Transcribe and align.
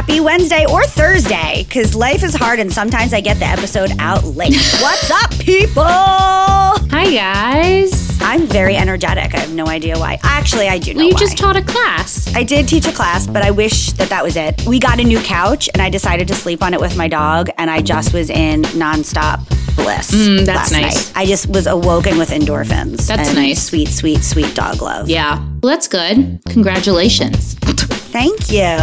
Happy 0.00 0.18
Wednesday 0.18 0.64
or 0.64 0.82
Thursday, 0.84 1.62
because 1.68 1.94
life 1.94 2.24
is 2.24 2.34
hard 2.34 2.58
and 2.58 2.72
sometimes 2.72 3.12
I 3.12 3.20
get 3.20 3.38
the 3.38 3.44
episode 3.44 3.90
out 3.98 4.24
late. 4.24 4.54
What's 4.80 5.10
up, 5.10 5.30
people? 5.38 5.84
Hi 5.84 7.12
guys. 7.12 8.18
I'm 8.22 8.46
very 8.46 8.76
energetic. 8.76 9.34
I 9.34 9.40
have 9.40 9.52
no 9.52 9.66
idea 9.66 9.98
why. 9.98 10.18
Actually, 10.22 10.68
I 10.68 10.78
do 10.78 10.94
know 10.94 11.00
Well, 11.00 11.08
you 11.08 11.12
why. 11.14 11.20
just 11.20 11.36
taught 11.36 11.56
a 11.56 11.62
class. 11.62 12.34
I 12.34 12.44
did 12.44 12.66
teach 12.66 12.86
a 12.86 12.92
class, 12.92 13.26
but 13.26 13.42
I 13.42 13.50
wish 13.50 13.92
that 13.92 14.08
that 14.08 14.24
was 14.24 14.36
it. 14.36 14.66
We 14.66 14.78
got 14.78 15.00
a 15.00 15.04
new 15.04 15.20
couch, 15.20 15.68
and 15.74 15.82
I 15.82 15.90
decided 15.90 16.28
to 16.28 16.34
sleep 16.34 16.62
on 16.62 16.72
it 16.72 16.80
with 16.80 16.96
my 16.96 17.06
dog, 17.06 17.50
and 17.58 17.68
I 17.70 17.82
just 17.82 18.14
was 18.14 18.30
in 18.30 18.62
nonstop 18.62 19.46
bliss. 19.76 20.12
Mm, 20.12 20.46
that's 20.46 20.72
nice. 20.72 21.12
Night. 21.12 21.12
I 21.14 21.26
just 21.26 21.50
was 21.50 21.66
awoken 21.66 22.16
with 22.16 22.30
endorphins. 22.30 23.06
That's 23.06 23.34
nice. 23.34 23.62
Sweet, 23.64 23.88
sweet, 23.88 24.24
sweet 24.24 24.54
dog 24.54 24.80
love. 24.80 25.10
Yeah. 25.10 25.36
Well, 25.62 25.72
that's 25.72 25.88
good. 25.88 26.40
Congratulations. 26.48 27.56
Thank 28.10 28.50
you. 28.50 28.76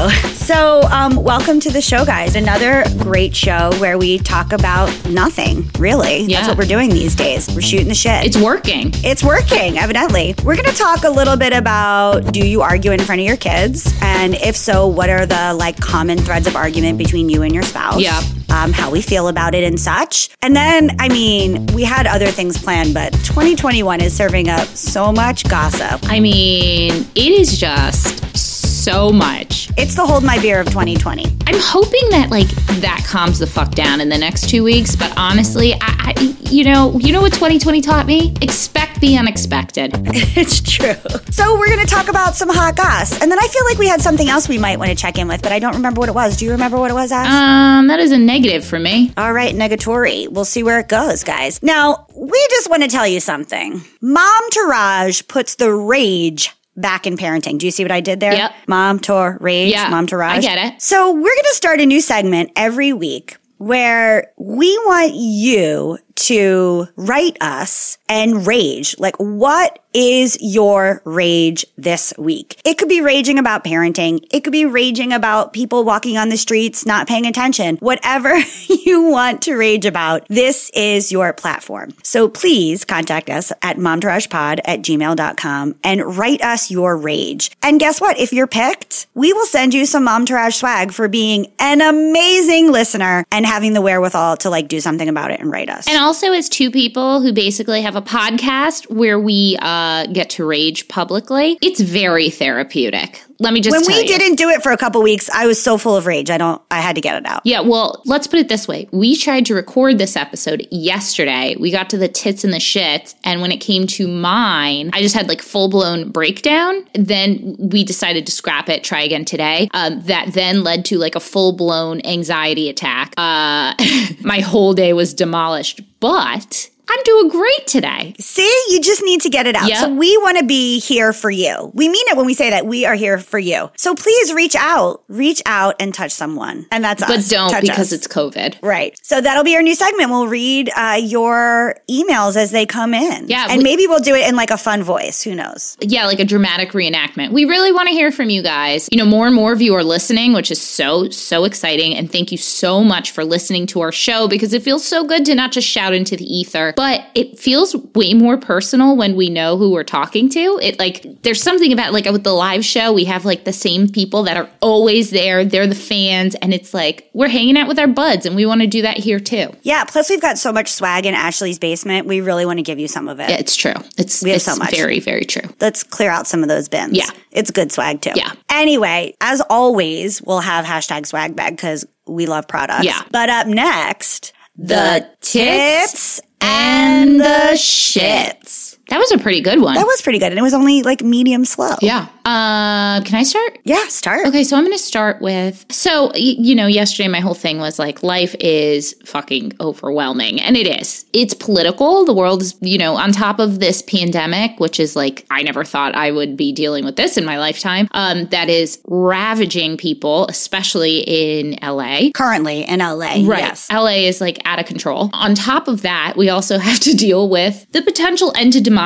So, 0.47 0.83
um, 0.83 1.21
welcome 1.21 1.59
to 1.59 1.69
the 1.69 1.81
show, 1.81 2.05
guys. 2.05 2.35
Another 2.35 2.85
great 2.97 3.35
show 3.35 3.71
where 3.77 3.97
we 3.97 4.19
talk 4.19 4.53
about 4.53 4.87
nothing, 5.09 5.69
really. 5.77 6.21
Yeah. 6.21 6.37
That's 6.37 6.47
what 6.47 6.57
we're 6.57 6.65
doing 6.65 6.89
these 6.89 7.13
days. 7.13 7.53
We're 7.53 7.59
shooting 7.59 7.89
the 7.89 7.93
shit. 7.93 8.25
It's 8.25 8.37
working. 8.37 8.91
It's 9.03 9.21
working, 9.25 9.77
evidently. 9.77 10.33
We're 10.45 10.55
going 10.55 10.69
to 10.69 10.75
talk 10.75 11.03
a 11.03 11.09
little 11.09 11.35
bit 11.35 11.51
about 11.51 12.31
do 12.31 12.47
you 12.47 12.61
argue 12.61 12.91
in 12.91 13.01
front 13.01 13.19
of 13.19 13.27
your 13.27 13.35
kids? 13.35 13.93
And 14.01 14.35
if 14.35 14.55
so, 14.55 14.87
what 14.87 15.09
are 15.09 15.25
the 15.25 15.53
like 15.55 15.77
common 15.81 16.19
threads 16.19 16.47
of 16.47 16.55
argument 16.55 16.97
between 16.97 17.27
you 17.27 17.41
and 17.41 17.53
your 17.53 17.63
spouse? 17.63 17.99
Yeah. 17.99 18.21
Um, 18.49 18.71
how 18.71 18.89
we 18.89 19.01
feel 19.01 19.27
about 19.27 19.53
it 19.55 19.65
and 19.65 19.77
such. 19.77 20.29
And 20.41 20.55
then, 20.55 20.95
I 20.99 21.09
mean, 21.09 21.65
we 21.73 21.83
had 21.83 22.07
other 22.07 22.27
things 22.27 22.57
planned, 22.57 22.93
but 22.93 23.11
2021 23.11 23.99
is 23.99 24.15
serving 24.15 24.47
up 24.47 24.65
so 24.69 25.11
much 25.11 25.43
gossip. 25.49 25.99
I 26.05 26.21
mean, 26.21 27.05
it 27.13 27.31
is 27.33 27.59
just 27.59 28.23
so 28.37 28.56
much. 28.85 29.69
It's 29.77 29.95
the 29.95 30.05
hold 30.05 30.23
my 30.23 30.39
beer 30.39 30.59
of 30.59 30.67
2020. 30.67 31.23
I'm 31.47 31.55
hoping 31.57 32.09
that 32.11 32.29
like 32.29 32.47
that 32.81 33.03
calms 33.07 33.39
the 33.39 33.47
fuck 33.47 33.71
down 33.71 34.01
in 34.01 34.09
the 34.09 34.17
next 34.17 34.49
two 34.49 34.63
weeks. 34.63 34.95
But 34.95 35.13
honestly, 35.17 35.73
I, 35.73 35.79
I 35.81 36.37
you 36.49 36.63
know, 36.63 36.97
you 36.99 37.11
know 37.11 37.21
what 37.21 37.33
2020 37.33 37.81
taught 37.81 38.05
me? 38.05 38.33
Expect 38.41 38.99
the 39.01 39.17
unexpected. 39.17 39.93
It's 40.39 40.61
true. 40.61 40.93
So 41.31 41.57
we're 41.57 41.67
going 41.67 41.85
to 41.85 41.91
talk 41.91 42.09
about 42.09 42.35
some 42.35 42.49
hot 42.49 42.75
goss. 42.75 43.19
And 43.21 43.31
then 43.31 43.39
I 43.39 43.47
feel 43.47 43.63
like 43.65 43.79
we 43.79 43.87
had 43.87 44.01
something 44.01 44.29
else 44.29 44.47
we 44.47 44.59
might 44.59 44.77
want 44.77 44.89
to 44.91 44.95
check 44.95 45.17
in 45.17 45.27
with, 45.27 45.41
but 45.41 45.51
I 45.51 45.57
don't 45.57 45.73
remember 45.73 45.99
what 45.99 46.09
it 46.09 46.15
was. 46.15 46.37
Do 46.37 46.45
you 46.45 46.51
remember 46.51 46.77
what 46.77 46.91
it 46.91 46.93
was, 46.93 47.11
Ash? 47.11 47.27
Um, 47.27 47.87
that 47.87 47.99
is 47.99 48.11
a 48.11 48.19
negative 48.19 48.63
for 48.63 48.77
me. 48.77 49.11
All 49.17 49.33
right, 49.33 49.55
negatory. 49.55 50.27
We'll 50.29 50.45
see 50.45 50.61
where 50.61 50.79
it 50.79 50.89
goes, 50.89 51.23
guys. 51.23 51.61
Now, 51.63 52.05
we 52.15 52.45
just 52.51 52.69
want 52.69 52.83
to 52.83 52.89
tell 52.89 53.07
you 53.07 53.19
something. 53.19 53.81
Mom 53.99 54.49
Tourage 54.51 55.27
puts 55.27 55.55
the 55.55 55.73
rage 55.73 56.51
back 56.77 57.05
in 57.07 57.17
parenting. 57.17 57.57
Do 57.57 57.65
you 57.65 57.71
see 57.71 57.83
what 57.83 57.91
I 57.91 57.99
did 57.99 58.19
there? 58.19 58.33
Yep. 58.33 58.53
Mom 58.67 58.99
Tour 58.99 59.37
Rage, 59.41 59.73
Yeah, 59.73 59.89
Mom 59.89 60.07
to 60.07 60.17
rage. 60.17 60.37
I 60.37 60.41
get 60.41 60.73
it. 60.73 60.81
So 60.81 61.11
we're 61.11 61.19
going 61.21 61.43
to 61.49 61.55
start 61.55 61.81
a 61.81 61.85
new 61.85 61.99
segment 61.99 62.51
every 62.55 62.93
week 62.93 63.37
where 63.57 64.31
we 64.37 64.77
want 64.85 65.13
you 65.15 65.97
to 66.17 66.87
write 66.95 67.37
us 67.41 67.97
and 68.09 68.45
rage. 68.45 68.95
Like, 68.99 69.15
what 69.17 69.79
is 69.93 70.37
your 70.41 71.01
rage 71.05 71.65
this 71.77 72.13
week? 72.17 72.59
It 72.63 72.77
could 72.77 72.89
be 72.89 73.01
raging 73.01 73.39
about 73.39 73.63
parenting. 73.63 74.25
It 74.31 74.43
could 74.43 74.51
be 74.51 74.65
raging 74.65 75.11
about 75.11 75.53
people 75.53 75.83
walking 75.83 76.17
on 76.17 76.29
the 76.29 76.37
streets, 76.37 76.85
not 76.85 77.07
paying 77.07 77.25
attention. 77.25 77.77
Whatever 77.77 78.37
you 78.67 79.03
want 79.03 79.41
to 79.43 79.55
rage 79.55 79.85
about, 79.85 80.27
this 80.27 80.69
is 80.73 81.11
your 81.11 81.33
platform. 81.33 81.93
So 82.03 82.29
please 82.29 82.85
contact 82.85 83.29
us 83.29 83.51
at 83.61 83.77
momtouragepod 83.77 84.59
at 84.65 84.81
gmail.com 84.81 85.75
and 85.83 86.17
write 86.17 86.41
us 86.41 86.69
your 86.69 86.97
rage. 86.97 87.51
And 87.63 87.79
guess 87.79 87.99
what? 87.99 88.19
If 88.19 88.33
you're 88.33 88.47
picked, 88.47 89.07
we 89.13 89.33
will 89.33 89.45
send 89.47 89.73
you 89.73 89.85
some 89.85 90.03
Mom 90.03 90.25
Tourage 90.25 90.55
swag 90.55 90.91
for 90.91 91.07
being 91.07 91.51
an 91.59 91.81
amazing 91.81 92.71
listener 92.71 93.25
and 93.31 93.45
having 93.45 93.73
the 93.73 93.81
wherewithal 93.81 94.37
to 94.37 94.49
like 94.49 94.67
do 94.67 94.79
something 94.79 95.09
about 95.09 95.31
it 95.31 95.39
and 95.39 95.51
write 95.51 95.69
us. 95.69 95.87
And 95.87 95.97
also, 96.07 96.31
as 96.31 96.47
two 96.47 96.71
people 96.71 97.19
who 97.19 97.33
basically 97.33 97.81
have 97.81 97.97
a 97.97 98.01
podcast 98.01 98.89
where 98.89 99.19
we 99.19 99.57
uh, 99.61 100.05
get 100.05 100.29
to 100.29 100.45
rage 100.45 100.87
publicly, 100.87 101.57
it's 101.61 101.81
very 101.81 102.29
therapeutic. 102.29 103.25
Let 103.39 103.53
me 103.53 103.61
just 103.61 103.75
when 103.75 103.85
we 103.87 104.01
you. 104.01 104.07
didn't 104.07 104.35
do 104.35 104.49
it 104.49 104.63
for 104.63 104.71
a 104.71 104.77
couple 104.77 105.01
weeks, 105.01 105.29
I 105.29 105.45
was 105.45 105.61
so 105.61 105.77
full 105.77 105.95
of 105.95 106.05
rage. 106.05 106.29
I 106.29 106.37
don't, 106.37 106.61
I 106.71 106.81
had 106.81 106.95
to 106.95 107.01
get 107.01 107.15
it 107.15 107.25
out. 107.25 107.41
Yeah, 107.43 107.59
well, 107.59 108.01
let's 108.05 108.27
put 108.27 108.39
it 108.39 108.49
this 108.49 108.67
way. 108.67 108.87
We 108.91 109.15
tried 109.15 109.45
to 109.47 109.55
record 109.55 109.97
this 109.97 110.15
episode 110.15 110.67
yesterday. 110.71 111.55
We 111.59 111.71
got 111.71 111.89
to 111.91 111.97
the 111.97 112.07
tits 112.07 112.43
and 112.43 112.53
the 112.53 112.57
shits. 112.57 113.15
And 113.23 113.41
when 113.41 113.51
it 113.51 113.57
came 113.57 113.85
to 113.87 114.07
mine, 114.07 114.89
I 114.93 115.01
just 115.01 115.15
had 115.15 115.27
like 115.27 115.41
full 115.41 115.69
blown 115.69 116.11
breakdown. 116.11 116.87
Then 116.93 117.55
we 117.59 117.83
decided 117.83 118.25
to 118.25 118.31
scrap 118.31 118.69
it, 118.69 118.83
try 118.83 119.01
again 119.01 119.25
today. 119.25 119.69
Um, 119.73 120.01
that 120.03 120.33
then 120.33 120.63
led 120.63 120.85
to 120.85 120.97
like 120.97 121.15
a 121.15 121.19
full 121.19 121.51
blown 121.51 122.01
anxiety 122.05 122.69
attack. 122.69 123.13
Uh, 123.17 123.73
my 124.21 124.39
whole 124.39 124.73
day 124.73 124.93
was 124.93 125.13
demolished. 125.13 125.81
But 125.99 126.69
I'm 126.89 127.03
doing 127.03 127.29
great 127.29 127.67
today. 127.67 128.15
See, 128.19 128.49
you 128.69 128.81
just 128.81 129.03
need 129.03 129.21
to 129.21 129.29
get 129.29 129.45
it 129.47 129.55
out. 129.55 129.67
Yep. 129.69 129.77
So 129.79 129.93
we 129.93 130.15
want 130.17 130.37
to 130.37 130.45
be 130.45 130.79
here 130.79 131.13
for 131.13 131.29
you. 131.29 131.71
We 131.73 131.89
mean 131.89 132.03
it 132.07 132.17
when 132.17 132.25
we 132.25 132.33
say 132.33 132.49
that 132.49 132.65
we 132.65 132.85
are 132.85 132.95
here 132.95 133.17
for 133.19 133.39
you. 133.39 133.69
So 133.75 133.93
please 133.95 134.33
reach 134.33 134.55
out, 134.55 135.03
reach 135.07 135.41
out 135.45 135.75
and 135.79 135.93
touch 135.93 136.11
someone. 136.11 136.65
And 136.71 136.83
that's 136.83 137.03
But 137.03 137.17
us. 137.19 137.29
don't 137.29 137.49
Touch 137.51 137.61
because 137.61 137.91
us. 137.91 137.93
it's 137.93 138.07
COVID. 138.07 138.57
Right. 138.61 138.97
So 139.03 139.19
that'll 139.21 139.43
be 139.43 139.55
our 139.55 139.61
new 139.61 139.75
segment. 139.75 140.09
We'll 140.09 140.27
read 140.27 140.69
uh, 140.75 140.99
your 141.01 141.75
emails 141.89 142.35
as 142.35 142.51
they 142.51 142.65
come 142.65 142.93
in. 142.93 143.27
Yeah, 143.27 143.47
And 143.49 143.59
we- 143.59 143.63
maybe 143.63 143.87
we'll 143.87 143.99
do 143.99 144.15
it 144.15 144.27
in 144.27 144.35
like 144.35 144.51
a 144.51 144.57
fun 144.57 144.83
voice. 144.83 145.21
Who 145.23 145.35
knows? 145.35 145.77
yeah, 145.81 146.05
like 146.05 146.19
a 146.19 146.25
dramatic 146.25 146.71
reenactment. 146.71 147.31
We 147.31 147.45
really 147.45 147.71
want 147.71 147.87
to 147.89 147.93
hear 147.93 148.11
from 148.11 148.29
you 148.29 148.41
guys. 148.41 148.87
You 148.91 148.97
know, 148.97 149.05
more 149.05 149.27
and 149.27 149.35
more 149.35 149.51
of 149.53 149.61
you 149.61 149.73
are 149.75 149.83
listening, 149.83 150.33
which 150.33 150.51
is 150.51 150.61
so, 150.61 151.09
so 151.09 151.43
exciting. 151.43 151.95
And 151.95 152.11
thank 152.11 152.31
you 152.31 152.37
so 152.37 152.83
much 152.83 153.11
for 153.11 153.23
listening 153.25 153.67
to 153.67 153.81
our 153.81 153.91
show 153.91 154.27
because 154.27 154.53
it 154.53 154.63
feels 154.63 154.85
so 154.85 155.03
good 155.05 155.25
to 155.25 155.35
not 155.35 155.51
just 155.51 155.67
shout 155.67 155.93
into 155.93 156.15
the 156.15 156.25
ether, 156.25 156.73
but 156.77 157.03
it 157.15 157.39
feels 157.39 157.75
way 157.95 158.13
more 158.13 158.37
personal 158.37 158.95
when 158.95 159.15
we 159.15 159.31
know 159.31 159.57
who 159.57 159.71
we're 159.71 159.83
talking 159.83 160.29
to. 160.29 160.59
It 160.61 160.77
like, 160.77 161.23
there's 161.23 161.41
something 161.41 161.73
about 161.73 161.91
like 161.91 162.05
with 162.05 162.23
the 162.23 162.33
live 162.33 162.63
show, 162.63 162.93
we 162.93 163.05
have 163.05 163.25
like 163.25 163.45
the 163.45 163.51
same 163.51 163.89
people 163.89 164.21
that 164.23 164.37
are 164.37 164.47
always 164.61 165.09
there. 165.09 165.43
They're 165.43 165.65
the 165.65 165.73
fans. 165.73 166.35
And 166.35 166.53
it's 166.53 166.75
like, 166.75 167.09
we're 167.13 167.29
hanging 167.29 167.57
out 167.57 167.67
with 167.67 167.79
our 167.79 167.87
buds 167.87 168.27
and 168.27 168.35
we 168.35 168.45
want 168.45 168.61
to 168.61 168.67
do 168.67 168.83
that 168.83 168.97
here 168.97 169.19
too. 169.19 169.55
Yeah. 169.63 169.85
Plus, 169.85 170.07
we've 170.11 170.21
got 170.21 170.37
so 170.37 170.53
much 170.53 170.71
swag 170.71 171.07
in 171.07 171.15
Ashley's 171.15 171.57
basement. 171.57 172.05
We 172.05 172.21
really 172.21 172.45
want 172.45 172.59
to 172.59 172.63
give 172.63 172.77
you 172.77 172.87
some 172.87 173.09
of 173.09 173.19
it. 173.19 173.31
Yeah, 173.31 173.37
it's 173.37 173.55
true. 173.55 173.73
It's, 173.97 174.21
We 174.21 174.29
have 174.29 174.35
it's 174.35 174.45
so 174.45 174.55
much. 174.55 174.69
very, 174.69 174.99
very 174.99 175.25
true. 175.25 175.49
Let's 175.59 175.81
clear 175.81 176.11
out 176.11 176.27
some 176.27 176.43
of 176.43 176.47
those 176.47 176.69
bins. 176.69 176.95
Yeah. 176.95 177.09
It's 177.31 177.49
good 177.49 177.71
swag 177.71 178.01
too. 178.01 178.11
Yeah. 178.13 178.33
Anyway, 178.51 179.15
as 179.19 179.41
always, 179.49 180.21
we'll 180.21 180.41
have 180.41 180.63
hashtag 180.63 181.07
swag 181.07 181.35
bag 181.35 181.55
because 181.55 181.87
we 182.05 182.27
love 182.27 182.47
products. 182.47 182.85
Yeah. 182.85 183.01
But 183.09 183.31
up 183.31 183.47
next, 183.47 184.31
The 184.59 185.07
tits 185.21 186.19
and 186.41 187.19
the 187.19 187.51
shits. 187.53 188.76
That 188.89 188.97
was 188.99 189.11
a 189.11 189.17
pretty 189.17 189.41
good 189.41 189.61
one. 189.61 189.75
That 189.75 189.85
was 189.85 190.01
pretty 190.01 190.19
good. 190.19 190.31
And 190.31 190.39
it 190.39 190.41
was 190.41 190.53
only 190.53 190.81
like 190.83 191.01
medium 191.01 191.45
slow. 191.45 191.75
yeah. 191.81 192.07
Uh, 192.25 192.99
can 193.05 193.15
I 193.15 193.23
start? 193.23 193.57
Yeah, 193.63 193.87
start. 193.87 194.27
Okay, 194.27 194.43
so 194.43 194.57
I'm 194.57 194.63
going 194.65 194.75
to 194.77 194.83
start 194.83 195.21
with. 195.21 195.65
So, 195.71 196.07
y- 196.07 196.13
you 196.15 196.55
know, 196.55 196.67
yesterday 196.67 197.07
my 197.07 197.21
whole 197.21 197.33
thing 197.33 197.57
was 197.57 197.79
like, 197.79 198.03
life 198.03 198.35
is 198.41 198.93
fucking 199.05 199.53
overwhelming. 199.61 200.41
And 200.41 200.57
it 200.57 200.67
is. 200.67 201.05
It's 201.13 201.33
political. 201.33 202.03
The 202.03 202.13
world 202.13 202.41
is, 202.41 202.53
you 202.59 202.77
know, 202.77 202.95
on 202.97 203.13
top 203.13 203.39
of 203.39 203.59
this 203.61 203.81
pandemic, 203.81 204.59
which 204.59 204.77
is 204.77 204.93
like, 204.93 205.25
I 205.31 205.41
never 205.41 205.63
thought 205.63 205.95
I 205.95 206.11
would 206.11 206.35
be 206.35 206.51
dealing 206.51 206.83
with 206.83 206.97
this 206.97 207.17
in 207.17 207.23
my 207.23 207.39
lifetime, 207.39 207.87
um, 207.91 208.25
that 208.27 208.49
is 208.49 208.79
ravaging 208.87 209.77
people, 209.77 210.27
especially 210.27 210.99
in 211.07 211.57
LA. 211.63 212.09
Currently 212.13 212.63
in 212.63 212.79
LA. 212.79 213.23
Right. 213.23 213.39
Yes. 213.39 213.71
LA 213.71 214.03
is 214.05 214.19
like 214.19 214.41
out 214.43 214.59
of 214.59 214.65
control. 214.65 215.09
On 215.13 215.33
top 215.33 215.69
of 215.69 215.81
that, 215.83 216.15
we 216.17 216.29
also 216.29 216.57
have 216.67 216.79
to 216.81 216.93
deal 216.93 217.29
with 217.29 217.65
the 217.71 217.81
potential 217.81 218.33
end 218.35 218.51
to 218.53 218.59
democracy, 218.61 218.76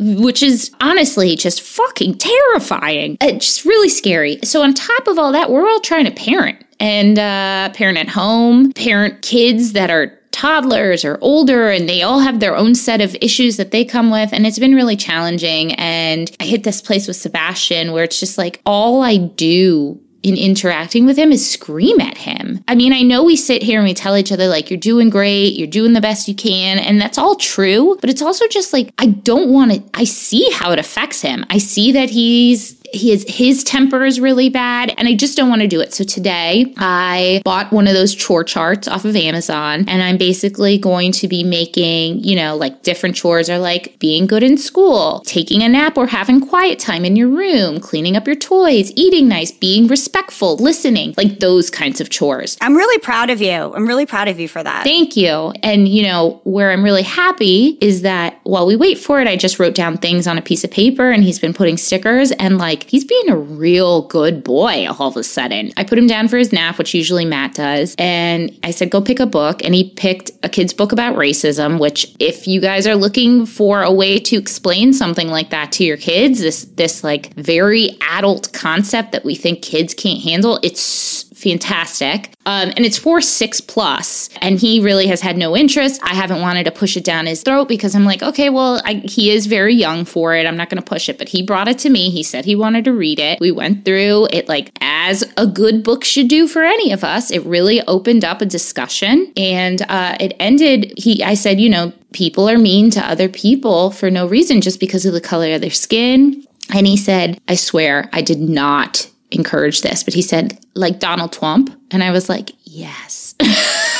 which 0.00 0.42
is 0.42 0.70
honestly 0.80 1.36
just 1.36 1.62
fucking 1.62 2.18
terrifying. 2.18 3.16
It's 3.20 3.46
just 3.46 3.64
really 3.64 3.88
scary. 3.88 4.38
So, 4.44 4.62
on 4.62 4.74
top 4.74 5.06
of 5.06 5.18
all 5.18 5.32
that, 5.32 5.50
we're 5.50 5.68
all 5.68 5.80
trying 5.80 6.04
to 6.06 6.10
parent 6.10 6.64
and 6.78 7.18
uh, 7.18 7.70
parent 7.74 7.98
at 7.98 8.08
home, 8.08 8.72
parent 8.72 9.22
kids 9.22 9.72
that 9.72 9.90
are 9.90 10.18
toddlers 10.32 11.04
or 11.04 11.18
older 11.20 11.70
and 11.70 11.88
they 11.88 12.02
all 12.02 12.20
have 12.20 12.40
their 12.40 12.56
own 12.56 12.74
set 12.74 13.00
of 13.00 13.16
issues 13.20 13.56
that 13.56 13.72
they 13.72 13.84
come 13.84 14.10
with 14.10 14.32
and 14.32 14.46
it's 14.46 14.58
been 14.60 14.74
really 14.74 14.96
challenging 14.96 15.74
and 15.74 16.30
I 16.38 16.44
hit 16.44 16.62
this 16.62 16.80
place 16.80 17.08
with 17.08 17.16
Sebastian 17.16 17.92
where 17.92 18.04
it's 18.04 18.20
just 18.20 18.38
like 18.38 18.60
all 18.64 19.02
I 19.02 19.16
do 19.16 20.00
in 20.22 20.36
interacting 20.36 21.06
with 21.06 21.16
him 21.16 21.32
is 21.32 21.48
scream 21.48 22.00
at 22.00 22.18
him. 22.18 22.62
I 22.68 22.74
mean, 22.74 22.92
I 22.92 23.02
know 23.02 23.24
we 23.24 23.36
sit 23.36 23.62
here 23.62 23.78
and 23.78 23.88
we 23.88 23.94
tell 23.94 24.16
each 24.16 24.32
other, 24.32 24.46
like, 24.46 24.70
you're 24.70 24.78
doing 24.78 25.10
great, 25.10 25.54
you're 25.54 25.66
doing 25.66 25.92
the 25.92 26.00
best 26.00 26.28
you 26.28 26.34
can, 26.34 26.78
and 26.78 27.00
that's 27.00 27.18
all 27.18 27.36
true, 27.36 27.96
but 28.00 28.10
it's 28.10 28.22
also 28.22 28.46
just 28.48 28.72
like, 28.72 28.92
I 28.98 29.06
don't 29.06 29.50
want 29.50 29.72
to, 29.72 29.82
I 29.94 30.04
see 30.04 30.50
how 30.52 30.72
it 30.72 30.78
affects 30.78 31.22
him. 31.22 31.44
I 31.50 31.58
see 31.58 31.92
that 31.92 32.10
he's 32.10 32.80
his 32.92 33.24
his 33.28 33.62
temper 33.64 34.04
is 34.04 34.20
really 34.20 34.48
bad 34.48 34.92
and 34.98 35.06
I 35.06 35.14
just 35.14 35.36
don't 35.36 35.48
want 35.48 35.62
to 35.62 35.68
do 35.68 35.80
it. 35.80 35.94
So 35.94 36.04
today 36.04 36.74
I 36.76 37.40
bought 37.44 37.72
one 37.72 37.86
of 37.86 37.94
those 37.94 38.14
chore 38.14 38.44
charts 38.44 38.88
off 38.88 39.04
of 39.04 39.16
Amazon 39.16 39.84
and 39.88 40.02
I'm 40.02 40.16
basically 40.16 40.78
going 40.78 41.12
to 41.12 41.28
be 41.28 41.44
making, 41.44 42.20
you 42.20 42.36
know, 42.36 42.56
like 42.56 42.82
different 42.82 43.16
chores 43.16 43.48
are 43.48 43.58
like 43.58 43.98
being 43.98 44.26
good 44.26 44.42
in 44.42 44.58
school, 44.58 45.20
taking 45.26 45.62
a 45.62 45.68
nap 45.68 45.96
or 45.96 46.06
having 46.06 46.40
quiet 46.40 46.78
time 46.78 47.04
in 47.04 47.16
your 47.16 47.28
room, 47.28 47.80
cleaning 47.80 48.16
up 48.16 48.26
your 48.26 48.36
toys, 48.36 48.92
eating 48.96 49.28
nice, 49.28 49.52
being 49.52 49.86
respectful, 50.10 50.56
listening, 50.56 51.14
like 51.16 51.38
those 51.38 51.70
kinds 51.70 52.00
of 52.00 52.10
chores. 52.10 52.56
I'm 52.60 52.76
really 52.76 52.98
proud 52.98 53.30
of 53.30 53.40
you. 53.40 53.52
I'm 53.52 53.86
really 53.86 54.06
proud 54.06 54.26
of 54.26 54.40
you 54.40 54.48
for 54.48 54.60
that. 54.60 54.82
Thank 54.82 55.16
you. 55.16 55.52
And 55.62 55.86
you 55.86 56.02
know, 56.02 56.40
where 56.42 56.72
I'm 56.72 56.82
really 56.82 57.04
happy 57.04 57.78
is 57.80 58.02
that 58.02 58.40
while 58.42 58.66
we 58.66 58.74
wait 58.74 58.98
for 58.98 59.20
it, 59.20 59.28
I 59.28 59.36
just 59.36 59.60
wrote 59.60 59.74
down 59.76 59.98
things 59.98 60.26
on 60.26 60.36
a 60.36 60.42
piece 60.42 60.64
of 60.64 60.70
paper 60.72 61.12
and 61.12 61.22
he's 61.22 61.38
been 61.38 61.54
putting 61.54 61.76
stickers 61.76 62.32
and 62.32 62.58
like 62.58 62.90
he's 62.90 63.04
being 63.04 63.30
a 63.30 63.36
real 63.36 64.02
good 64.08 64.42
boy 64.42 64.88
all 64.88 65.08
of 65.08 65.16
a 65.16 65.22
sudden. 65.22 65.72
I 65.76 65.84
put 65.84 65.96
him 65.96 66.08
down 66.08 66.26
for 66.26 66.38
his 66.38 66.52
nap, 66.52 66.76
which 66.76 66.92
usually 66.92 67.24
Matt 67.24 67.54
does, 67.54 67.94
and 67.96 68.50
I 68.64 68.72
said, 68.72 68.90
go 68.90 69.00
pick 69.00 69.20
a 69.20 69.26
book. 69.26 69.64
And 69.64 69.74
he 69.76 69.90
picked 69.90 70.32
a 70.42 70.48
kid's 70.48 70.72
book 70.72 70.90
about 70.90 71.14
racism, 71.14 71.78
which 71.78 72.12
if 72.18 72.48
you 72.48 72.60
guys 72.60 72.86
are 72.88 72.96
looking 72.96 73.46
for 73.46 73.82
a 73.82 73.92
way 73.92 74.18
to 74.18 74.36
explain 74.36 74.92
something 74.92 75.28
like 75.28 75.50
that 75.50 75.70
to 75.72 75.84
your 75.84 75.96
kids, 75.96 76.40
this 76.40 76.64
this 76.64 77.04
like 77.04 77.32
very 77.34 77.90
adult 78.10 78.52
concept 78.52 79.12
that 79.12 79.24
we 79.24 79.34
think 79.34 79.62
kids 79.62 79.94
can't 80.00 80.22
handle, 80.22 80.58
it's 80.62 81.24
fantastic. 81.40 82.32
Um, 82.46 82.72
and 82.76 82.80
it's 82.80 82.98
for 82.98 83.20
six 83.20 83.60
plus, 83.60 84.28
and 84.40 84.58
he 84.58 84.80
really 84.80 85.06
has 85.06 85.20
had 85.20 85.36
no 85.36 85.56
interest. 85.56 86.00
I 86.02 86.14
haven't 86.14 86.40
wanted 86.40 86.64
to 86.64 86.70
push 86.70 86.96
it 86.96 87.04
down 87.04 87.26
his 87.26 87.42
throat 87.42 87.68
because 87.68 87.94
I'm 87.94 88.04
like, 88.04 88.22
okay, 88.22 88.50
well, 88.50 88.80
I, 88.84 88.94
he 88.94 89.30
is 89.30 89.46
very 89.46 89.74
young 89.74 90.04
for 90.04 90.34
it. 90.34 90.46
I'm 90.46 90.56
not 90.56 90.68
going 90.68 90.82
to 90.82 90.88
push 90.88 91.08
it, 91.08 91.18
but 91.18 91.28
he 91.28 91.42
brought 91.42 91.68
it 91.68 91.78
to 91.80 91.90
me. 91.90 92.10
He 92.10 92.22
said 92.22 92.44
he 92.44 92.56
wanted 92.56 92.84
to 92.84 92.92
read 92.92 93.18
it. 93.18 93.40
We 93.40 93.52
went 93.52 93.84
through 93.84 94.28
it 94.32 94.48
like 94.48 94.72
as 94.80 95.22
a 95.36 95.46
good 95.46 95.82
book 95.82 96.04
should 96.04 96.28
do 96.28 96.48
for 96.48 96.62
any 96.62 96.92
of 96.92 97.04
us. 97.04 97.30
It 97.30 97.44
really 97.44 97.80
opened 97.86 98.24
up 98.24 98.40
a 98.40 98.46
discussion, 98.46 99.32
and 99.36 99.82
uh, 99.82 100.16
it 100.20 100.34
ended. 100.40 100.92
He, 100.96 101.22
I 101.22 101.34
said, 101.34 101.60
you 101.60 101.68
know, 101.68 101.92
people 102.12 102.48
are 102.48 102.58
mean 102.58 102.90
to 102.90 103.00
other 103.00 103.28
people 103.28 103.90
for 103.90 104.10
no 104.10 104.26
reason 104.26 104.60
just 104.60 104.80
because 104.80 105.06
of 105.06 105.12
the 105.12 105.20
color 105.20 105.54
of 105.54 105.60
their 105.60 105.70
skin. 105.70 106.44
And 106.72 106.86
he 106.86 106.96
said, 106.96 107.40
I 107.48 107.56
swear, 107.56 108.08
I 108.12 108.22
did 108.22 108.40
not 108.40 109.10
encourage 109.30 109.82
this, 109.82 110.02
but 110.02 110.14
he 110.14 110.22
said, 110.22 110.58
like 110.74 110.98
Donald 111.00 111.32
Trump. 111.32 111.78
And 111.90 112.02
I 112.02 112.10
was 112.10 112.28
like, 112.28 112.52
yes. 112.64 113.34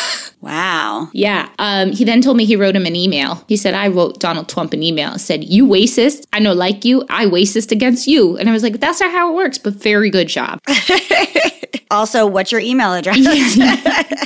Wow. 0.41 1.11
Yeah. 1.13 1.51
Um, 1.59 1.93
he 1.93 2.05
then 2.05 2.23
told 2.23 2.37
me 2.37 2.47
he 2.47 2.57
wrote 2.57 2.75
him 2.75 2.87
an 2.87 2.97
email. 2.97 3.45
He 3.47 3.59
said, 3.59 3.75
I 3.75 3.89
wrote 3.89 4.21
Donald 4.21 4.49
Trump 4.49 4.73
an 4.73 4.83
email. 4.83 5.19
said, 5.19 5.45
You 5.45 5.67
racist. 5.67 6.27
I 6.33 6.39
know 6.39 6.55
like 6.55 6.85
you. 6.85 7.05
I 7.11 7.27
racist 7.27 7.71
against 7.71 8.07
you. 8.07 8.39
And 8.39 8.49
I 8.49 8.53
was 8.53 8.63
like, 8.63 8.81
That's 8.81 9.01
not 9.01 9.11
how 9.11 9.31
it 9.31 9.35
works, 9.35 9.59
but 9.59 9.75
very 9.75 10.09
good 10.09 10.29
job. 10.29 10.61
also, 11.91 12.27
what's 12.27 12.53
your 12.53 12.61
email 12.61 12.93
address? 12.93 13.19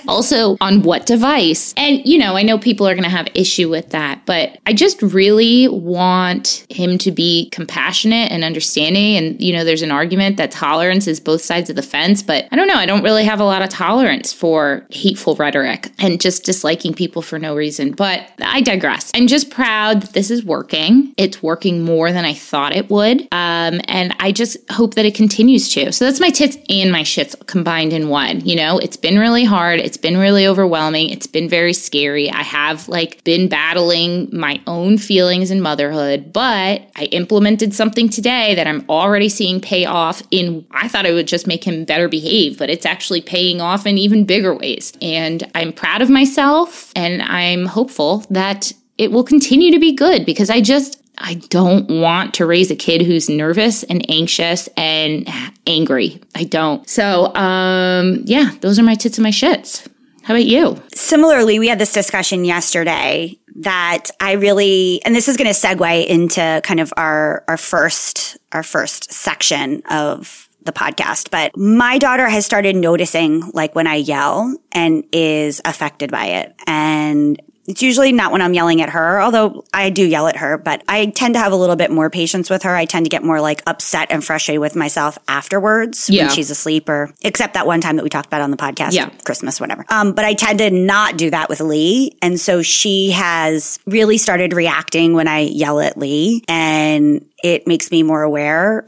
also, 0.08 0.56
on 0.60 0.82
what 0.82 1.06
device? 1.06 1.72
And, 1.76 2.04
you 2.06 2.18
know, 2.18 2.36
I 2.36 2.42
know 2.42 2.58
people 2.58 2.86
are 2.86 2.94
going 2.94 3.04
to 3.04 3.10
have 3.10 3.28
issue 3.34 3.70
with 3.70 3.90
that, 3.90 4.24
but 4.26 4.58
I 4.66 4.72
just 4.72 5.00
really 5.02 5.68
want 5.68 6.66
him 6.68 6.98
to 6.98 7.10
be 7.10 7.48
compassionate 7.50 8.30
and 8.30 8.44
understanding. 8.44 9.16
And, 9.16 9.40
you 9.40 9.52
know, 9.52 9.64
there's 9.64 9.82
an 9.82 9.90
argument 9.90 10.36
that 10.36 10.50
tolerance 10.50 11.06
is 11.06 11.20
both 11.20 11.40
sides 11.40 11.70
of 11.70 11.76
the 11.76 11.82
fence, 11.82 12.22
but 12.22 12.46
I 12.52 12.56
don't 12.56 12.68
know. 12.68 12.76
I 12.76 12.86
don't 12.86 13.02
really 13.02 13.24
have 13.24 13.40
a 13.40 13.44
lot 13.44 13.62
of 13.62 13.68
tolerance 13.70 14.32
for 14.32 14.86
hateful 14.90 15.36
rhetoric 15.36 15.90
and 15.98 16.20
just 16.20 16.44
disliking 16.44 16.94
people 16.94 17.22
for 17.22 17.38
no 17.38 17.56
reason. 17.56 17.92
But 17.92 18.28
I 18.42 18.60
digress. 18.60 19.10
I'm 19.14 19.26
just 19.26 19.50
proud 19.50 20.02
that 20.02 20.12
this 20.12 20.30
is 20.30 20.44
working. 20.44 21.14
It's 21.16 21.42
working 21.42 21.82
more 21.82 22.12
than 22.12 22.24
I 22.24 22.34
thought 22.34 22.74
it 22.74 22.90
would. 22.90 23.22
Um, 23.32 23.80
and 23.88 24.14
I 24.20 24.32
just 24.32 24.58
hope 24.70 24.94
that 24.94 25.04
it 25.04 25.14
continues 25.14 25.70
to. 25.70 25.92
So 25.92 26.04
that's 26.04 26.20
my 26.20 26.30
tits 26.30 26.56
and 26.68 26.92
my 26.92 27.02
shits 27.02 27.34
combined 27.54 27.92
in 27.92 28.08
one. 28.08 28.40
You 28.40 28.56
know, 28.56 28.78
it's 28.80 28.96
been 28.96 29.16
really 29.16 29.44
hard. 29.44 29.78
It's 29.78 29.96
been 29.96 30.16
really 30.16 30.44
overwhelming. 30.44 31.10
It's 31.10 31.28
been 31.28 31.48
very 31.48 31.72
scary. 31.72 32.28
I 32.28 32.42
have 32.42 32.88
like 32.88 33.22
been 33.22 33.48
battling 33.48 34.28
my 34.32 34.60
own 34.66 34.98
feelings 34.98 35.52
in 35.52 35.60
motherhood, 35.60 36.32
but 36.32 36.82
I 36.96 37.04
implemented 37.12 37.72
something 37.72 38.08
today 38.08 38.56
that 38.56 38.66
I'm 38.66 38.84
already 38.88 39.28
seeing 39.28 39.60
pay 39.60 39.84
off 39.84 40.20
in, 40.32 40.66
I 40.72 40.88
thought 40.88 41.06
it 41.06 41.12
would 41.12 41.28
just 41.28 41.46
make 41.46 41.62
him 41.62 41.84
better 41.84 42.08
behave, 42.08 42.58
but 42.58 42.70
it's 42.70 42.84
actually 42.84 43.20
paying 43.20 43.60
off 43.60 43.86
in 43.86 43.98
even 43.98 44.24
bigger 44.24 44.52
ways. 44.52 44.92
And 45.00 45.48
I'm 45.54 45.72
proud 45.72 46.02
of 46.02 46.10
myself 46.10 46.90
and 46.96 47.22
I'm 47.22 47.66
hopeful 47.66 48.24
that 48.30 48.72
it 48.98 49.12
will 49.12 49.22
continue 49.22 49.70
to 49.70 49.78
be 49.78 49.92
good 49.92 50.26
because 50.26 50.50
I 50.50 50.60
just 50.60 51.03
I 51.18 51.34
don't 51.34 51.88
want 51.88 52.34
to 52.34 52.46
raise 52.46 52.70
a 52.70 52.76
kid 52.76 53.02
who's 53.02 53.28
nervous 53.28 53.82
and 53.84 54.08
anxious 54.10 54.68
and 54.76 55.28
angry. 55.66 56.20
I 56.34 56.44
don't. 56.44 56.88
So, 56.88 57.34
um 57.34 58.22
yeah, 58.24 58.50
those 58.60 58.78
are 58.78 58.82
my 58.82 58.94
tits 58.94 59.18
and 59.18 59.22
my 59.22 59.30
shits. 59.30 59.86
How 60.24 60.32
about 60.34 60.46
you? 60.46 60.82
Similarly, 60.94 61.58
we 61.58 61.68
had 61.68 61.78
this 61.78 61.92
discussion 61.92 62.46
yesterday 62.46 63.38
that 63.56 64.06
I 64.20 64.32
really, 64.32 65.02
and 65.04 65.14
this 65.14 65.28
is 65.28 65.36
going 65.36 65.52
to 65.52 65.58
segue 65.58 66.06
into 66.06 66.62
kind 66.64 66.80
of 66.80 66.94
our, 66.96 67.44
our 67.46 67.58
first, 67.58 68.38
our 68.52 68.62
first 68.62 69.12
section 69.12 69.82
of 69.90 70.48
the 70.62 70.72
podcast, 70.72 71.30
but 71.30 71.54
my 71.58 71.98
daughter 71.98 72.26
has 72.26 72.46
started 72.46 72.74
noticing 72.74 73.42
like 73.52 73.74
when 73.74 73.86
I 73.86 73.96
yell 73.96 74.56
and 74.72 75.04
is 75.12 75.60
affected 75.64 76.10
by 76.10 76.26
it. 76.26 76.54
And 76.66 77.40
it's 77.66 77.82
usually 77.82 78.12
not 78.12 78.32
when 78.32 78.42
I'm 78.42 78.54
yelling 78.54 78.82
at 78.82 78.90
her, 78.90 79.20
although 79.20 79.64
I 79.72 79.90
do 79.90 80.04
yell 80.04 80.26
at 80.26 80.36
her, 80.36 80.58
but 80.58 80.82
I 80.88 81.06
tend 81.06 81.34
to 81.34 81.40
have 81.40 81.52
a 81.52 81.56
little 81.56 81.76
bit 81.76 81.90
more 81.90 82.10
patience 82.10 82.50
with 82.50 82.62
her. 82.64 82.74
I 82.74 82.84
tend 82.84 83.06
to 83.06 83.10
get 83.10 83.22
more 83.22 83.40
like 83.40 83.62
upset 83.66 84.08
and 84.10 84.22
frustrated 84.24 84.60
with 84.60 84.76
myself 84.76 85.18
afterwards 85.28 86.10
yeah. 86.10 86.24
when 86.24 86.34
she's 86.34 86.50
asleep 86.50 86.88
or 86.88 87.12
except 87.22 87.54
that 87.54 87.66
one 87.66 87.80
time 87.80 87.96
that 87.96 88.02
we 88.02 88.10
talked 88.10 88.26
about 88.26 88.42
on 88.42 88.50
the 88.50 88.56
podcast, 88.56 88.92
yeah. 88.92 89.08
Christmas, 89.24 89.60
whatever. 89.60 89.84
Um, 89.88 90.12
but 90.12 90.24
I 90.24 90.34
tend 90.34 90.58
to 90.58 90.70
not 90.70 91.16
do 91.16 91.30
that 91.30 91.48
with 91.48 91.60
Lee. 91.60 92.16
And 92.20 92.38
so 92.38 92.62
she 92.62 93.12
has 93.12 93.78
really 93.86 94.18
started 94.18 94.52
reacting 94.52 95.14
when 95.14 95.28
I 95.28 95.40
yell 95.40 95.80
at 95.80 95.96
Lee 95.96 96.42
and 96.48 97.24
it 97.42 97.66
makes 97.66 97.90
me 97.90 98.02
more 98.02 98.22
aware 98.22 98.84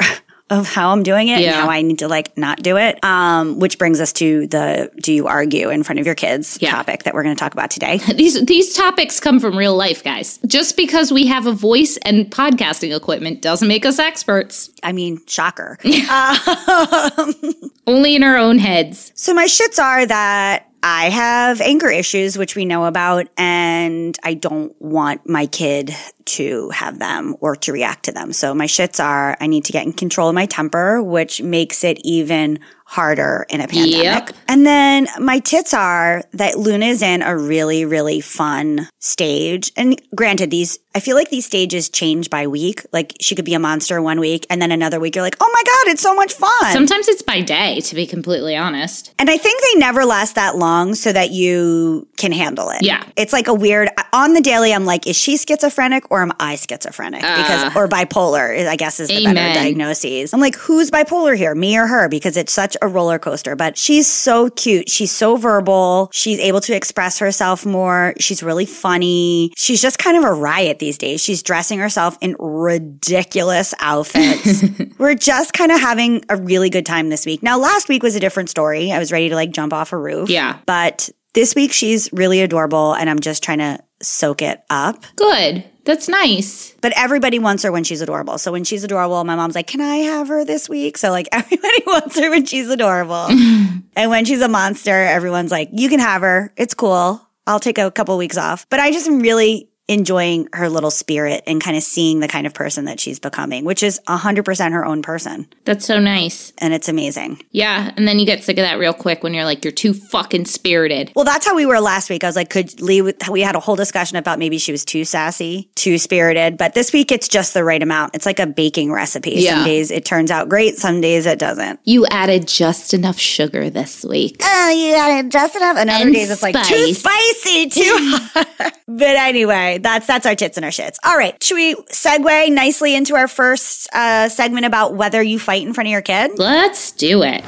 of 0.48 0.68
how 0.68 0.90
I'm 0.90 1.02
doing 1.02 1.28
it 1.28 1.40
yeah. 1.40 1.46
and 1.48 1.56
how 1.56 1.68
I 1.68 1.82
need 1.82 1.98
to 2.00 2.08
like 2.08 2.36
not 2.38 2.62
do 2.62 2.76
it. 2.76 3.02
Um, 3.04 3.58
which 3.58 3.78
brings 3.78 4.00
us 4.00 4.12
to 4.14 4.46
the 4.46 4.90
do 5.02 5.12
you 5.12 5.26
argue 5.26 5.70
in 5.70 5.82
front 5.82 5.98
of 5.98 6.06
your 6.06 6.14
kids 6.14 6.58
yeah. 6.60 6.70
topic 6.70 7.02
that 7.02 7.14
we're 7.14 7.24
going 7.24 7.34
to 7.34 7.38
talk 7.38 7.52
about 7.52 7.70
today. 7.70 7.98
these 8.14 8.44
these 8.46 8.74
topics 8.74 9.18
come 9.18 9.40
from 9.40 9.56
real 9.56 9.76
life, 9.76 10.04
guys. 10.04 10.38
Just 10.46 10.76
because 10.76 11.12
we 11.12 11.26
have 11.26 11.46
a 11.46 11.52
voice 11.52 11.96
and 12.02 12.30
podcasting 12.30 12.96
equipment 12.96 13.42
doesn't 13.42 13.66
make 13.66 13.84
us 13.84 13.98
experts. 13.98 14.70
I 14.82 14.92
mean, 14.92 15.20
shocker. 15.26 15.78
um, 16.10 17.34
Only 17.86 18.16
in 18.16 18.22
our 18.22 18.36
own 18.36 18.58
heads. 18.58 19.12
So 19.14 19.34
my 19.34 19.46
shits 19.46 19.82
are 19.82 20.06
that 20.06 20.68
I 20.82 21.10
have 21.10 21.60
anger 21.60 21.88
issues, 21.88 22.38
which 22.38 22.54
we 22.54 22.64
know 22.64 22.84
about, 22.84 23.28
and 23.36 24.16
I 24.22 24.34
don't 24.34 24.74
want 24.80 25.28
my 25.28 25.46
kid 25.46 25.94
to 26.26 26.70
have 26.70 26.98
them 26.98 27.36
or 27.40 27.56
to 27.56 27.72
react 27.72 28.04
to 28.04 28.12
them. 28.12 28.32
So 28.32 28.54
my 28.54 28.66
shits 28.66 29.02
are 29.02 29.36
I 29.40 29.46
need 29.46 29.64
to 29.66 29.72
get 29.72 29.84
in 29.84 29.92
control 29.92 30.28
of 30.28 30.34
my 30.34 30.46
temper, 30.46 31.02
which 31.02 31.42
makes 31.42 31.82
it 31.84 31.98
even 32.04 32.60
harder 32.88 33.44
in 33.50 33.60
a 33.60 33.66
pandemic. 33.66 34.04
Yep. 34.04 34.30
And 34.46 34.64
then 34.64 35.08
my 35.18 35.40
tits 35.40 35.74
are 35.74 36.22
that 36.34 36.56
Luna 36.56 36.86
is 36.86 37.02
in 37.02 37.20
a 37.20 37.36
really, 37.36 37.84
really 37.84 38.20
fun 38.20 38.88
stage. 39.00 39.72
And 39.76 40.00
granted, 40.14 40.52
these, 40.52 40.78
I 40.94 41.00
feel 41.00 41.16
like 41.16 41.28
these 41.28 41.44
stages 41.44 41.88
change 41.88 42.30
by 42.30 42.46
week. 42.46 42.86
Like 42.92 43.16
she 43.20 43.34
could 43.34 43.44
be 43.44 43.54
a 43.54 43.58
monster 43.58 44.00
one 44.00 44.20
week 44.20 44.46
and 44.48 44.62
then 44.62 44.70
another 44.70 45.00
week 45.00 45.16
you're 45.16 45.24
like, 45.24 45.36
oh 45.40 45.50
my 45.52 45.62
God, 45.64 45.92
it's 45.92 46.00
so 46.00 46.14
much 46.14 46.34
fun. 46.34 46.72
Sometimes 46.72 47.08
it's 47.08 47.22
by 47.22 47.40
day, 47.40 47.80
to 47.80 47.96
be 47.96 48.06
completely 48.06 48.54
honest. 48.54 49.12
And 49.18 49.28
I 49.28 49.36
think 49.36 49.60
they 49.60 49.80
never 49.80 50.04
last 50.04 50.36
that 50.36 50.56
long 50.56 50.94
so 50.94 51.12
that 51.12 51.32
you 51.32 52.06
can 52.16 52.30
handle 52.30 52.70
it. 52.70 52.82
Yeah. 52.82 53.02
It's 53.16 53.32
like 53.32 53.48
a 53.48 53.54
weird, 53.54 53.88
on 54.12 54.32
the 54.34 54.40
daily, 54.40 54.72
I'm 54.72 54.84
like, 54.84 55.08
is 55.08 55.16
she 55.16 55.36
schizophrenic 55.36 56.08
or 56.08 56.22
am 56.22 56.32
I 56.38 56.54
schizophrenic? 56.54 57.24
Uh, 57.24 57.36
because, 57.36 57.76
or 57.76 57.88
bipolar, 57.88 58.64
I 58.64 58.76
guess 58.76 59.00
is 59.00 59.08
the 59.08 59.22
amen. 59.22 59.34
better 59.34 59.54
diagnoses. 59.54 60.32
I'm 60.32 60.40
like, 60.40 60.54
who's 60.54 60.92
bipolar 60.92 61.36
here, 61.36 61.52
me 61.52 61.76
or 61.76 61.88
her? 61.88 62.08
Because 62.08 62.36
it's 62.36 62.52
such 62.52 62.75
a 62.82 62.88
roller 62.88 63.18
coaster, 63.18 63.56
but 63.56 63.76
she's 63.76 64.06
so 64.06 64.50
cute. 64.50 64.88
She's 64.88 65.12
so 65.12 65.36
verbal. 65.36 66.10
She's 66.12 66.38
able 66.38 66.60
to 66.62 66.74
express 66.74 67.18
herself 67.18 67.66
more. 67.66 68.14
She's 68.18 68.42
really 68.42 68.66
funny. 68.66 69.52
She's 69.56 69.82
just 69.82 69.98
kind 69.98 70.16
of 70.16 70.24
a 70.24 70.32
riot 70.32 70.78
these 70.78 70.98
days. 70.98 71.22
She's 71.22 71.42
dressing 71.42 71.78
herself 71.78 72.16
in 72.20 72.36
ridiculous 72.38 73.74
outfits. 73.80 74.62
We're 74.98 75.14
just 75.14 75.52
kind 75.52 75.72
of 75.72 75.80
having 75.80 76.24
a 76.28 76.36
really 76.36 76.70
good 76.70 76.86
time 76.86 77.08
this 77.08 77.26
week. 77.26 77.42
Now, 77.42 77.58
last 77.58 77.88
week 77.88 78.02
was 78.02 78.16
a 78.16 78.20
different 78.20 78.50
story. 78.50 78.92
I 78.92 78.98
was 78.98 79.12
ready 79.12 79.28
to 79.28 79.34
like 79.34 79.50
jump 79.50 79.72
off 79.72 79.92
a 79.92 79.98
roof. 79.98 80.28
Yeah. 80.28 80.58
But 80.66 81.10
this 81.34 81.54
week 81.54 81.72
she's 81.72 82.10
really 82.12 82.40
adorable 82.40 82.94
and 82.94 83.10
I'm 83.10 83.20
just 83.20 83.42
trying 83.42 83.58
to 83.58 83.78
soak 84.02 84.42
it 84.42 84.62
up. 84.70 85.04
Good. 85.16 85.64
That's 85.86 86.08
nice. 86.08 86.74
But 86.80 86.92
everybody 86.96 87.38
wants 87.38 87.62
her 87.62 87.70
when 87.70 87.84
she's 87.84 88.00
adorable. 88.00 88.38
So 88.38 88.50
when 88.50 88.64
she's 88.64 88.82
adorable, 88.82 89.22
my 89.22 89.36
mom's 89.36 89.54
like, 89.54 89.68
Can 89.68 89.80
I 89.80 89.96
have 89.98 90.28
her 90.28 90.44
this 90.44 90.68
week? 90.68 90.98
So 90.98 91.10
like 91.10 91.28
everybody 91.32 91.82
wants 91.86 92.18
her 92.18 92.28
when 92.28 92.44
she's 92.44 92.68
adorable. 92.68 93.26
and 93.96 94.10
when 94.10 94.24
she's 94.24 94.42
a 94.42 94.48
monster, 94.48 94.90
everyone's 94.90 95.52
like, 95.52 95.70
You 95.72 95.88
can 95.88 96.00
have 96.00 96.22
her. 96.22 96.52
It's 96.56 96.74
cool. 96.74 97.22
I'll 97.46 97.60
take 97.60 97.78
a 97.78 97.90
couple 97.92 98.18
weeks 98.18 98.36
off. 98.36 98.66
But 98.68 98.80
I 98.80 98.90
just 98.90 99.06
am 99.06 99.20
really 99.20 99.70
enjoying 99.88 100.48
her 100.52 100.68
little 100.68 100.90
spirit 100.90 101.42
and 101.46 101.62
kind 101.62 101.76
of 101.76 101.82
seeing 101.82 102.20
the 102.20 102.26
kind 102.28 102.46
of 102.46 102.52
person 102.52 102.86
that 102.86 102.98
she's 102.98 103.18
becoming, 103.20 103.64
which 103.64 103.82
is 103.82 104.00
100% 104.08 104.72
her 104.72 104.84
own 104.84 105.00
person. 105.02 105.46
That's 105.64 105.84
so 105.86 106.00
nice. 106.00 106.52
And 106.58 106.74
it's 106.74 106.88
amazing. 106.88 107.42
Yeah. 107.52 107.92
And 107.96 108.06
then 108.08 108.18
you 108.18 108.26
get 108.26 108.42
sick 108.42 108.58
of 108.58 108.62
that 108.62 108.78
real 108.78 108.92
quick 108.92 109.22
when 109.22 109.32
you're 109.32 109.44
like, 109.44 109.64
you're 109.64 109.72
too 109.72 109.94
fucking 109.94 110.46
spirited. 110.46 111.12
Well, 111.14 111.24
that's 111.24 111.46
how 111.46 111.54
we 111.54 111.66
were 111.66 111.78
last 111.80 112.10
week. 112.10 112.24
I 112.24 112.26
was 112.26 112.34
like, 112.36 112.50
could 112.50 112.80
Lee, 112.80 113.00
we 113.02 113.40
had 113.42 113.54
a 113.54 113.60
whole 113.60 113.76
discussion 113.76 114.16
about 114.16 114.38
maybe 114.40 114.58
she 114.58 114.72
was 114.72 114.84
too 114.84 115.04
sassy, 115.04 115.70
too 115.76 115.98
spirited. 115.98 116.58
But 116.58 116.74
this 116.74 116.92
week 116.92 117.12
it's 117.12 117.28
just 117.28 117.54
the 117.54 117.62
right 117.62 117.82
amount. 117.82 118.14
It's 118.16 118.26
like 118.26 118.40
a 118.40 118.46
baking 118.46 118.90
recipe. 118.92 119.34
Yeah. 119.36 119.56
Some 119.56 119.64
days 119.64 119.90
it 119.92 120.04
turns 120.04 120.30
out 120.32 120.48
great, 120.48 120.76
some 120.78 121.00
days 121.00 121.26
it 121.26 121.38
doesn't. 121.38 121.78
You 121.84 122.06
added 122.06 122.48
just 122.48 122.92
enough 122.92 123.18
sugar 123.18 123.70
this 123.70 124.04
week. 124.04 124.38
Oh, 124.42 124.70
you 124.70 124.94
added 124.96 125.30
just 125.30 125.54
enough. 125.54 125.76
And 125.76 125.88
other 125.90 126.04
And 126.06 126.14
days 126.14 126.30
it's 126.30 126.42
like 126.42 126.60
too 126.66 126.92
spicy, 126.92 127.68
too 127.68 127.96
hot. 127.98 128.78
but 128.88 129.02
anyway, 129.16 129.75
that's 129.78 130.06
that's 130.06 130.26
our 130.26 130.34
tits 130.34 130.56
and 130.56 130.64
our 130.64 130.70
shits. 130.70 130.96
All 131.04 131.16
right, 131.16 131.40
should 131.42 131.56
we 131.56 131.74
segue 131.74 132.52
nicely 132.52 132.94
into 132.94 133.14
our 133.16 133.28
first 133.28 133.88
uh, 133.92 134.28
segment 134.28 134.66
about 134.66 134.94
whether 134.94 135.22
you 135.22 135.38
fight 135.38 135.62
in 135.62 135.72
front 135.72 135.88
of 135.88 135.92
your 135.92 136.02
kid? 136.02 136.38
Let's 136.38 136.92
do 136.92 137.22
it. 137.22 137.42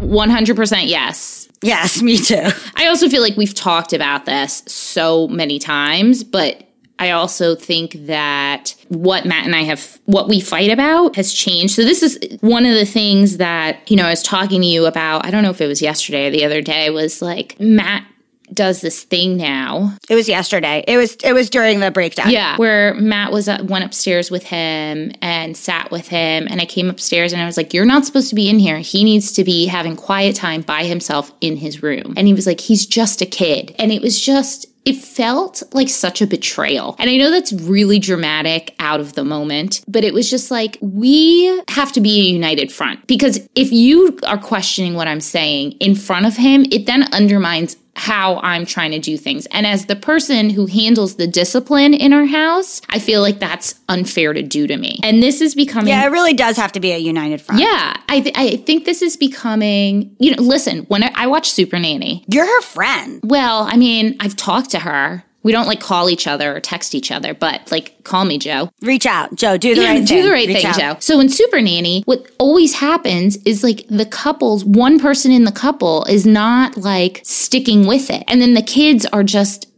100% 0.00 0.88
yes. 0.88 1.48
Yes, 1.62 2.02
me 2.02 2.18
too. 2.18 2.48
I 2.74 2.88
also 2.88 3.08
feel 3.08 3.22
like 3.22 3.36
we've 3.36 3.54
talked 3.54 3.92
about 3.92 4.26
this 4.26 4.62
so 4.66 5.28
many 5.28 5.58
times, 5.58 6.24
but 6.24 6.68
I 6.98 7.10
also 7.10 7.54
think 7.54 7.92
that 8.06 8.74
what 8.88 9.24
Matt 9.24 9.44
and 9.44 9.56
I 9.56 9.62
have, 9.62 10.00
what 10.04 10.28
we 10.28 10.40
fight 10.40 10.70
about 10.70 11.16
has 11.16 11.32
changed. 11.32 11.74
So, 11.74 11.82
this 11.82 12.02
is 12.02 12.18
one 12.40 12.66
of 12.66 12.74
the 12.74 12.84
things 12.84 13.38
that, 13.38 13.90
you 13.90 13.96
know, 13.96 14.06
I 14.06 14.10
was 14.10 14.22
talking 14.22 14.60
to 14.60 14.66
you 14.66 14.86
about. 14.86 15.26
I 15.26 15.30
don't 15.30 15.42
know 15.42 15.50
if 15.50 15.60
it 15.60 15.66
was 15.66 15.82
yesterday 15.82 16.28
or 16.28 16.30
the 16.30 16.44
other 16.44 16.60
day, 16.62 16.90
was 16.90 17.20
like 17.20 17.58
Matt 17.58 18.04
does 18.52 18.80
this 18.80 19.04
thing 19.04 19.36
now 19.36 19.96
It 20.08 20.14
was 20.14 20.28
yesterday. 20.28 20.84
It 20.86 20.96
was 20.96 21.16
it 21.16 21.32
was 21.32 21.50
during 21.50 21.80
the 21.80 21.90
breakdown. 21.90 22.30
Yeah, 22.30 22.56
where 22.56 22.94
Matt 22.94 23.32
was 23.32 23.48
uh, 23.48 23.64
went 23.64 23.84
upstairs 23.84 24.30
with 24.30 24.44
him 24.44 25.12
and 25.20 25.56
sat 25.56 25.90
with 25.90 26.08
him, 26.08 26.46
and 26.50 26.60
I 26.60 26.66
came 26.66 26.90
upstairs 26.90 27.32
and 27.32 27.40
I 27.40 27.46
was 27.46 27.56
like, 27.56 27.72
"You're 27.72 27.84
not 27.86 28.04
supposed 28.04 28.28
to 28.30 28.34
be 28.34 28.48
in 28.48 28.58
here. 28.58 28.78
He 28.78 29.04
needs 29.04 29.32
to 29.32 29.44
be 29.44 29.66
having 29.66 29.96
quiet 29.96 30.36
time 30.36 30.62
by 30.62 30.84
himself 30.84 31.32
in 31.40 31.56
his 31.56 31.82
room." 31.82 32.14
And 32.16 32.26
he 32.26 32.34
was 32.34 32.46
like, 32.46 32.60
"He's 32.60 32.86
just 32.86 33.22
a 33.22 33.26
kid," 33.26 33.74
and 33.78 33.92
it 33.92 34.02
was 34.02 34.20
just. 34.20 34.66
It 34.84 34.96
felt 34.96 35.62
like 35.72 35.88
such 35.88 36.20
a 36.20 36.26
betrayal. 36.26 36.96
And 36.98 37.08
I 37.08 37.16
know 37.16 37.30
that's 37.30 37.52
really 37.52 38.00
dramatic 38.00 38.74
out 38.80 38.98
of 38.98 39.12
the 39.12 39.22
moment, 39.22 39.80
but 39.86 40.02
it 40.02 40.12
was 40.12 40.28
just 40.28 40.50
like, 40.50 40.76
we 40.80 41.62
have 41.68 41.92
to 41.92 42.00
be 42.00 42.18
a 42.18 42.24
united 42.24 42.72
front. 42.72 43.06
Because 43.06 43.38
if 43.54 43.70
you 43.70 44.18
are 44.26 44.38
questioning 44.38 44.94
what 44.94 45.06
I'm 45.06 45.20
saying 45.20 45.72
in 45.78 45.94
front 45.94 46.26
of 46.26 46.36
him, 46.36 46.66
it 46.72 46.86
then 46.86 47.04
undermines 47.14 47.76
how 47.94 48.38
I'm 48.42 48.64
trying 48.64 48.92
to 48.92 48.98
do 48.98 49.16
things. 49.18 49.46
And 49.50 49.66
as 49.66 49.86
the 49.86 49.96
person 49.96 50.48
who 50.50 50.66
handles 50.66 51.16
the 51.16 51.26
discipline 51.26 51.92
in 51.94 52.12
our 52.12 52.24
house, 52.24 52.80
I 52.88 52.98
feel 52.98 53.20
like 53.20 53.38
that's 53.38 53.74
unfair 53.88 54.32
to 54.32 54.42
do 54.42 54.66
to 54.66 54.76
me. 54.76 54.98
And 55.02 55.22
this 55.22 55.40
is 55.42 55.54
becoming 55.54 55.88
Yeah, 55.88 56.04
it 56.06 56.10
really 56.10 56.32
does 56.32 56.56
have 56.56 56.72
to 56.72 56.80
be 56.80 56.92
a 56.92 56.98
united 56.98 57.40
front. 57.42 57.60
yeah, 57.60 57.94
I, 58.08 58.20
th- 58.20 58.34
I 58.36 58.56
think 58.56 58.86
this 58.86 59.02
is 59.02 59.16
becoming, 59.18 60.16
you 60.18 60.34
know, 60.34 60.42
listen, 60.42 60.80
when 60.84 61.04
I, 61.04 61.12
I 61.14 61.26
watch 61.26 61.50
Super 61.50 61.78
Nanny, 61.78 62.24
You're 62.28 62.46
her 62.46 62.62
friend. 62.62 63.20
well, 63.22 63.68
I 63.70 63.76
mean, 63.76 64.16
I've 64.20 64.36
talked 64.36 64.70
to 64.70 64.78
her. 64.80 65.24
We 65.42 65.52
don't 65.52 65.66
like 65.66 65.80
call 65.80 66.08
each 66.08 66.26
other 66.26 66.54
or 66.54 66.60
text 66.60 66.94
each 66.94 67.10
other, 67.10 67.34
but 67.34 67.70
like, 67.72 68.04
call 68.04 68.24
me 68.24 68.38
Jo. 68.38 68.70
Reach 68.82 69.06
out. 69.06 69.34
Jo, 69.34 69.56
do 69.56 69.74
the 69.74 69.82
Yeah, 69.82 69.88
right 69.88 70.00
do 70.00 70.06
thing. 70.06 70.24
the 70.24 70.30
right 70.30 70.46
Reach 70.48 70.58
thing, 70.58 70.66
out. 70.66 70.76
Jo. 70.78 70.96
So 71.00 71.18
in 71.20 71.28
Super 71.28 71.60
Nanny, 71.60 72.02
what 72.06 72.26
always 72.38 72.74
happens 72.74 73.36
is 73.38 73.64
like 73.64 73.84
the 73.88 74.06
couples, 74.06 74.64
one 74.64 74.98
person 75.00 75.32
in 75.32 75.44
the 75.44 75.52
couple 75.52 76.04
is 76.04 76.26
not 76.26 76.76
like 76.76 77.20
sticking 77.24 77.86
with 77.86 78.10
it. 78.10 78.22
And 78.28 78.40
then 78.40 78.54
the 78.54 78.62
kids 78.62 79.06
are 79.06 79.24
just 79.24 79.68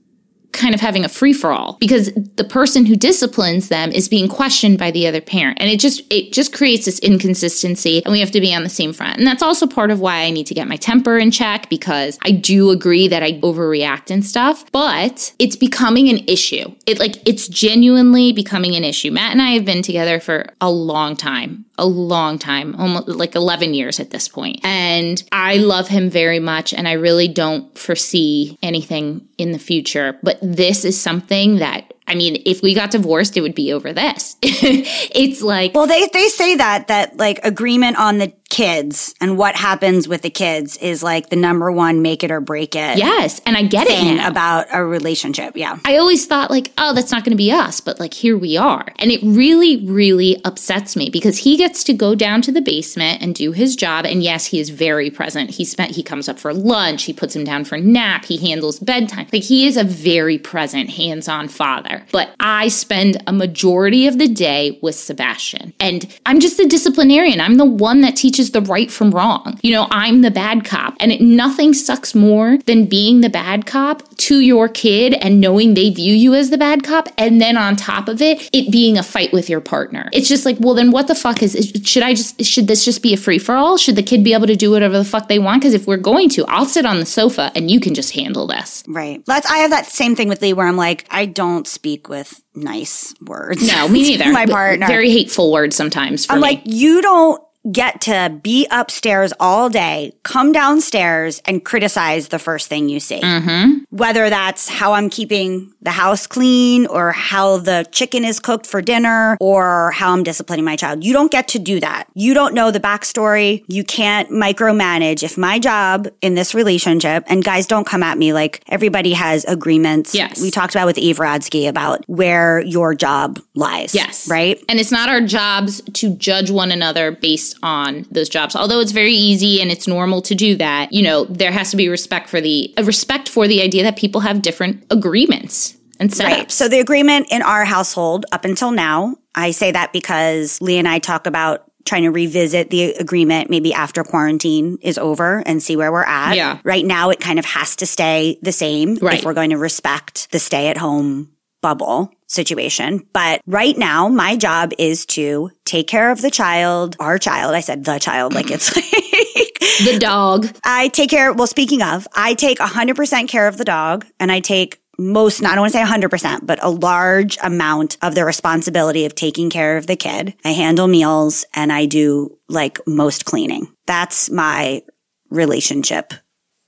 kind 0.55 0.75
of 0.75 0.81
having 0.81 1.05
a 1.05 1.09
free 1.09 1.33
for 1.33 1.53
all 1.53 1.77
because 1.81 2.13
the 2.37 2.45
person 2.45 2.87
who 2.87 2.97
disciplines 2.97 3.69
them 3.69 3.91
is 3.93 4.09
being 4.09 4.29
questioned 4.29 4.79
by 4.79 4.91
the 4.91 5.07
other 5.07 5.21
parent. 5.21 5.59
And 5.61 5.69
it 5.69 5.81
just 5.81 6.01
it 6.11 6.33
just 6.33 6.53
creates 6.53 6.87
this 6.87 6.99
inconsistency 7.01 8.03
and 8.05 8.13
we 8.13 8.21
have 8.21 8.31
to 8.31 8.41
be 8.41 8.55
on 8.55 8.63
the 8.63 8.69
same 8.69 8.93
front. 8.93 9.19
And 9.19 9.27
that's 9.27 9.43
also 9.43 9.67
part 9.67 9.91
of 9.91 10.01
why 10.01 10.23
I 10.23 10.31
need 10.31 10.47
to 10.47 10.55
get 10.55 10.69
my 10.69 10.77
temper 10.77 11.19
in 11.19 11.31
check 11.31 11.69
because 11.69 12.19
I 12.23 12.31
do 12.31 12.71
agree 12.71 13.09
that 13.09 13.23
I 13.23 13.33
overreact 13.41 14.11
and 14.11 14.25
stuff 14.25 14.65
but 14.73 15.35
it's 15.39 15.57
becoming 15.57 16.09
an 16.09 16.19
issue. 16.27 16.75
It 16.87 16.99
like 16.99 17.17
it's 17.29 17.49
genuinely 17.49 18.33
becoming 18.33 18.77
an 18.77 18.85
issue. 18.85 19.11
Matt 19.11 19.33
and 19.33 19.43
I 19.43 19.51
have 19.51 19.65
been 19.65 19.83
together 19.83 20.21
for 20.21 20.47
a 20.61 20.71
long 20.71 21.17
time 21.17 21.65
a 21.76 21.87
long 21.87 22.38
time, 22.38 22.75
almost 22.76 23.09
like 23.09 23.35
11 23.35 23.75
years 23.75 23.99
at 23.99 24.11
this 24.11 24.28
point. 24.28 24.61
And 24.62 25.23
I 25.33 25.57
love 25.57 25.88
him 25.88 26.09
very 26.09 26.38
much 26.38 26.73
and 26.73 26.87
I 26.87 26.93
really 26.93 27.28
don't 27.28 27.76
foresee 27.76 28.59
anything 28.62 29.26
in 29.38 29.52
the 29.52 29.59
future. 29.59 30.19
But 30.23 30.38
this 30.40 30.85
is 30.85 31.00
something 31.00 31.57
that 31.57 31.93
I 32.07 32.14
mean, 32.14 32.43
if 32.45 32.61
we 32.61 32.75
got 32.75 32.90
divorced, 32.90 33.35
it 33.37 33.40
would 33.40 33.54
be 33.54 33.73
over 33.73 33.93
this. 33.93 34.37
it's 34.43 35.40
like 35.40 35.73
Well, 35.75 35.87
they 35.87 36.07
they 36.12 36.28
say 36.28 36.54
that 36.57 36.88
that 36.88 37.16
like 37.16 37.40
agreement 37.43 37.99
on 37.99 38.19
the 38.19 38.33
kids 38.55 39.17
and 39.21 39.37
what 39.37 39.57
happens 39.57 40.07
with 40.07 40.23
the 40.23 40.31
kids 40.31 40.77
is 40.77 41.03
like 41.03 41.29
the 41.29 41.35
number 41.35 41.73
one 41.73 42.03
make 42.03 42.23
it 42.23 42.31
or 42.31 42.41
break 42.41 42.77
it 42.77 42.99
yes, 42.99 43.41
and 43.47 43.57
I 43.57 43.65
get 43.65 43.89
it 43.91 44.25
about 44.25 44.69
a 44.73 44.85
relationship. 44.85 45.57
Yeah. 45.57 45.77
I 45.85 45.97
always 45.97 46.25
thought 46.27 46.53
like, 46.53 46.71
oh, 46.79 46.95
that's 46.95 47.11
not 47.11 47.25
going 47.25 47.33
to 47.33 47.37
be 47.37 47.51
us, 47.51 47.81
but 47.81 47.99
like 47.99 48.15
here 48.15 48.39
we 48.39 48.57
are. 48.57 48.87
And 49.01 49.11
it 49.11 49.21
really 49.25 49.85
really 49.85 50.41
upsets 50.45 50.95
me 50.95 51.11
because 51.11 51.39
he 51.39 51.57
gets 51.57 51.83
to 51.83 51.93
go 51.93 52.15
down 52.15 52.43
to 52.43 52.53
the 52.53 52.61
basement 52.61 53.21
and 53.21 53.35
do 53.35 53.51
his 53.51 53.75
job 53.75 54.07
and 54.07 54.23
yes, 54.23 54.47
he 54.47 54.61
is 54.61 54.71
very 54.71 55.11
present. 55.11 55.51
He 55.51 55.65
spent 55.65 55.91
he 55.91 56.05
comes 56.05 56.29
up 56.29 56.39
for 56.39 56.55
lunch, 56.55 57.03
he 57.03 57.13
puts 57.13 57.35
him 57.35 57.43
down 57.43 57.65
for 57.65 57.77
nap, 57.77 58.25
he 58.25 58.37
handles 58.37 58.79
bedtime. 58.79 59.27
Like 59.33 59.43
he 59.43 59.67
is 59.67 59.77
a 59.77 59.83
very 59.83 60.39
present 60.39 60.91
hands-on 60.91 61.49
father. 61.49 62.07
But 62.13 62.31
I 62.39 62.69
spend 62.69 63.21
a 63.27 63.33
majority 63.33 64.07
of 64.07 64.19
the 64.19 64.29
day 64.29 64.79
with 64.81 64.95
Sebastian. 64.95 65.75
And 65.81 66.07
I'm 66.25 66.39
just 66.39 66.57
the 66.57 66.69
disciplinarian. 66.69 67.41
I'm 67.41 67.57
the 67.57 67.65
one 67.65 68.03
that 68.03 68.15
teaches 68.15 68.44
the 68.53 68.61
right 68.61 68.91
from 68.91 69.11
wrong. 69.11 69.59
You 69.63 69.73
know, 69.73 69.87
I'm 69.91 70.23
the 70.23 70.31
bad 70.31 70.65
cop. 70.65 70.95
And 71.01 71.13
it, 71.13 71.21
nothing 71.21 71.75
sucks 71.75 72.15
more 72.15 72.59
than 72.67 72.87
being 72.87 73.21
the 73.21 73.29
bad 73.31 73.67
cop 73.67 74.03
to 74.17 74.41
your 74.41 74.69
kid 74.69 75.15
and 75.15 75.41
knowing 75.41 75.75
they 75.75 75.91
view 75.91 76.15
you 76.15 76.35
as 76.35 76.51
the 76.51 76.59
bad 76.59 76.83
cop. 76.83 77.09
And 77.19 77.41
then 77.41 77.57
on 77.57 77.77
top 77.77 78.09
of 78.09 78.21
it, 78.23 78.49
it 78.53 78.71
being 78.71 78.99
a 78.99 79.03
fight 79.03 79.33
with 79.33 79.49
your 79.51 79.61
partner. 79.61 80.09
It's 80.13 80.29
just 80.29 80.45
like, 80.45 80.57
well, 80.61 80.75
then 80.75 80.91
what 80.91 81.09
the 81.09 81.15
fuck 81.15 81.43
is, 81.43 81.73
should 81.85 82.03
I 82.03 82.15
just, 82.15 82.45
should 82.45 82.67
this 82.69 82.85
just 82.85 83.03
be 83.03 83.13
a 83.15 83.17
free 83.17 83.39
for 83.39 83.55
all? 83.55 83.77
Should 83.77 83.97
the 83.97 84.03
kid 84.03 84.25
be 84.25 84.33
able 84.35 84.47
to 84.47 84.57
do 84.57 84.71
whatever 84.71 84.97
the 84.97 85.05
fuck 85.05 85.29
they 85.29 85.39
want? 85.39 85.63
Because 85.63 85.75
if 85.75 85.87
we're 85.87 85.97
going 85.97 86.29
to, 86.31 86.45
I'll 86.47 86.67
sit 86.67 86.87
on 86.87 87.01
the 87.01 87.07
sofa 87.07 87.53
and 87.55 87.71
you 87.71 87.81
can 87.81 87.95
just 87.95 88.13
handle 88.13 88.47
this. 88.47 88.83
Right. 88.87 89.25
That's 89.27 89.51
I 89.51 89.59
have 89.59 89.71
that 89.71 89.87
same 89.87 90.17
thing 90.17 90.29
with 90.29 90.43
Lee 90.43 90.53
where 90.53 90.67
I'm 90.67 90.77
like, 90.77 91.07
I 91.11 91.27
don't 91.27 91.67
speak 91.67 92.09
with 92.09 92.43
nice 92.55 93.15
words. 93.21 93.67
No, 93.67 93.89
me 93.89 94.03
neither. 94.09 94.33
My 94.33 94.47
partner. 94.47 94.87
Very 94.87 95.11
hateful 95.11 95.53
words 95.53 95.77
sometimes 95.77 96.27
for 96.27 96.33
I'm 96.33 96.39
me. 96.39 96.43
like, 96.43 96.63
you 96.65 97.03
don't 97.03 97.43
get 97.71 98.00
to 98.02 98.38
be 98.42 98.66
upstairs 98.71 99.33
all 99.40 99.68
day, 99.68 100.12
come 100.23 100.52
downstairs 100.52 101.40
and 101.47 101.64
criticize 101.64 102.28
the 102.28 102.38
first 102.38 102.68
thing 102.68 102.88
you 102.88 103.00
see. 103.00 103.21
Mm-hmm. 103.21 103.85
Whether 103.90 104.28
that's 104.30 104.68
how 104.68 104.92
I'm 104.92 105.09
keeping 105.09 105.73
the 105.80 105.90
house 105.90 106.26
clean 106.26 106.87
or 106.87 107.12
how 107.12 107.59
the 107.59 107.87
chicken 107.90 108.25
is 108.25 108.40
cooked 108.40 108.66
for 108.66 108.83
dinner 108.83 109.37
or 109.40 109.90
how 109.92 110.12
I'm 110.12 110.23
disciplining 110.23 110.64
my 110.64 110.76
child. 110.76 111.04
You 111.04 111.12
don't 111.12 111.30
get 111.30 111.49
to 111.49 111.59
do 111.59 111.80
that. 111.80 112.09
You 112.14 112.35
don't 112.35 112.54
know 112.54 112.71
the 112.71 112.80
backstory. 112.80 113.64
You 113.68 113.85
can't 113.85 114.30
micromanage. 114.30 115.23
If 115.23 115.38
my 115.38 115.59
job 115.59 116.09
in 116.21 116.35
this 116.35 116.54
relationship, 116.54 117.25
and 117.26 117.44
guys 117.44 117.66
don't 117.66 117.87
come 117.87 118.02
at 118.02 118.18
me 118.18 118.33
like 118.33 118.62
everybody 118.68 119.12
has 119.12 119.44
agreements. 119.44 120.14
Yes. 120.14 120.40
We 120.40 120.50
talked 120.50 120.75
about 120.75 120.87
with 120.87 120.99
Eve 120.99 121.18
Rodsky 121.18 121.68
about 121.68 122.04
where 122.09 122.61
your 122.61 122.94
job 122.94 123.38
lies. 123.54 123.94
Yes. 123.94 124.28
Right? 124.28 124.62
And 124.68 124.78
it's 124.78 124.92
not 124.92 125.09
our 125.09 125.21
jobs 125.21 125.83
to 125.94 126.14
judge 126.14 126.50
one 126.50 126.73
another 126.73 127.12
based 127.12 127.54
on 127.63 128.07
those 128.11 128.29
jobs. 128.29 128.55
Although 128.57 128.81
it's 128.81 128.93
very 128.93 129.13
easy 129.15 129.61
and 129.61 129.71
it's 129.71 129.87
normal 129.89 130.23
to 130.23 130.35
do 130.35 130.57
that, 130.57 130.93
you 130.93 131.03
know, 131.03 131.25
there 131.25 131.53
has 131.53 131.71
to 131.71 131.77
be 131.77 131.89
respect 131.89 132.29
for 132.29 132.41
the 132.41 132.73
a 132.77 132.85
respect 132.85 133.29
for 133.29 133.47
the 133.49 133.63
idea 133.63 133.83
that 133.83 133.97
people 133.97 134.21
have 134.23 134.43
different 134.43 134.85
agreements 134.91 135.77
and 136.01 136.11
setups. 136.11 136.25
Right. 136.25 136.53
So 136.53 136.69
the 136.69 136.81
agreement 136.81 137.29
in 137.31 137.43
our 137.43 137.65
household 137.65 138.27
up 138.33 138.45
until 138.45 138.71
now, 138.73 139.17
I 139.35 139.53
say 139.53 139.71
that 139.73 139.93
because 139.93 140.61
Lee 140.61 140.79
and 140.79 140.89
I 140.89 140.99
talk 140.99 141.27
about 141.27 141.71
trying 141.85 142.03
to 142.05 142.11
revisit 142.11 142.71
the 142.71 142.95
agreement 142.95 143.51
maybe 143.51 143.75
after 143.75 144.03
quarantine 144.03 144.79
is 144.81 144.97
over 144.97 145.43
and 145.45 145.63
see 145.63 145.77
where 145.77 145.93
we're 145.93 146.03
at. 146.03 146.35
Yeah. 146.35 146.59
Right 146.65 146.85
now 146.85 147.11
it 147.11 147.21
kind 147.21 147.39
of 147.39 147.45
has 147.45 147.77
to 147.77 147.87
stay 147.87 148.39
the 148.43 148.53
same 148.53 148.97
Right. 148.97 149.19
if 149.19 149.25
we're 149.25 149.35
going 149.35 149.51
to 149.51 149.59
respect 149.59 150.31
the 150.33 150.39
stay 150.39 150.69
at 150.69 150.79
home 150.79 151.31
bubble 151.61 152.11
situation. 152.35 153.07
But 153.12 153.41
right 153.47 153.76
now 153.76 154.09
my 154.09 154.37
job 154.37 154.73
is 154.79 155.07
to 155.07 155.50
take 155.64 155.87
care 155.87 156.11
of 156.11 156.21
the 156.21 156.31
child, 156.31 156.97
our 157.00 157.19
child. 157.19 157.55
I 157.55 157.61
said 157.61 157.85
the 157.85 157.99
child 157.99 158.35
like 158.35 158.50
it's 158.50 158.75
like 158.76 159.59
the 159.85 159.99
dog. 159.99 160.49
I 160.64 160.88
take 160.88 161.11
care, 161.11 161.33
well, 161.33 161.47
speaking 161.47 161.83
of, 161.83 162.07
I 162.14 162.35
take 162.35 162.59
100% 162.59 163.29
care 163.29 163.49
of 163.49 163.57
the 163.57 163.64
dog 163.64 164.07
and 164.21 164.31
I 164.31 164.41
take 164.41 164.81
most, 164.99 165.43
not 165.43 165.53
I 165.53 165.55
don't 165.55 165.62
want 165.62 165.73
to 165.73 165.79
say 165.79 166.29
100%, 166.29 166.47
but 166.47 166.62
a 166.62 166.71
large 166.71 167.37
amount 167.43 167.97
of 168.03 168.14
the 168.14 168.25
responsibility 168.25 169.05
of 169.07 169.14
taking 169.14 169.50
care 169.50 169.76
of 169.76 169.87
the 169.87 169.97
kid. 169.97 170.35
I 170.45 170.50
handle 170.50 170.87
meals 170.87 171.45
and 171.55 171.73
I 171.73 171.87
do 171.87 172.38
like 172.49 172.79
most 172.87 173.25
cleaning. 173.25 173.73
That's 173.87 174.31
my 174.31 174.83
relationship. 175.31 176.14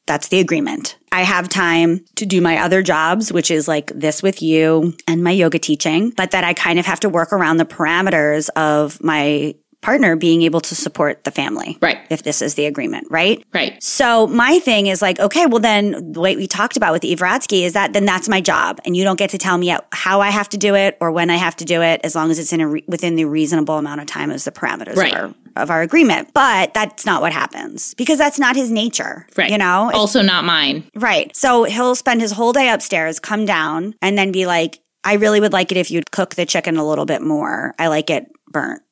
That's 0.07 0.29
the 0.29 0.41
agreement. 0.41 0.97
I 1.11 1.23
have 1.23 1.49
time 1.49 2.05
to 2.17 2.27
do 2.27 2.41
my 2.41 2.59
other 2.59 2.83
jobs, 2.83 3.33
which 3.33 3.51
is 3.51 3.67
like 3.67 3.89
this 3.95 4.23
with 4.23 4.43
you 4.43 4.95
and 5.09 5.25
my 5.25 5.31
yoga 5.31 5.59
teaching, 5.59 6.11
but 6.11 6.31
that 6.31 6.45
I 6.45 6.55
kind 6.55 6.79
of 6.79 6.87
have 6.87 7.01
to 7.01 7.09
work 7.09 7.33
around 7.33 7.57
the 7.57 7.65
parameters 7.65 8.49
of 8.51 9.03
my 9.03 9.55
partner 9.87 10.17
being 10.17 10.43
able 10.43 10.61
to 10.61 10.75
support 10.75 11.23
the 11.23 11.31
family. 11.31 11.79
Right. 11.81 11.99
If 12.11 12.25
this 12.25 12.43
is 12.43 12.57
the 12.57 12.67
agreement, 12.67 13.07
right? 13.09 13.41
Right. 13.55 13.81
So 13.81 14.27
my 14.27 14.59
thing 14.59 14.89
is 14.89 15.01
like, 15.01 15.21
okay, 15.21 15.47
well 15.47 15.61
then 15.61 16.13
the 16.13 16.19
way 16.21 16.35
we 16.35 16.49
talked 16.49 16.77
about 16.77 16.93
with 16.93 17.05
Eve 17.05 17.21
Rodsky 17.21 17.63
is 17.63 17.75
that 17.75 17.93
then 17.93 18.05
that's 18.05 18.29
my 18.29 18.41
job. 18.41 18.81
And 18.85 18.97
you 18.97 19.05
don't 19.05 19.17
get 19.17 19.31
to 19.31 19.39
tell 19.39 19.57
me 19.59 19.73
how 19.93 20.21
I 20.21 20.31
have 20.31 20.49
to 20.49 20.57
do 20.57 20.75
it 20.75 20.97
or 21.01 21.13
when 21.13 21.31
I 21.31 21.37
have 21.37 21.55
to 21.57 21.65
do 21.65 21.83
it 21.83 22.01
as 22.03 22.17
long 22.17 22.33
as 22.33 22.41
it's 22.41 22.53
in 22.53 22.61
a 22.61 22.67
re- 22.69 22.85
within 22.89 23.15
the 23.15 23.27
reasonable 23.27 23.79
amount 23.79 24.01
of 24.01 24.09
time 24.09 24.33
as 24.33 24.43
the 24.45 24.51
parameters 24.51 24.97
Right. 24.97 25.15
of, 25.15 25.35
our, 25.57 25.63
of 25.63 25.71
our 25.71 25.83
agreement. 25.83 26.35
But 26.35 26.75
that's 26.75 27.07
not 27.07 27.23
what 27.23 27.33
happens 27.33 27.95
because 27.95 28.19
that's 28.19 28.41
not 28.41 28.57
his 28.57 28.73
nature. 28.73 29.25
Right. 29.37 29.51
You 29.53 29.59
know? 29.59 29.93
Also 29.95 30.21
not 30.21 30.45
mine. 30.45 30.83
Right. 30.97 31.35
So 31.37 31.63
he'll 31.63 31.95
spend 31.95 32.21
his 32.23 32.33
whole 32.33 32.53
day 32.53 32.71
upstairs, 32.71 33.21
come 33.21 33.47
down, 33.47 33.95
and 34.03 34.19
then 34.19 34.33
be 34.33 34.47
like, 34.47 34.81
I 35.05 35.15
really 35.15 35.39
would 35.39 35.53
like 35.53 35.71
it 35.71 35.79
if 35.79 35.93
you'd 35.93 36.11
cook 36.11 36.35
the 36.35 36.45
chicken 36.45 36.77
a 36.77 36.85
little 36.85 37.07
bit 37.07 37.23
more. 37.23 37.73
I 37.79 37.87
like 37.87 38.11
it 38.11 38.27
burnt. 38.49 38.83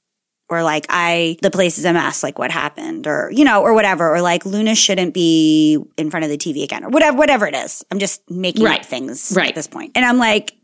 Or 0.55 0.63
like, 0.63 0.87
I, 0.89 1.37
the 1.43 1.51
place 1.51 1.79
is 1.79 1.85
a 1.85 1.93
mess, 1.93 2.23
like 2.23 2.39
what 2.39 2.51
happened? 2.51 3.07
Or, 3.07 3.31
you 3.33 3.45
know, 3.45 3.63
or 3.63 3.75
whatever. 3.75 4.15
Or 4.15 4.21
like, 4.23 4.47
Luna 4.47 4.75
shouldn't 4.75 5.13
be 5.15 5.79
in 5.97 6.11
front 6.11 6.25
of 6.25 6.31
the 6.31 6.39
TV 6.39 6.63
again. 6.63 6.85
Or 6.85 6.89
whatever, 6.91 7.17
whatever 7.19 7.47
it 7.47 7.55
is. 7.55 7.85
I'm 7.91 7.99
just 7.99 8.23
making 8.31 8.65
Right. 8.65 8.81
up 8.81 8.87
things 8.87 9.33
Right. 9.37 9.49
at 9.49 9.55
this 9.55 9.67
point. 9.67 9.93
And 9.95 10.05
I'm 10.05 10.19
like, 10.19 10.55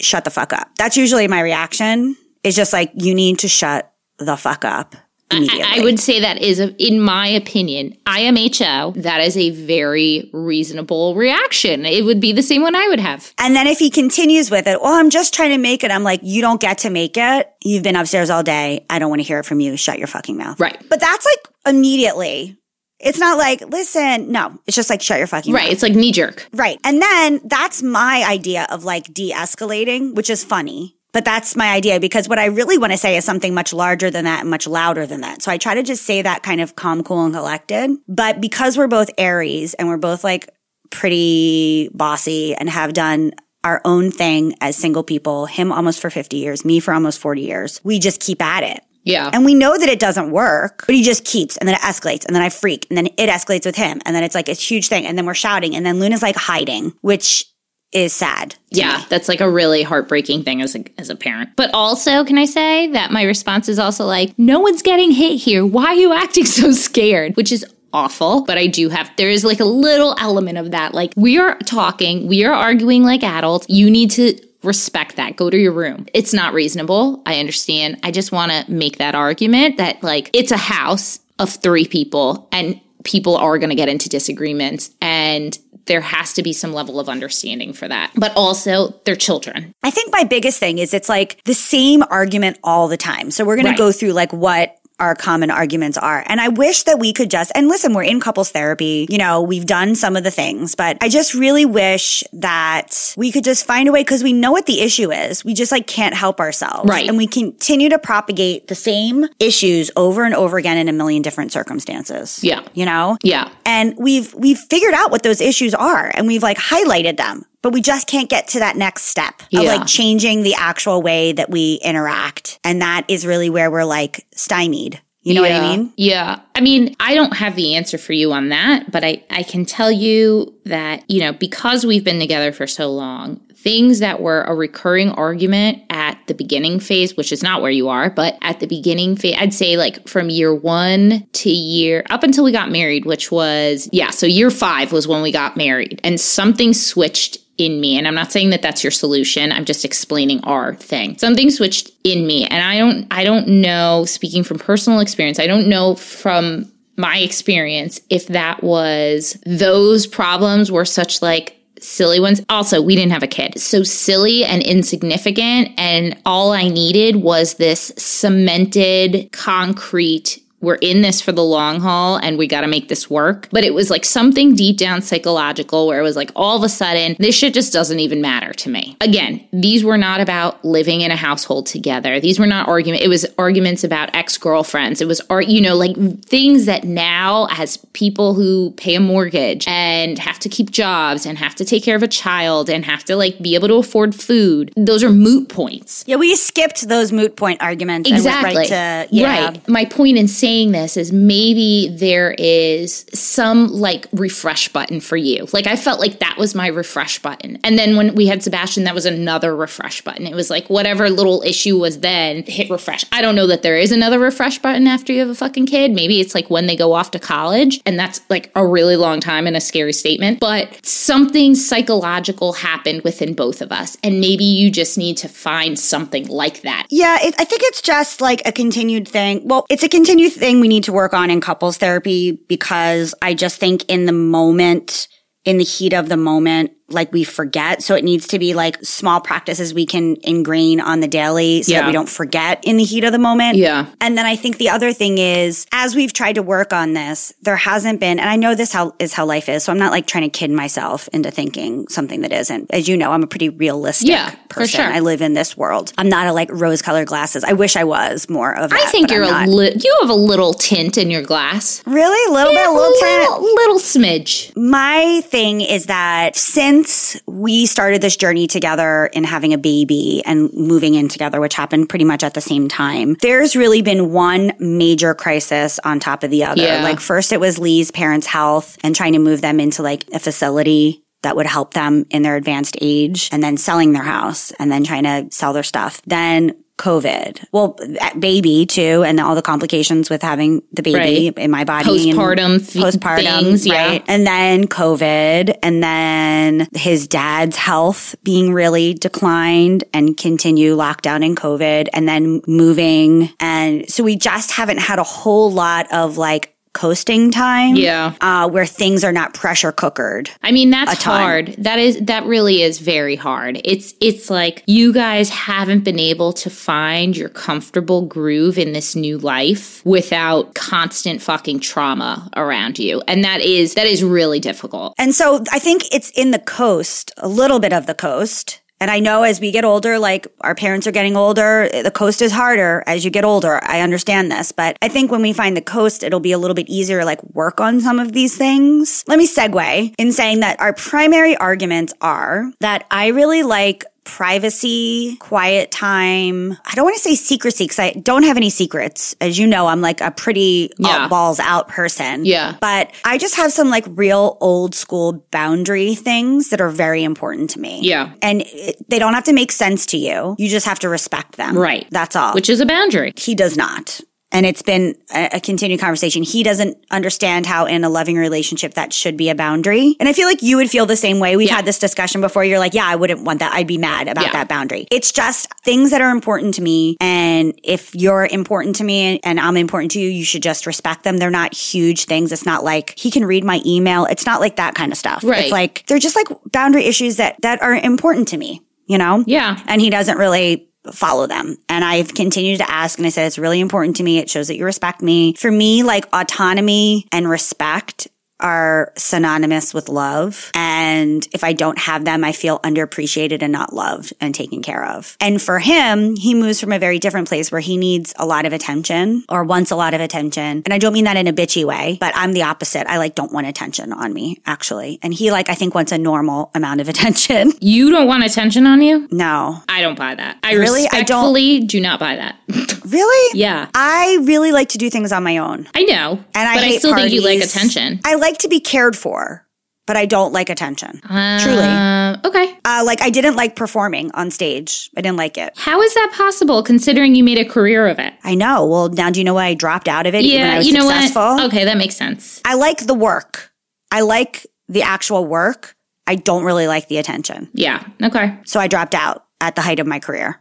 shut 0.00 0.24
the 0.24 0.30
fuck 0.30 0.52
up. 0.52 0.68
That's 0.76 0.96
usually 0.96 1.26
my 1.28 1.40
reaction. 1.40 2.16
It's 2.44 2.56
just 2.56 2.72
like, 2.72 2.90
you 2.94 3.14
need 3.14 3.38
to 3.40 3.48
shut 3.48 3.92
the 4.18 4.36
fuck 4.36 4.64
up. 4.64 4.94
I, 5.32 5.76
I 5.78 5.80
would 5.84 6.00
say 6.00 6.20
that 6.20 6.38
is, 6.42 6.58
a, 6.60 6.74
in 6.84 7.00
my 7.00 7.28
opinion, 7.28 7.96
IMHO, 8.06 9.02
that 9.02 9.20
is 9.20 9.36
a 9.36 9.50
very 9.50 10.28
reasonable 10.32 11.14
reaction. 11.14 11.86
It 11.86 12.04
would 12.04 12.20
be 12.20 12.32
the 12.32 12.42
same 12.42 12.62
one 12.62 12.74
I 12.74 12.88
would 12.88 13.00
have. 13.00 13.32
And 13.38 13.54
then 13.54 13.66
if 13.66 13.78
he 13.78 13.90
continues 13.90 14.50
with 14.50 14.66
it, 14.66 14.80
well, 14.80 14.94
I'm 14.94 15.10
just 15.10 15.32
trying 15.32 15.50
to 15.50 15.58
make 15.58 15.84
it. 15.84 15.90
I'm 15.90 16.02
like, 16.02 16.20
you 16.22 16.42
don't 16.42 16.60
get 16.60 16.78
to 16.78 16.90
make 16.90 17.16
it. 17.16 17.48
You've 17.62 17.82
been 17.82 17.96
upstairs 17.96 18.28
all 18.30 18.42
day. 18.42 18.84
I 18.90 18.98
don't 18.98 19.08
want 19.10 19.20
to 19.20 19.26
hear 19.26 19.38
it 19.38 19.46
from 19.46 19.60
you. 19.60 19.76
Shut 19.76 19.98
your 19.98 20.08
fucking 20.08 20.36
mouth. 20.36 20.58
Right. 20.58 20.76
But 20.88 21.00
that's 21.00 21.24
like 21.24 21.74
immediately. 21.74 22.56
It's 22.98 23.18
not 23.18 23.38
like, 23.38 23.62
listen, 23.62 24.30
no, 24.30 24.58
it's 24.66 24.76
just 24.76 24.90
like, 24.90 25.00
shut 25.00 25.16
your 25.18 25.26
fucking 25.26 25.54
Right. 25.54 25.64
mouth. 25.64 25.72
It's 25.72 25.82
like 25.82 25.94
knee 25.94 26.12
jerk. 26.12 26.46
Right. 26.52 26.78
And 26.84 27.00
then 27.00 27.40
that's 27.44 27.82
my 27.82 28.24
idea 28.28 28.66
of 28.70 28.84
like 28.84 29.04
de 29.14 29.32
escalating, 29.32 30.14
which 30.14 30.28
is 30.28 30.44
funny. 30.44 30.96
But 31.12 31.24
that's 31.24 31.56
my 31.56 31.72
idea 31.72 31.98
because 31.98 32.28
what 32.28 32.38
I 32.38 32.46
really 32.46 32.78
want 32.78 32.92
to 32.92 32.98
say 32.98 33.16
is 33.16 33.24
something 33.24 33.54
much 33.54 33.72
larger 33.72 34.10
than 34.10 34.24
that 34.24 34.40
and 34.40 34.50
much 34.50 34.66
louder 34.66 35.06
than 35.06 35.22
that. 35.22 35.42
So 35.42 35.50
I 35.50 35.58
try 35.58 35.74
to 35.74 35.82
just 35.82 36.04
say 36.04 36.22
that 36.22 36.42
kind 36.42 36.60
of 36.60 36.76
calm, 36.76 37.02
cool, 37.02 37.24
and 37.24 37.34
collected. 37.34 37.90
But 38.08 38.40
because 38.40 38.78
we're 38.78 38.88
both 38.88 39.10
Aries 39.18 39.74
and 39.74 39.88
we're 39.88 39.96
both 39.96 40.22
like 40.22 40.48
pretty 40.90 41.88
bossy 41.92 42.54
and 42.54 42.68
have 42.68 42.92
done 42.92 43.32
our 43.64 43.80
own 43.84 44.10
thing 44.10 44.54
as 44.60 44.76
single 44.76 45.02
people, 45.02 45.46
him 45.46 45.72
almost 45.72 46.00
for 46.00 46.10
50 46.10 46.36
years, 46.36 46.64
me 46.64 46.80
for 46.80 46.94
almost 46.94 47.18
40 47.18 47.42
years, 47.42 47.80
we 47.84 47.98
just 47.98 48.20
keep 48.20 48.40
at 48.40 48.62
it. 48.62 48.82
Yeah. 49.02 49.30
And 49.32 49.44
we 49.44 49.54
know 49.54 49.76
that 49.76 49.88
it 49.88 49.98
doesn't 49.98 50.30
work, 50.30 50.84
but 50.86 50.94
he 50.94 51.02
just 51.02 51.24
keeps 51.24 51.56
and 51.56 51.66
then 51.66 51.74
it 51.74 51.80
escalates 51.80 52.26
and 52.26 52.34
then 52.34 52.42
I 52.42 52.50
freak 52.50 52.86
and 52.90 52.98
then 52.98 53.06
it 53.06 53.30
escalates 53.30 53.64
with 53.64 53.76
him 53.76 54.00
and 54.04 54.14
then 54.14 54.22
it's 54.22 54.34
like 54.34 54.48
a 54.48 54.52
huge 54.52 54.88
thing 54.88 55.06
and 55.06 55.16
then 55.16 55.26
we're 55.26 55.34
shouting 55.34 55.74
and 55.74 55.84
then 55.84 56.00
Luna's 56.00 56.22
like 56.22 56.36
hiding, 56.36 56.92
which 57.00 57.46
is 57.92 58.12
sad. 58.12 58.54
Yeah, 58.70 58.98
me. 58.98 59.04
that's 59.08 59.28
like 59.28 59.40
a 59.40 59.50
really 59.50 59.82
heartbreaking 59.82 60.44
thing 60.44 60.62
as 60.62 60.76
a 60.76 60.84
as 60.98 61.10
a 61.10 61.16
parent. 61.16 61.50
But 61.56 61.70
also, 61.74 62.24
can 62.24 62.38
I 62.38 62.44
say 62.44 62.88
that 62.92 63.10
my 63.10 63.24
response 63.24 63.68
is 63.68 63.78
also 63.78 64.06
like, 64.06 64.38
no 64.38 64.60
one's 64.60 64.82
getting 64.82 65.10
hit 65.10 65.36
here. 65.36 65.66
Why 65.66 65.86
are 65.86 65.94
you 65.94 66.12
acting 66.12 66.44
so 66.44 66.72
scared? 66.72 67.36
Which 67.36 67.52
is 67.52 67.66
awful, 67.92 68.44
but 68.44 68.56
I 68.56 68.68
do 68.68 68.88
have 68.88 69.10
there 69.16 69.30
is 69.30 69.44
like 69.44 69.60
a 69.60 69.64
little 69.64 70.14
element 70.18 70.58
of 70.58 70.70
that. 70.70 70.94
Like 70.94 71.12
we 71.16 71.38
are 71.38 71.58
talking, 71.58 72.28
we 72.28 72.44
are 72.44 72.54
arguing 72.54 73.02
like 73.02 73.22
adults. 73.22 73.66
You 73.68 73.90
need 73.90 74.12
to 74.12 74.38
respect 74.62 75.16
that. 75.16 75.36
Go 75.36 75.50
to 75.50 75.56
your 75.56 75.72
room. 75.72 76.06
It's 76.14 76.32
not 76.32 76.52
reasonable. 76.52 77.22
I 77.26 77.40
understand. 77.40 77.98
I 78.02 78.10
just 78.10 78.30
want 78.30 78.52
to 78.52 78.70
make 78.70 78.98
that 78.98 79.14
argument 79.14 79.78
that 79.78 80.02
like 80.02 80.30
it's 80.32 80.52
a 80.52 80.56
house 80.56 81.18
of 81.38 81.50
3 81.50 81.86
people 81.86 82.48
and 82.52 82.80
people 83.02 83.36
are 83.36 83.58
going 83.58 83.70
to 83.70 83.76
get 83.76 83.88
into 83.88 84.08
disagreements 84.08 84.94
and 85.00 85.58
there 85.86 86.00
has 86.00 86.32
to 86.34 86.42
be 86.42 86.52
some 86.52 86.72
level 86.72 87.00
of 87.00 87.08
understanding 87.08 87.72
for 87.72 87.88
that. 87.88 88.10
But 88.16 88.32
also, 88.36 88.94
they're 89.04 89.16
children. 89.16 89.74
I 89.82 89.90
think 89.90 90.12
my 90.12 90.24
biggest 90.24 90.58
thing 90.58 90.78
is 90.78 90.94
it's 90.94 91.08
like 91.08 91.42
the 91.44 91.54
same 91.54 92.02
argument 92.10 92.58
all 92.64 92.88
the 92.88 92.96
time. 92.96 93.30
So 93.30 93.44
we're 93.44 93.56
going 93.56 93.66
Right. 93.66 93.72
to 93.76 93.78
go 93.78 93.92
through 93.92 94.12
like 94.12 94.32
what 94.32 94.76
our 95.00 95.14
common 95.14 95.50
arguments 95.50 95.98
are. 95.98 96.22
And 96.26 96.40
I 96.40 96.48
wish 96.48 96.84
that 96.84 96.98
we 96.98 97.12
could 97.12 97.30
just, 97.30 97.50
and 97.54 97.68
listen, 97.68 97.94
we're 97.94 98.04
in 98.04 98.20
couples 98.20 98.50
therapy. 98.50 99.06
You 99.10 99.18
know, 99.18 99.42
we've 99.42 99.66
done 99.66 99.94
some 99.94 100.16
of 100.16 100.24
the 100.24 100.30
things, 100.30 100.74
but 100.74 100.98
I 101.00 101.08
just 101.08 101.34
really 101.34 101.64
wish 101.64 102.22
that 102.34 103.14
we 103.16 103.32
could 103.32 103.44
just 103.44 103.66
find 103.66 103.88
a 103.88 103.92
way 103.92 104.02
because 104.02 104.22
we 104.22 104.32
know 104.32 104.52
what 104.52 104.66
the 104.66 104.80
issue 104.80 105.10
is. 105.10 105.44
We 105.44 105.54
just 105.54 105.72
like 105.72 105.86
can't 105.86 106.14
help 106.14 106.38
ourselves. 106.38 106.88
Right. 106.88 107.08
And 107.08 107.16
we 107.16 107.26
continue 107.26 107.88
to 107.88 107.98
propagate 107.98 108.68
the 108.68 108.74
same 108.74 109.26
issues 109.38 109.90
over 109.96 110.24
and 110.24 110.34
over 110.34 110.58
again 110.58 110.78
in 110.78 110.88
a 110.88 110.92
million 110.92 111.22
different 111.22 111.52
circumstances. 111.52 112.44
Yeah. 112.44 112.62
You 112.74 112.84
know? 112.84 113.16
Yeah. 113.22 113.50
And 113.64 113.94
we've 113.98 114.32
we've 114.34 114.58
figured 114.58 114.94
out 114.94 115.10
what 115.10 115.22
those 115.22 115.40
issues 115.40 115.74
are 115.74 116.10
and 116.14 116.26
we've 116.26 116.42
like 116.42 116.58
highlighted 116.58 117.16
them. 117.16 117.46
But 117.62 117.72
we 117.72 117.80
just 117.82 118.06
can't 118.06 118.30
get 118.30 118.48
to 118.48 118.60
that 118.60 118.76
next 118.76 119.02
step 119.02 119.42
of 119.52 119.64
like 119.64 119.86
changing 119.86 120.42
the 120.42 120.54
actual 120.54 121.02
way 121.02 121.32
that 121.32 121.50
we 121.50 121.78
interact. 121.84 122.58
And 122.64 122.80
that 122.80 123.04
is 123.08 123.26
really 123.26 123.50
where 123.50 123.70
we're 123.70 123.84
like 123.84 124.26
stymied. 124.34 125.00
You 125.22 125.34
know 125.34 125.42
what 125.42 125.52
I 125.52 125.76
mean? 125.76 125.92
Yeah. 125.98 126.40
I 126.54 126.60
mean, 126.62 126.96
I 126.98 127.14
don't 127.14 127.36
have 127.36 127.54
the 127.54 127.74
answer 127.74 127.98
for 127.98 128.14
you 128.14 128.32
on 128.32 128.48
that, 128.48 128.90
but 128.90 129.04
I, 129.04 129.22
I 129.28 129.42
can 129.42 129.66
tell 129.66 129.92
you 129.92 130.54
that, 130.64 131.04
you 131.10 131.20
know, 131.20 131.34
because 131.34 131.84
we've 131.84 132.02
been 132.02 132.18
together 132.18 132.52
for 132.52 132.66
so 132.66 132.90
long, 132.90 133.38
things 133.54 133.98
that 133.98 134.22
were 134.22 134.40
a 134.44 134.54
recurring 134.54 135.10
argument 135.10 135.82
at 135.90 136.18
the 136.26 136.32
beginning 136.32 136.80
phase, 136.80 137.18
which 137.18 137.32
is 137.32 137.42
not 137.42 137.60
where 137.60 137.70
you 137.70 137.90
are, 137.90 138.08
but 138.08 138.38
at 138.40 138.60
the 138.60 138.66
beginning 138.66 139.14
phase, 139.14 139.36
I'd 139.38 139.52
say 139.52 139.76
like 139.76 140.08
from 140.08 140.30
year 140.30 140.54
one 140.54 141.26
to 141.32 141.50
year 141.50 142.02
up 142.08 142.22
until 142.22 142.42
we 142.42 142.52
got 142.52 142.70
married, 142.70 143.04
which 143.04 143.30
was, 143.30 143.90
yeah, 143.92 144.08
so 144.08 144.24
year 144.24 144.50
five 144.50 144.90
was 144.90 145.06
when 145.06 145.20
we 145.20 145.32
got 145.32 145.54
married, 145.54 146.00
and 146.02 146.18
something 146.18 146.72
switched 146.72 147.36
in 147.60 147.80
me. 147.80 147.96
And 147.96 148.08
i'm 148.08 148.14
not 148.14 148.32
saying 148.32 148.50
that 148.50 148.62
that's 148.62 148.82
your 148.82 148.90
solution. 148.90 149.52
I'm 149.52 149.64
just 149.64 149.84
explaining 149.84 150.42
our 150.44 150.74
thing. 150.74 151.18
Something 151.18 151.50
switched 151.50 151.90
in 152.02 152.26
me. 152.26 152.46
And 152.46 152.62
i 152.62 152.78
don't 152.78 153.06
i 153.12 153.22
don't 153.22 153.46
know 153.46 154.04
speaking 154.06 154.42
from 154.42 154.58
personal 154.58 155.00
experience 155.00 155.38
i 155.38 155.46
don't 155.46 155.68
know 155.68 155.94
from 155.94 156.70
my 156.96 157.18
experience 157.18 158.00
if 158.10 158.26
that 158.28 158.62
was 158.62 159.38
those 159.46 160.06
problems 160.06 160.70
were 160.70 160.84
such 160.84 161.22
like 161.22 161.56
silly 161.80 162.20
ones. 162.20 162.42
Also 162.50 162.82
we 162.82 162.94
didn't 162.94 163.12
have 163.12 163.22
a 163.22 163.26
kid. 163.26 163.58
So 163.58 163.82
silly 163.82 164.44
and 164.44 164.62
insignificant. 164.62 165.70
And 165.78 166.20
all 166.26 166.52
i 166.52 166.68
needed 166.68 167.16
was 167.16 167.54
this 167.54 167.92
cemented 167.96 169.30
concrete 169.32 170.39
we're 170.60 170.76
in 170.76 171.02
this 171.02 171.20
for 171.20 171.32
the 171.32 171.42
long 171.42 171.80
haul 171.80 172.16
and 172.16 172.36
we 172.36 172.46
got 172.46 172.60
to 172.60 172.66
make 172.66 172.88
this 172.88 173.08
work. 173.08 173.48
But 173.50 173.64
it 173.64 173.72
was 173.72 173.88
like 173.90 174.04
something 174.04 174.54
deep 174.54 174.76
down 174.76 175.00
psychological 175.02 175.86
where 175.86 176.00
it 176.00 176.02
was 176.02 176.16
like 176.16 176.30
all 176.36 176.56
of 176.56 176.62
a 176.62 176.68
sudden, 176.68 177.16
this 177.18 177.34
shit 177.34 177.54
just 177.54 177.72
doesn't 177.72 177.98
even 177.98 178.20
matter 178.20 178.52
to 178.52 178.68
me. 178.68 178.96
Again, 179.00 179.46
these 179.52 179.84
were 179.84 179.96
not 179.96 180.20
about 180.20 180.62
living 180.64 181.00
in 181.00 181.10
a 181.10 181.16
household 181.16 181.66
together. 181.66 182.20
These 182.20 182.38
were 182.38 182.46
not 182.46 182.68
argument. 182.68 183.02
It 183.02 183.08
was 183.08 183.26
arguments 183.38 183.84
about 183.84 184.14
ex 184.14 184.36
girlfriends. 184.36 185.00
It 185.00 185.08
was 185.08 185.20
art, 185.30 185.46
you 185.46 185.62
know, 185.62 185.76
like 185.76 185.96
things 186.24 186.66
that 186.66 186.84
now 186.84 187.48
as 187.52 187.78
people 187.94 188.34
who 188.34 188.72
pay 188.72 188.94
a 188.96 189.00
mortgage 189.00 189.66
and 189.66 190.18
have 190.18 190.38
to 190.40 190.48
keep 190.48 190.70
jobs 190.70 191.24
and 191.24 191.38
have 191.38 191.54
to 191.54 191.64
take 191.64 191.82
care 191.82 191.96
of 191.96 192.02
a 192.02 192.08
child 192.08 192.68
and 192.68 192.84
have 192.84 193.02
to 193.04 193.16
like 193.16 193.38
be 193.40 193.54
able 193.54 193.68
to 193.68 193.74
afford 193.76 194.14
food, 194.14 194.72
those 194.76 195.02
are 195.02 195.10
moot 195.10 195.48
points. 195.48 196.04
Yeah, 196.06 196.16
we 196.16 196.36
skipped 196.36 196.86
those 196.88 197.12
moot 197.12 197.36
point 197.36 197.62
arguments 197.62 198.10
and 198.10 198.18
Exactly. 198.18 198.54
went 198.54 198.70
right 198.70 199.06
to 199.08 199.14
yeah. 199.14 199.44
Right. 199.46 199.68
My 199.68 199.84
point 199.86 200.18
in 200.18 200.28
saying 200.28 200.49
this 200.50 200.96
is 200.96 201.12
maybe 201.12 201.88
there 201.92 202.34
is 202.36 203.06
some 203.14 203.68
like 203.68 204.06
refresh 204.12 204.68
button 204.68 205.00
for 205.00 205.16
you. 205.16 205.46
Like 205.52 205.66
I 205.66 205.76
felt 205.76 206.00
like 206.00 206.18
that 206.18 206.36
was 206.36 206.54
my 206.54 206.66
refresh 206.66 207.20
button. 207.20 207.58
And 207.62 207.78
then 207.78 207.96
when 207.96 208.14
we 208.16 208.26
had 208.26 208.42
Sebastian, 208.42 208.84
that 208.84 208.94
was 208.94 209.06
another 209.06 209.54
refresh 209.54 210.02
button. 210.02 210.26
It 210.26 210.34
was 210.34 210.50
like 210.50 210.68
whatever 210.68 211.08
little 211.08 211.42
issue 211.42 211.78
was 211.78 212.00
then, 212.00 212.42
hit 212.42 212.68
refresh. 212.68 213.04
I 213.12 213.22
don't 213.22 213.36
know 213.36 213.46
that 213.46 213.62
there 213.62 213.76
is 213.76 213.92
another 213.92 214.18
refresh 214.18 214.58
button 214.58 214.88
after 214.88 215.12
you 215.12 215.20
have 215.20 215.28
a 215.28 215.34
fucking 215.34 215.66
kid. 215.66 215.92
Maybe 215.92 216.20
it's 216.20 216.34
like 216.34 216.50
when 216.50 216.66
they 216.66 216.76
go 216.76 216.92
off 216.92 217.12
to 217.12 217.20
college. 217.20 217.80
And 217.86 217.98
that's 217.98 218.20
like 218.28 218.50
a 218.56 218.66
really 218.66 218.96
long 218.96 219.20
time 219.20 219.46
and 219.46 219.56
a 219.56 219.60
scary 219.60 219.92
statement. 219.92 220.40
But 220.40 220.84
something 220.84 221.54
psychological 221.54 222.54
happened 222.54 223.02
within 223.02 223.34
both 223.34 223.62
of 223.62 223.70
us. 223.70 223.96
And 224.02 224.20
maybe 224.20 224.44
you 224.44 224.70
just 224.70 224.98
need 224.98 225.16
to 225.18 225.28
find 225.28 225.78
something 225.78 226.26
like 226.26 226.62
that. 226.62 226.86
Yeah, 226.90 227.18
it, 227.20 227.34
I 227.38 227.44
think 227.44 227.62
it's 227.64 227.80
just 227.80 228.20
like 228.20 228.42
a 228.44 228.52
continued 228.52 229.06
thing. 229.06 229.42
Well, 229.44 229.64
it's 229.70 229.84
a 229.84 229.88
continued 229.88 230.32
thing 230.40 230.60
we 230.60 230.68
need 230.68 230.84
to 230.84 230.92
work 230.92 231.14
on 231.14 231.30
in 231.30 231.40
couples 231.40 231.76
therapy 231.76 232.32
because 232.48 233.14
I 233.22 233.34
just 233.34 233.60
think 233.60 233.84
in 233.88 234.06
the 234.06 234.12
moment, 234.12 235.06
in 235.44 235.58
the 235.58 235.64
heat 235.64 235.92
of 235.92 236.08
the 236.08 236.16
moment, 236.16 236.72
like 236.92 237.12
we 237.12 237.24
forget. 237.24 237.82
So 237.82 237.94
it 237.94 238.04
needs 238.04 238.26
to 238.28 238.38
be 238.38 238.54
like 238.54 238.82
small 238.84 239.20
practices 239.20 239.72
we 239.72 239.86
can 239.86 240.16
ingrain 240.22 240.80
on 240.80 241.00
the 241.00 241.08
daily 241.08 241.62
so 241.62 241.72
Yeah. 241.72 241.80
that 241.80 241.86
we 241.86 241.92
don't 241.92 242.08
forget 242.08 242.60
in 242.64 242.76
the 242.76 242.84
heat 242.84 243.04
of 243.04 243.12
the 243.12 243.18
moment. 243.18 243.56
Yeah. 243.56 243.86
And 244.00 244.16
then 244.18 244.26
I 244.26 244.36
think 244.36 244.58
the 244.58 244.70
other 244.70 244.92
thing 244.92 245.18
is, 245.18 245.66
as 245.72 245.94
we've 245.94 246.12
tried 246.12 246.34
to 246.34 246.42
work 246.42 246.72
on 246.72 246.92
this, 246.92 247.32
there 247.42 247.56
hasn't 247.56 248.00
been, 248.00 248.18
and 248.18 248.28
I 248.28 248.36
know 248.36 248.54
this 248.54 248.72
how 248.72 248.94
is 248.98 249.12
how 249.12 249.24
life 249.26 249.48
is. 249.48 249.64
So 249.64 249.72
I'm 249.72 249.78
not 249.78 249.92
like 249.92 250.06
trying 250.06 250.24
to 250.30 250.30
kid 250.38 250.50
myself 250.50 251.08
into 251.12 251.30
thinking 251.30 251.86
something 251.88 252.22
that 252.22 252.32
isn't. 252.32 252.70
As 252.72 252.88
you 252.88 252.96
know, 252.96 253.12
I'm 253.12 253.22
a 253.22 253.26
pretty 253.26 253.48
realistic 253.48 254.08
Yeah, 254.08 254.30
person. 254.48 254.80
sure. 254.80 254.92
I 254.92 255.00
live 255.00 255.20
in 255.22 255.34
this 255.34 255.56
world. 255.56 255.92
I'm 255.98 256.08
not 256.08 256.26
a 256.26 256.32
like 256.32 256.48
rose 256.52 256.82
colored 256.82 257.06
glasses. 257.06 257.44
I 257.44 257.52
wish 257.52 257.76
I 257.76 257.84
was 257.84 258.28
more 258.28 258.56
of 258.56 258.70
that. 258.70 258.78
I 258.80 258.86
think 258.90 259.10
you're 259.10 259.22
a 259.22 259.46
li- 259.46 259.76
you 259.78 259.96
have 260.00 260.10
a 260.10 260.14
little 260.14 260.54
tint 260.54 260.98
in 260.98 261.10
your 261.10 261.22
glass. 261.22 261.82
really 261.86 262.30
a 262.30 262.34
little 262.34 262.52
bit, 262.52 262.66
a 262.66 262.70
little 262.72 262.94
tint. 263.00 263.30
little, 263.30 263.42
little 263.54 263.78
smidge. 263.78 264.56
My 264.56 265.20
thing 265.24 265.60
is 265.60 265.86
that 265.86 266.36
since 266.36 266.79
we 267.26 267.66
started 267.66 268.00
this 268.00 268.16
journey 268.16 268.46
together 268.46 269.06
in 269.06 269.24
having 269.24 269.52
a 269.52 269.58
baby 269.58 270.22
and 270.24 270.52
moving 270.52 270.94
in 270.94 271.08
together, 271.08 271.40
which 271.40 271.54
happened 271.54 271.88
pretty 271.88 272.04
much 272.04 272.22
at 272.22 272.34
the 272.34 272.40
same 272.40 272.68
time, 272.68 273.16
there's 273.20 273.56
really 273.56 273.82
been 273.82 274.12
one 274.12 274.52
major 274.58 275.14
crisis 275.14 275.78
on 275.84 276.00
top 276.00 276.22
of 276.22 276.30
the 276.30 276.44
other. 276.44 276.62
Yeah. 276.62 276.82
Like 276.82 277.00
first 277.00 277.32
it 277.32 277.40
was 277.40 277.58
Lee's 277.58 277.90
parents' 277.90 278.26
health 278.26 278.78
and 278.82 278.94
trying 278.94 279.14
to 279.14 279.18
move 279.18 279.40
them 279.40 279.60
into 279.60 279.82
like 279.82 280.04
a 280.12 280.18
facility 280.18 281.02
that 281.22 281.36
would 281.36 281.46
help 281.46 281.74
them 281.74 282.06
in 282.10 282.22
their 282.22 282.36
advanced 282.36 282.76
age 282.80 283.28
and 283.32 283.42
then 283.42 283.56
selling 283.56 283.92
their 283.92 284.02
house 284.02 284.52
and 284.52 284.72
then 284.72 284.84
trying 284.84 285.04
to 285.04 285.26
sell 285.30 285.52
their 285.52 285.62
stuff. 285.62 286.00
Then 286.06 286.54
COVID. 286.80 287.44
Well, 287.52 287.76
baby 288.18 288.64
too, 288.64 289.04
and 289.06 289.20
all 289.20 289.34
the 289.34 289.42
complications 289.42 290.08
with 290.08 290.22
having 290.22 290.62
the 290.72 290.82
baby 290.82 290.98
Right. 291.28 291.38
in 291.38 291.50
my 291.50 291.64
body. 291.64 291.84
Postpartum 291.86 292.56
f- 292.56 292.72
postpartum 292.72 293.40
things, 293.42 293.66
yeah. 293.66 293.98
And 294.08 294.26
then 294.26 294.66
COVID, 294.66 295.56
and 295.62 295.82
then 295.82 296.66
his 296.74 297.06
dad's 297.06 297.56
health 297.56 298.14
being 298.24 298.52
really 298.54 298.94
declined 298.94 299.84
and 299.92 300.16
continue 300.16 300.74
lockdown 300.76 301.24
in 301.24 301.34
COVID, 301.34 301.88
and 301.92 302.08
then 302.08 302.40
moving. 302.46 303.28
And 303.40 303.88
so 303.90 304.02
we 304.02 304.16
just 304.16 304.50
haven't 304.50 304.78
had 304.78 304.98
a 304.98 305.04
whole 305.04 305.52
lot 305.52 305.86
of 305.92 306.16
like 306.16 306.54
coasting 306.72 307.30
time. 307.30 307.76
Yeah. 307.76 308.14
Uh, 308.20 308.48
where 308.48 308.66
things 308.66 309.02
are 309.04 309.12
not 309.12 309.34
pressure 309.34 309.72
cookered. 309.72 310.30
I 310.42 310.52
mean, 310.52 310.70
that's 310.70 311.02
hard. 311.02 311.54
That 311.58 311.78
is 311.78 311.98
that 311.98 312.24
really 312.26 312.62
is 312.62 312.78
very 312.78 313.16
hard. 313.16 313.60
It's 313.64 313.94
it's 314.00 314.30
like 314.30 314.62
you 314.66 314.92
guys 314.92 315.30
haven't 315.30 315.84
been 315.84 315.98
able 315.98 316.32
to 316.34 316.50
find 316.50 317.16
your 317.16 317.28
comfortable 317.28 318.06
groove 318.06 318.58
in 318.58 318.72
this 318.72 318.94
new 318.94 319.18
life 319.18 319.84
without 319.84 320.54
constant 320.54 321.20
fucking 321.22 321.60
trauma 321.60 322.30
around 322.36 322.78
you. 322.78 323.02
And 323.08 323.24
that 323.24 323.40
is 323.40 323.74
that 323.74 323.86
is 323.86 324.04
really 324.04 324.40
difficult. 324.40 324.94
And 324.98 325.14
so 325.14 325.44
I 325.50 325.58
think 325.58 325.82
it's 325.92 326.10
in 326.10 326.30
the 326.30 326.38
coast, 326.38 327.12
a 327.16 327.28
little 327.28 327.58
bit 327.58 327.72
of 327.72 327.86
the 327.86 327.94
coast. 327.94 328.59
And 328.80 328.90
I 328.90 328.98
know 328.98 329.22
as 329.24 329.40
we 329.40 329.50
get 329.50 329.64
older, 329.64 329.98
like 329.98 330.26
our 330.40 330.54
parents 330.54 330.86
are 330.86 330.90
getting 330.90 331.16
older, 331.16 331.68
the 331.70 331.90
coast 331.90 332.22
is 332.22 332.32
harder 332.32 332.82
as 332.86 333.04
you 333.04 333.10
get 333.10 333.24
older. 333.24 333.60
I 333.62 333.80
understand 333.80 334.32
this, 334.32 334.52
but 334.52 334.76
I 334.80 334.88
think 334.88 335.12
when 335.12 335.20
we 335.20 335.34
find 335.34 335.54
the 335.56 335.62
coast, 335.62 336.02
it'll 336.02 336.18
be 336.20 336.32
a 336.32 336.38
little 336.38 336.54
bit 336.54 336.68
easier 336.68 337.00
to 337.00 337.04
like 337.04 337.22
work 337.34 337.60
on 337.60 337.80
some 337.80 337.98
of 337.98 338.12
these 338.12 338.36
things. 338.36 339.04
Let 339.06 339.18
me 339.18 339.26
segue 339.26 339.94
in 339.98 340.12
saying 340.12 340.40
that 340.40 340.58
our 340.60 340.72
primary 340.72 341.36
arguments 341.36 341.92
are 342.00 342.50
that 342.60 342.86
I 342.90 343.08
really 343.08 343.42
like 343.42 343.84
privacy, 344.04 345.16
quiet 345.16 345.70
time. 345.70 346.52
I 346.64 346.74
don't 346.74 346.84
want 346.84 346.96
to 346.96 347.02
say 347.02 347.14
secrecy 347.14 347.64
because 347.64 347.78
I 347.78 347.92
don't 347.92 348.22
have 348.22 348.36
any 348.36 348.50
secrets. 348.50 349.14
As 349.20 349.38
you 349.38 349.46
know, 349.46 349.66
I'm 349.66 349.80
like 349.80 350.00
a 350.00 350.10
pretty 350.10 350.70
Yeah. 350.78 351.02
all 351.04 351.08
balls 351.08 351.40
out 351.40 351.68
person. 351.68 352.24
Yeah. 352.24 352.56
But 352.60 352.92
I 353.04 353.18
just 353.18 353.34
have 353.36 353.52
some 353.52 353.70
like 353.70 353.84
real 353.90 354.36
old 354.40 354.74
school 354.74 355.24
boundary 355.30 355.94
things 355.94 356.50
that 356.50 356.60
are 356.60 356.70
very 356.70 357.02
important 357.04 357.50
to 357.50 357.60
me. 357.60 357.80
Yeah. 357.82 358.12
And 358.22 358.42
it, 358.46 358.76
they 358.88 358.98
don't 358.98 359.14
have 359.14 359.24
to 359.24 359.32
make 359.32 359.52
sense 359.52 359.86
to 359.86 359.96
you. 359.96 360.36
You 360.38 360.48
just 360.48 360.66
have 360.66 360.78
to 360.80 360.88
respect 360.88 361.36
them. 361.36 361.56
Right. 361.58 361.86
That's 361.90 362.14
all. 362.16 362.34
Which 362.34 362.48
is 362.50 362.60
a 362.60 362.66
boundary. 362.66 363.12
he 363.16 363.34
does 363.34 363.56
not. 363.56 364.00
And 364.32 364.46
it's 364.46 364.62
been 364.62 364.96
a, 365.14 365.28
a 365.34 365.40
continued 365.40 365.80
conversation. 365.80 366.22
He 366.22 366.42
doesn't 366.42 366.78
understand 366.90 367.46
how 367.46 367.66
in 367.66 367.82
a 367.82 367.88
loving 367.88 368.16
relationship 368.16 368.74
that 368.74 368.92
should 368.92 369.16
be 369.16 369.28
a 369.28 369.34
boundary. 369.34 369.96
And 369.98 370.08
I 370.08 370.12
feel 370.12 370.26
like 370.28 370.40
you 370.42 370.56
would 370.56 370.70
feel 370.70 370.86
the 370.86 370.96
same 370.96 371.18
way. 371.18 371.36
We've 371.36 371.48
Yeah. 371.48 371.56
had 371.56 371.64
this 371.64 371.78
discussion 371.80 372.20
before. 372.20 372.44
You're 372.44 372.58
like, 372.60 372.74
yeah, 372.74 372.86
I 372.86 372.94
wouldn't 372.96 373.24
want 373.24 373.40
that. 373.40 373.52
I'd 373.52 373.66
be 373.66 373.78
mad 373.78 374.06
about 374.08 374.26
Yeah. 374.26 374.32
that 374.32 374.48
boundary. 374.48 374.86
It's 374.92 375.10
just 375.10 375.52
things 375.64 375.90
that 375.90 376.00
are 376.00 376.10
important 376.10 376.54
to 376.54 376.62
me. 376.62 376.96
And 377.00 377.58
if 377.64 377.94
you're 377.94 378.26
important 378.30 378.76
to 378.76 378.84
me 378.84 379.18
and 379.24 379.40
I'm 379.40 379.56
important 379.56 379.90
to 379.92 380.00
you, 380.00 380.08
you 380.08 380.24
should 380.24 380.42
just 380.42 380.64
respect 380.66 381.02
them. 381.02 381.18
They're 381.18 381.30
not 381.30 381.52
huge 381.54 382.04
things. 382.04 382.30
It's 382.30 382.46
not 382.46 382.62
like 382.62 382.94
he 382.96 383.10
can 383.10 383.24
read 383.24 383.42
my 383.42 383.60
email. 383.66 384.04
It's 384.04 384.26
not 384.26 384.40
like 384.40 384.56
that 384.56 384.74
kind 384.76 384.92
of 384.92 384.98
stuff. 384.98 385.24
Right. 385.24 385.42
It's 385.44 385.52
like 385.52 385.84
they're 385.88 385.98
just 385.98 386.14
like 386.14 386.28
boundary 386.52 386.84
issues 386.84 387.16
that 387.16 387.34
that 387.42 387.60
are 387.62 387.74
important 387.74 388.28
to 388.28 388.36
me, 388.38 388.62
you 388.86 388.96
know? 388.98 389.24
Yeah. 389.26 389.58
and 389.66 389.80
he 389.80 389.90
doesn't 389.90 390.18
really 390.18 390.68
follow 390.92 391.26
them. 391.26 391.56
And 391.68 391.84
I've 391.84 392.14
continued 392.14 392.58
to 392.58 392.70
ask 392.70 392.98
and 392.98 393.06
I 393.06 393.10
said, 393.10 393.26
it's 393.26 393.38
really 393.38 393.60
important 393.60 393.96
to 393.96 394.02
me. 394.02 394.18
It 394.18 394.30
shows 394.30 394.48
that 394.48 394.56
you 394.56 394.64
respect 394.64 395.02
me. 395.02 395.34
For 395.34 395.50
me, 395.50 395.82
like 395.82 396.06
autonomy 396.12 397.06
and 397.12 397.28
respect 397.28 398.08
are 398.42 398.92
synonymous 398.96 399.72
with 399.74 399.88
love. 399.88 400.50
And 400.54 401.26
if 401.32 401.44
I 401.44 401.52
don't 401.52 401.78
have 401.78 402.04
them, 402.04 402.24
I 402.24 402.32
feel 402.32 402.58
underappreciated 402.60 403.42
and 403.42 403.52
not 403.52 403.72
loved 403.72 404.12
and 404.20 404.34
taken 404.34 404.62
care 404.62 404.84
of. 404.86 405.16
And 405.20 405.40
for 405.40 405.58
him, 405.58 406.16
he 406.16 406.34
moves 406.34 406.60
from 406.60 406.72
a 406.72 406.78
very 406.78 406.98
different 406.98 407.28
place 407.28 407.52
where 407.52 407.60
he 407.60 407.76
needs 407.76 408.12
a 408.18 408.26
lot 408.26 408.46
of 408.46 408.52
attention 408.52 409.24
or 409.28 409.44
wants 409.44 409.70
a 409.70 409.76
lot 409.76 409.94
of 409.94 410.00
attention. 410.00 410.62
And 410.64 410.72
I 410.72 410.78
don't 410.78 410.92
mean 410.92 411.04
that 411.04 411.16
in 411.16 411.26
a 411.26 411.32
bitchy 411.32 411.64
way, 411.64 411.96
but 412.00 412.12
I'm 412.16 412.32
the 412.32 412.42
opposite. 412.42 412.86
I 412.88 412.98
like 412.98 413.14
don't 413.14 413.32
want 413.32 413.46
attention 413.46 413.92
on 413.92 414.12
me, 414.12 414.40
actually. 414.46 414.98
And 415.02 415.12
he 415.14 415.30
like, 415.30 415.48
I 415.48 415.54
think 415.54 415.74
wants 415.74 415.92
a 415.92 415.98
normal 415.98 416.50
amount 416.54 416.80
of 416.80 416.88
attention. 416.92 417.52
You 417.60 417.90
don't 417.90 418.06
want 418.06 418.24
attention 418.24 418.66
on 418.66 418.80
you? 418.82 419.08
no. 419.10 419.58
I 419.68 419.82
don't 419.82 419.98
buy 419.98 420.14
that. 420.14 420.38
I 420.42 420.54
Really? 420.54 420.82
I 420.92 421.02
don't- 421.02 421.32
respectfully 421.32 421.60
do 421.60 421.80
not 421.80 422.00
buy 422.00 422.16
that. 422.16 422.36
Really? 422.84 423.38
yeah. 423.38 423.68
I 423.74 424.18
really 424.22 424.52
like 424.52 424.70
to 424.70 424.78
do 424.78 424.90
things 424.90 425.12
on 425.12 425.22
my 425.22 425.38
own. 425.38 425.68
I 425.74 425.82
know. 425.84 426.12
And 426.34 426.48
I 426.48 426.54
but 426.56 426.64
I 426.64 426.76
still 426.78 426.94
think 426.94 427.12
you 427.12 427.22
like 427.24 427.40
attention. 427.40 428.00
I 428.04 428.14
like 428.16 428.29
to 428.38 428.48
be 428.48 428.60
cared 428.60 428.96
for, 428.96 429.46
but 429.86 429.96
I 429.96 430.06
don't 430.06 430.32
like 430.32 430.50
attention. 430.50 431.00
Truly. 431.00 431.58
Uh, 431.58 432.16
okay. 432.24 432.58
Uh, 432.64 432.82
like 432.86 433.00
I 433.02 433.10
didn't 433.10 433.36
like 433.36 433.56
performing 433.56 434.10
on 434.14 434.30
stage. 434.30 434.90
I 434.96 435.00
didn't 435.00 435.18
like 435.18 435.36
it. 435.36 435.52
How 435.56 435.80
is 435.82 435.92
that 435.94 436.12
possible 436.16 436.62
considering 436.62 437.14
you 437.14 437.24
made 437.24 437.38
a 437.38 437.44
career 437.44 437.88
of 437.88 437.98
it? 437.98 438.14
I 438.22 438.34
know. 438.34 438.66
Well, 438.66 438.88
now 438.88 439.10
do 439.10 439.18
you 439.20 439.24
know 439.24 439.34
why 439.34 439.46
I 439.46 439.54
dropped 439.54 439.88
out 439.88 440.06
of 440.06 440.14
it? 440.14 440.24
Yeah, 440.24 440.58
was 440.58 440.66
you 440.66 440.74
know 440.74 440.88
successful? 440.88 441.22
what? 441.22 441.46
Okay, 441.46 441.64
that 441.64 441.76
makes 441.76 441.96
sense. 441.96 442.40
I 442.44 442.54
like 442.54 442.86
the 442.86 442.94
work. 442.94 443.50
I 443.90 444.02
like 444.02 444.46
the 444.68 444.82
actual 444.82 445.24
work. 445.24 445.74
I 446.06 446.14
don't 446.14 446.44
really 446.44 446.66
like 446.66 446.88
the 446.88 446.98
attention. 446.98 447.48
Yeah. 447.52 447.84
Okay. 448.02 448.36
So 448.44 448.60
I 448.60 448.68
dropped 448.68 448.94
out 448.94 449.26
at 449.40 449.56
the 449.56 449.62
height 449.62 449.80
of 449.80 449.86
my 449.86 449.98
career. 450.00 450.40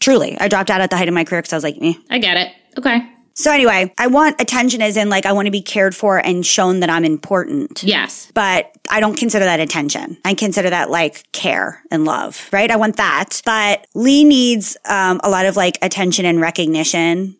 Truly, 0.00 0.36
I 0.40 0.48
dropped 0.48 0.70
out 0.70 0.80
at 0.80 0.90
the 0.90 0.96
height 0.96 1.08
of 1.08 1.14
my 1.14 1.24
career 1.24 1.42
because 1.42 1.52
I 1.52 1.56
was 1.56 1.64
like, 1.64 1.76
eh. 1.80 1.94
I 2.08 2.18
get 2.18 2.36
it. 2.36 2.52
Okay. 2.78 3.00
So 3.40 3.50
anyway, 3.50 3.92
I 3.96 4.06
want 4.06 4.40
attention 4.40 4.82
as 4.82 4.96
in 4.96 5.08
like 5.08 5.24
I 5.24 5.32
want 5.32 5.46
to 5.46 5.50
be 5.50 5.62
cared 5.62 5.96
for 5.96 6.18
and 6.18 6.44
shown 6.44 6.80
that 6.80 6.90
I'm 6.90 7.04
important. 7.04 7.82
Yes. 7.82 8.30
but 8.34 8.70
I 8.90 9.00
don't 9.00 9.16
consider 9.16 9.44
that 9.44 9.60
attention. 9.60 10.18
I 10.24 10.34
consider 10.34 10.68
that 10.70 10.90
like 10.90 11.30
care 11.32 11.82
and 11.90 12.04
love, 12.04 12.48
right? 12.52 12.70
I 12.70 12.76
want 12.76 12.96
that. 12.96 13.40
But 13.44 13.86
Lee 13.94 14.24
needs 14.24 14.76
um, 14.88 15.20
a 15.24 15.30
lot 15.30 15.46
of 15.46 15.56
like 15.56 15.78
attention 15.80 16.24
and 16.26 16.40
recognition 16.40 17.36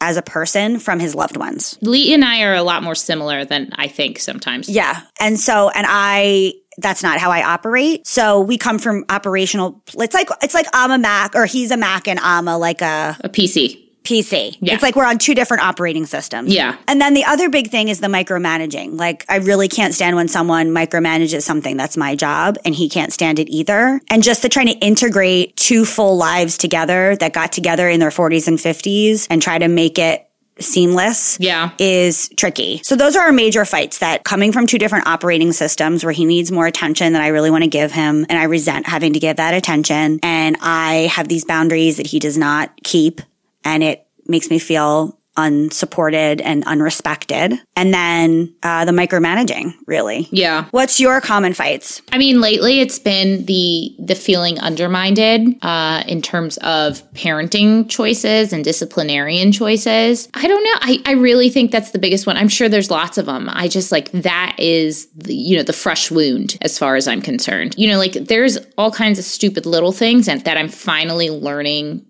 as 0.00 0.16
a 0.16 0.22
person 0.22 0.78
from 0.78 0.98
his 1.00 1.14
loved 1.14 1.36
ones. 1.36 1.78
Lee 1.80 2.12
and 2.14 2.24
I 2.24 2.42
are 2.42 2.54
a 2.54 2.62
lot 2.62 2.82
more 2.82 2.94
similar 2.94 3.44
than 3.44 3.70
I 3.74 3.88
think 3.88 4.18
sometimes. 4.18 4.68
Yeah. 4.68 5.02
And 5.20 5.38
so, 5.38 5.70
and 5.70 5.86
I, 5.88 6.54
that's 6.78 7.02
not 7.02 7.18
how 7.18 7.30
I 7.30 7.42
operate. 7.42 8.06
So 8.06 8.40
we 8.40 8.58
come 8.58 8.78
from 8.78 9.04
operational, 9.08 9.82
it's 9.98 10.14
like, 10.14 10.28
it's 10.42 10.54
like 10.54 10.66
I'm 10.72 10.90
a 10.90 10.98
Mac 10.98 11.34
or 11.34 11.46
he's 11.46 11.70
a 11.70 11.76
Mac 11.76 12.06
and 12.08 12.18
I'm 12.20 12.48
a 12.48 12.58
like 12.58 12.82
a 12.82 13.16
A 13.20 13.28
PC. 13.28 13.83
PC. 14.04 14.56
Yeah. 14.60 14.74
It's 14.74 14.82
like 14.82 14.94
we're 14.96 15.06
on 15.06 15.18
two 15.18 15.34
different 15.34 15.62
operating 15.64 16.06
systems. 16.06 16.52
Yeah. 16.54 16.76
And 16.86 17.00
then 17.00 17.14
the 17.14 17.24
other 17.24 17.48
big 17.48 17.70
thing 17.70 17.88
is 17.88 18.00
the 18.00 18.06
micromanaging. 18.08 18.98
Like, 18.98 19.24
I 19.28 19.36
really 19.36 19.68
can't 19.68 19.94
stand 19.94 20.14
when 20.16 20.28
someone 20.28 20.68
micromanages 20.68 21.42
something 21.42 21.76
that's 21.76 21.96
my 21.96 22.14
job 22.14 22.56
and 22.64 22.74
he 22.74 22.88
can't 22.88 23.12
stand 23.12 23.38
it 23.38 23.48
either. 23.50 24.00
And 24.10 24.22
just 24.22 24.42
the 24.42 24.48
trying 24.48 24.66
to 24.68 24.74
integrate 24.78 25.56
two 25.56 25.84
full 25.84 26.16
lives 26.16 26.56
together 26.58 27.16
that 27.16 27.32
got 27.32 27.50
together 27.52 27.88
in 27.88 27.98
their 28.00 28.10
40s 28.10 28.46
and 28.46 28.58
50s 28.58 29.26
and 29.30 29.40
try 29.42 29.58
to 29.58 29.68
make 29.68 29.98
it 29.98 30.28
seamless 30.60 31.36
Yeah. 31.40 31.70
is 31.78 32.28
tricky. 32.36 32.80
So 32.84 32.94
those 32.94 33.16
are 33.16 33.24
our 33.26 33.32
major 33.32 33.64
fights 33.64 33.98
that 33.98 34.22
coming 34.24 34.52
from 34.52 34.66
two 34.66 34.78
different 34.78 35.06
operating 35.08 35.52
systems 35.52 36.04
where 36.04 36.12
he 36.12 36.24
needs 36.24 36.52
more 36.52 36.66
attention 36.66 37.12
than 37.12 37.22
I 37.22 37.28
really 37.28 37.50
want 37.50 37.64
to 37.64 37.70
give 37.70 37.90
him 37.90 38.24
and 38.28 38.38
I 38.38 38.44
resent 38.44 38.86
having 38.86 39.14
to 39.14 39.18
give 39.18 39.36
that 39.38 39.54
attention 39.54 40.20
and 40.22 40.56
I 40.60 41.10
have 41.12 41.26
these 41.28 41.44
boundaries 41.44 41.96
that 41.96 42.06
he 42.06 42.18
does 42.20 42.38
not 42.38 42.70
keep 42.84 43.20
and 43.64 43.82
it 43.82 44.06
makes 44.26 44.50
me 44.50 44.58
feel 44.58 45.18
unsupported 45.36 46.40
and 46.40 46.64
unrespected. 46.64 47.58
And 47.76 47.92
then 47.92 48.54
uh, 48.62 48.84
the 48.84 48.92
micromanaging, 48.92 49.74
really. 49.86 50.28
Yeah. 50.30 50.66
What's 50.70 51.00
your 51.00 51.20
common 51.20 51.54
fights? 51.54 52.00
I 52.12 52.18
mean, 52.18 52.40
lately 52.40 52.80
it's 52.80 52.98
been 52.98 53.44
the 53.46 53.94
the 53.98 54.14
feeling 54.14 54.58
undermined 54.60 55.14
uh, 55.62 56.02
in 56.06 56.22
terms 56.22 56.56
of 56.58 57.02
parenting 57.12 57.88
choices 57.88 58.52
and 58.52 58.64
disciplinarian 58.64 59.52
choices. 59.52 60.28
I 60.34 60.46
don't 60.46 60.62
know. 60.62 60.74
I, 60.80 61.02
I 61.06 61.12
really 61.12 61.50
think 61.50 61.70
that's 61.70 61.90
the 61.90 61.98
biggest 61.98 62.26
one. 62.26 62.36
I'm 62.36 62.48
sure 62.48 62.68
there's 62.68 62.90
lots 62.90 63.18
of 63.18 63.26
them. 63.26 63.48
I 63.52 63.68
just 63.68 63.92
like 63.92 64.10
that 64.12 64.56
is 64.58 65.06
the, 65.16 65.34
you 65.34 65.56
know 65.56 65.62
the 65.62 65.72
fresh 65.72 66.10
wound 66.10 66.58
as 66.62 66.78
far 66.78 66.96
as 66.96 67.06
I'm 67.06 67.20
concerned. 67.20 67.74
You 67.76 67.88
know, 67.88 67.98
like 67.98 68.12
there's 68.12 68.58
all 68.78 68.90
kinds 68.90 69.18
of 69.18 69.24
stupid 69.24 69.66
little 69.66 69.92
things 69.92 70.28
and 70.28 70.42
that 70.44 70.56
I'm 70.56 70.68
finally 70.68 71.30
learning 71.30 72.06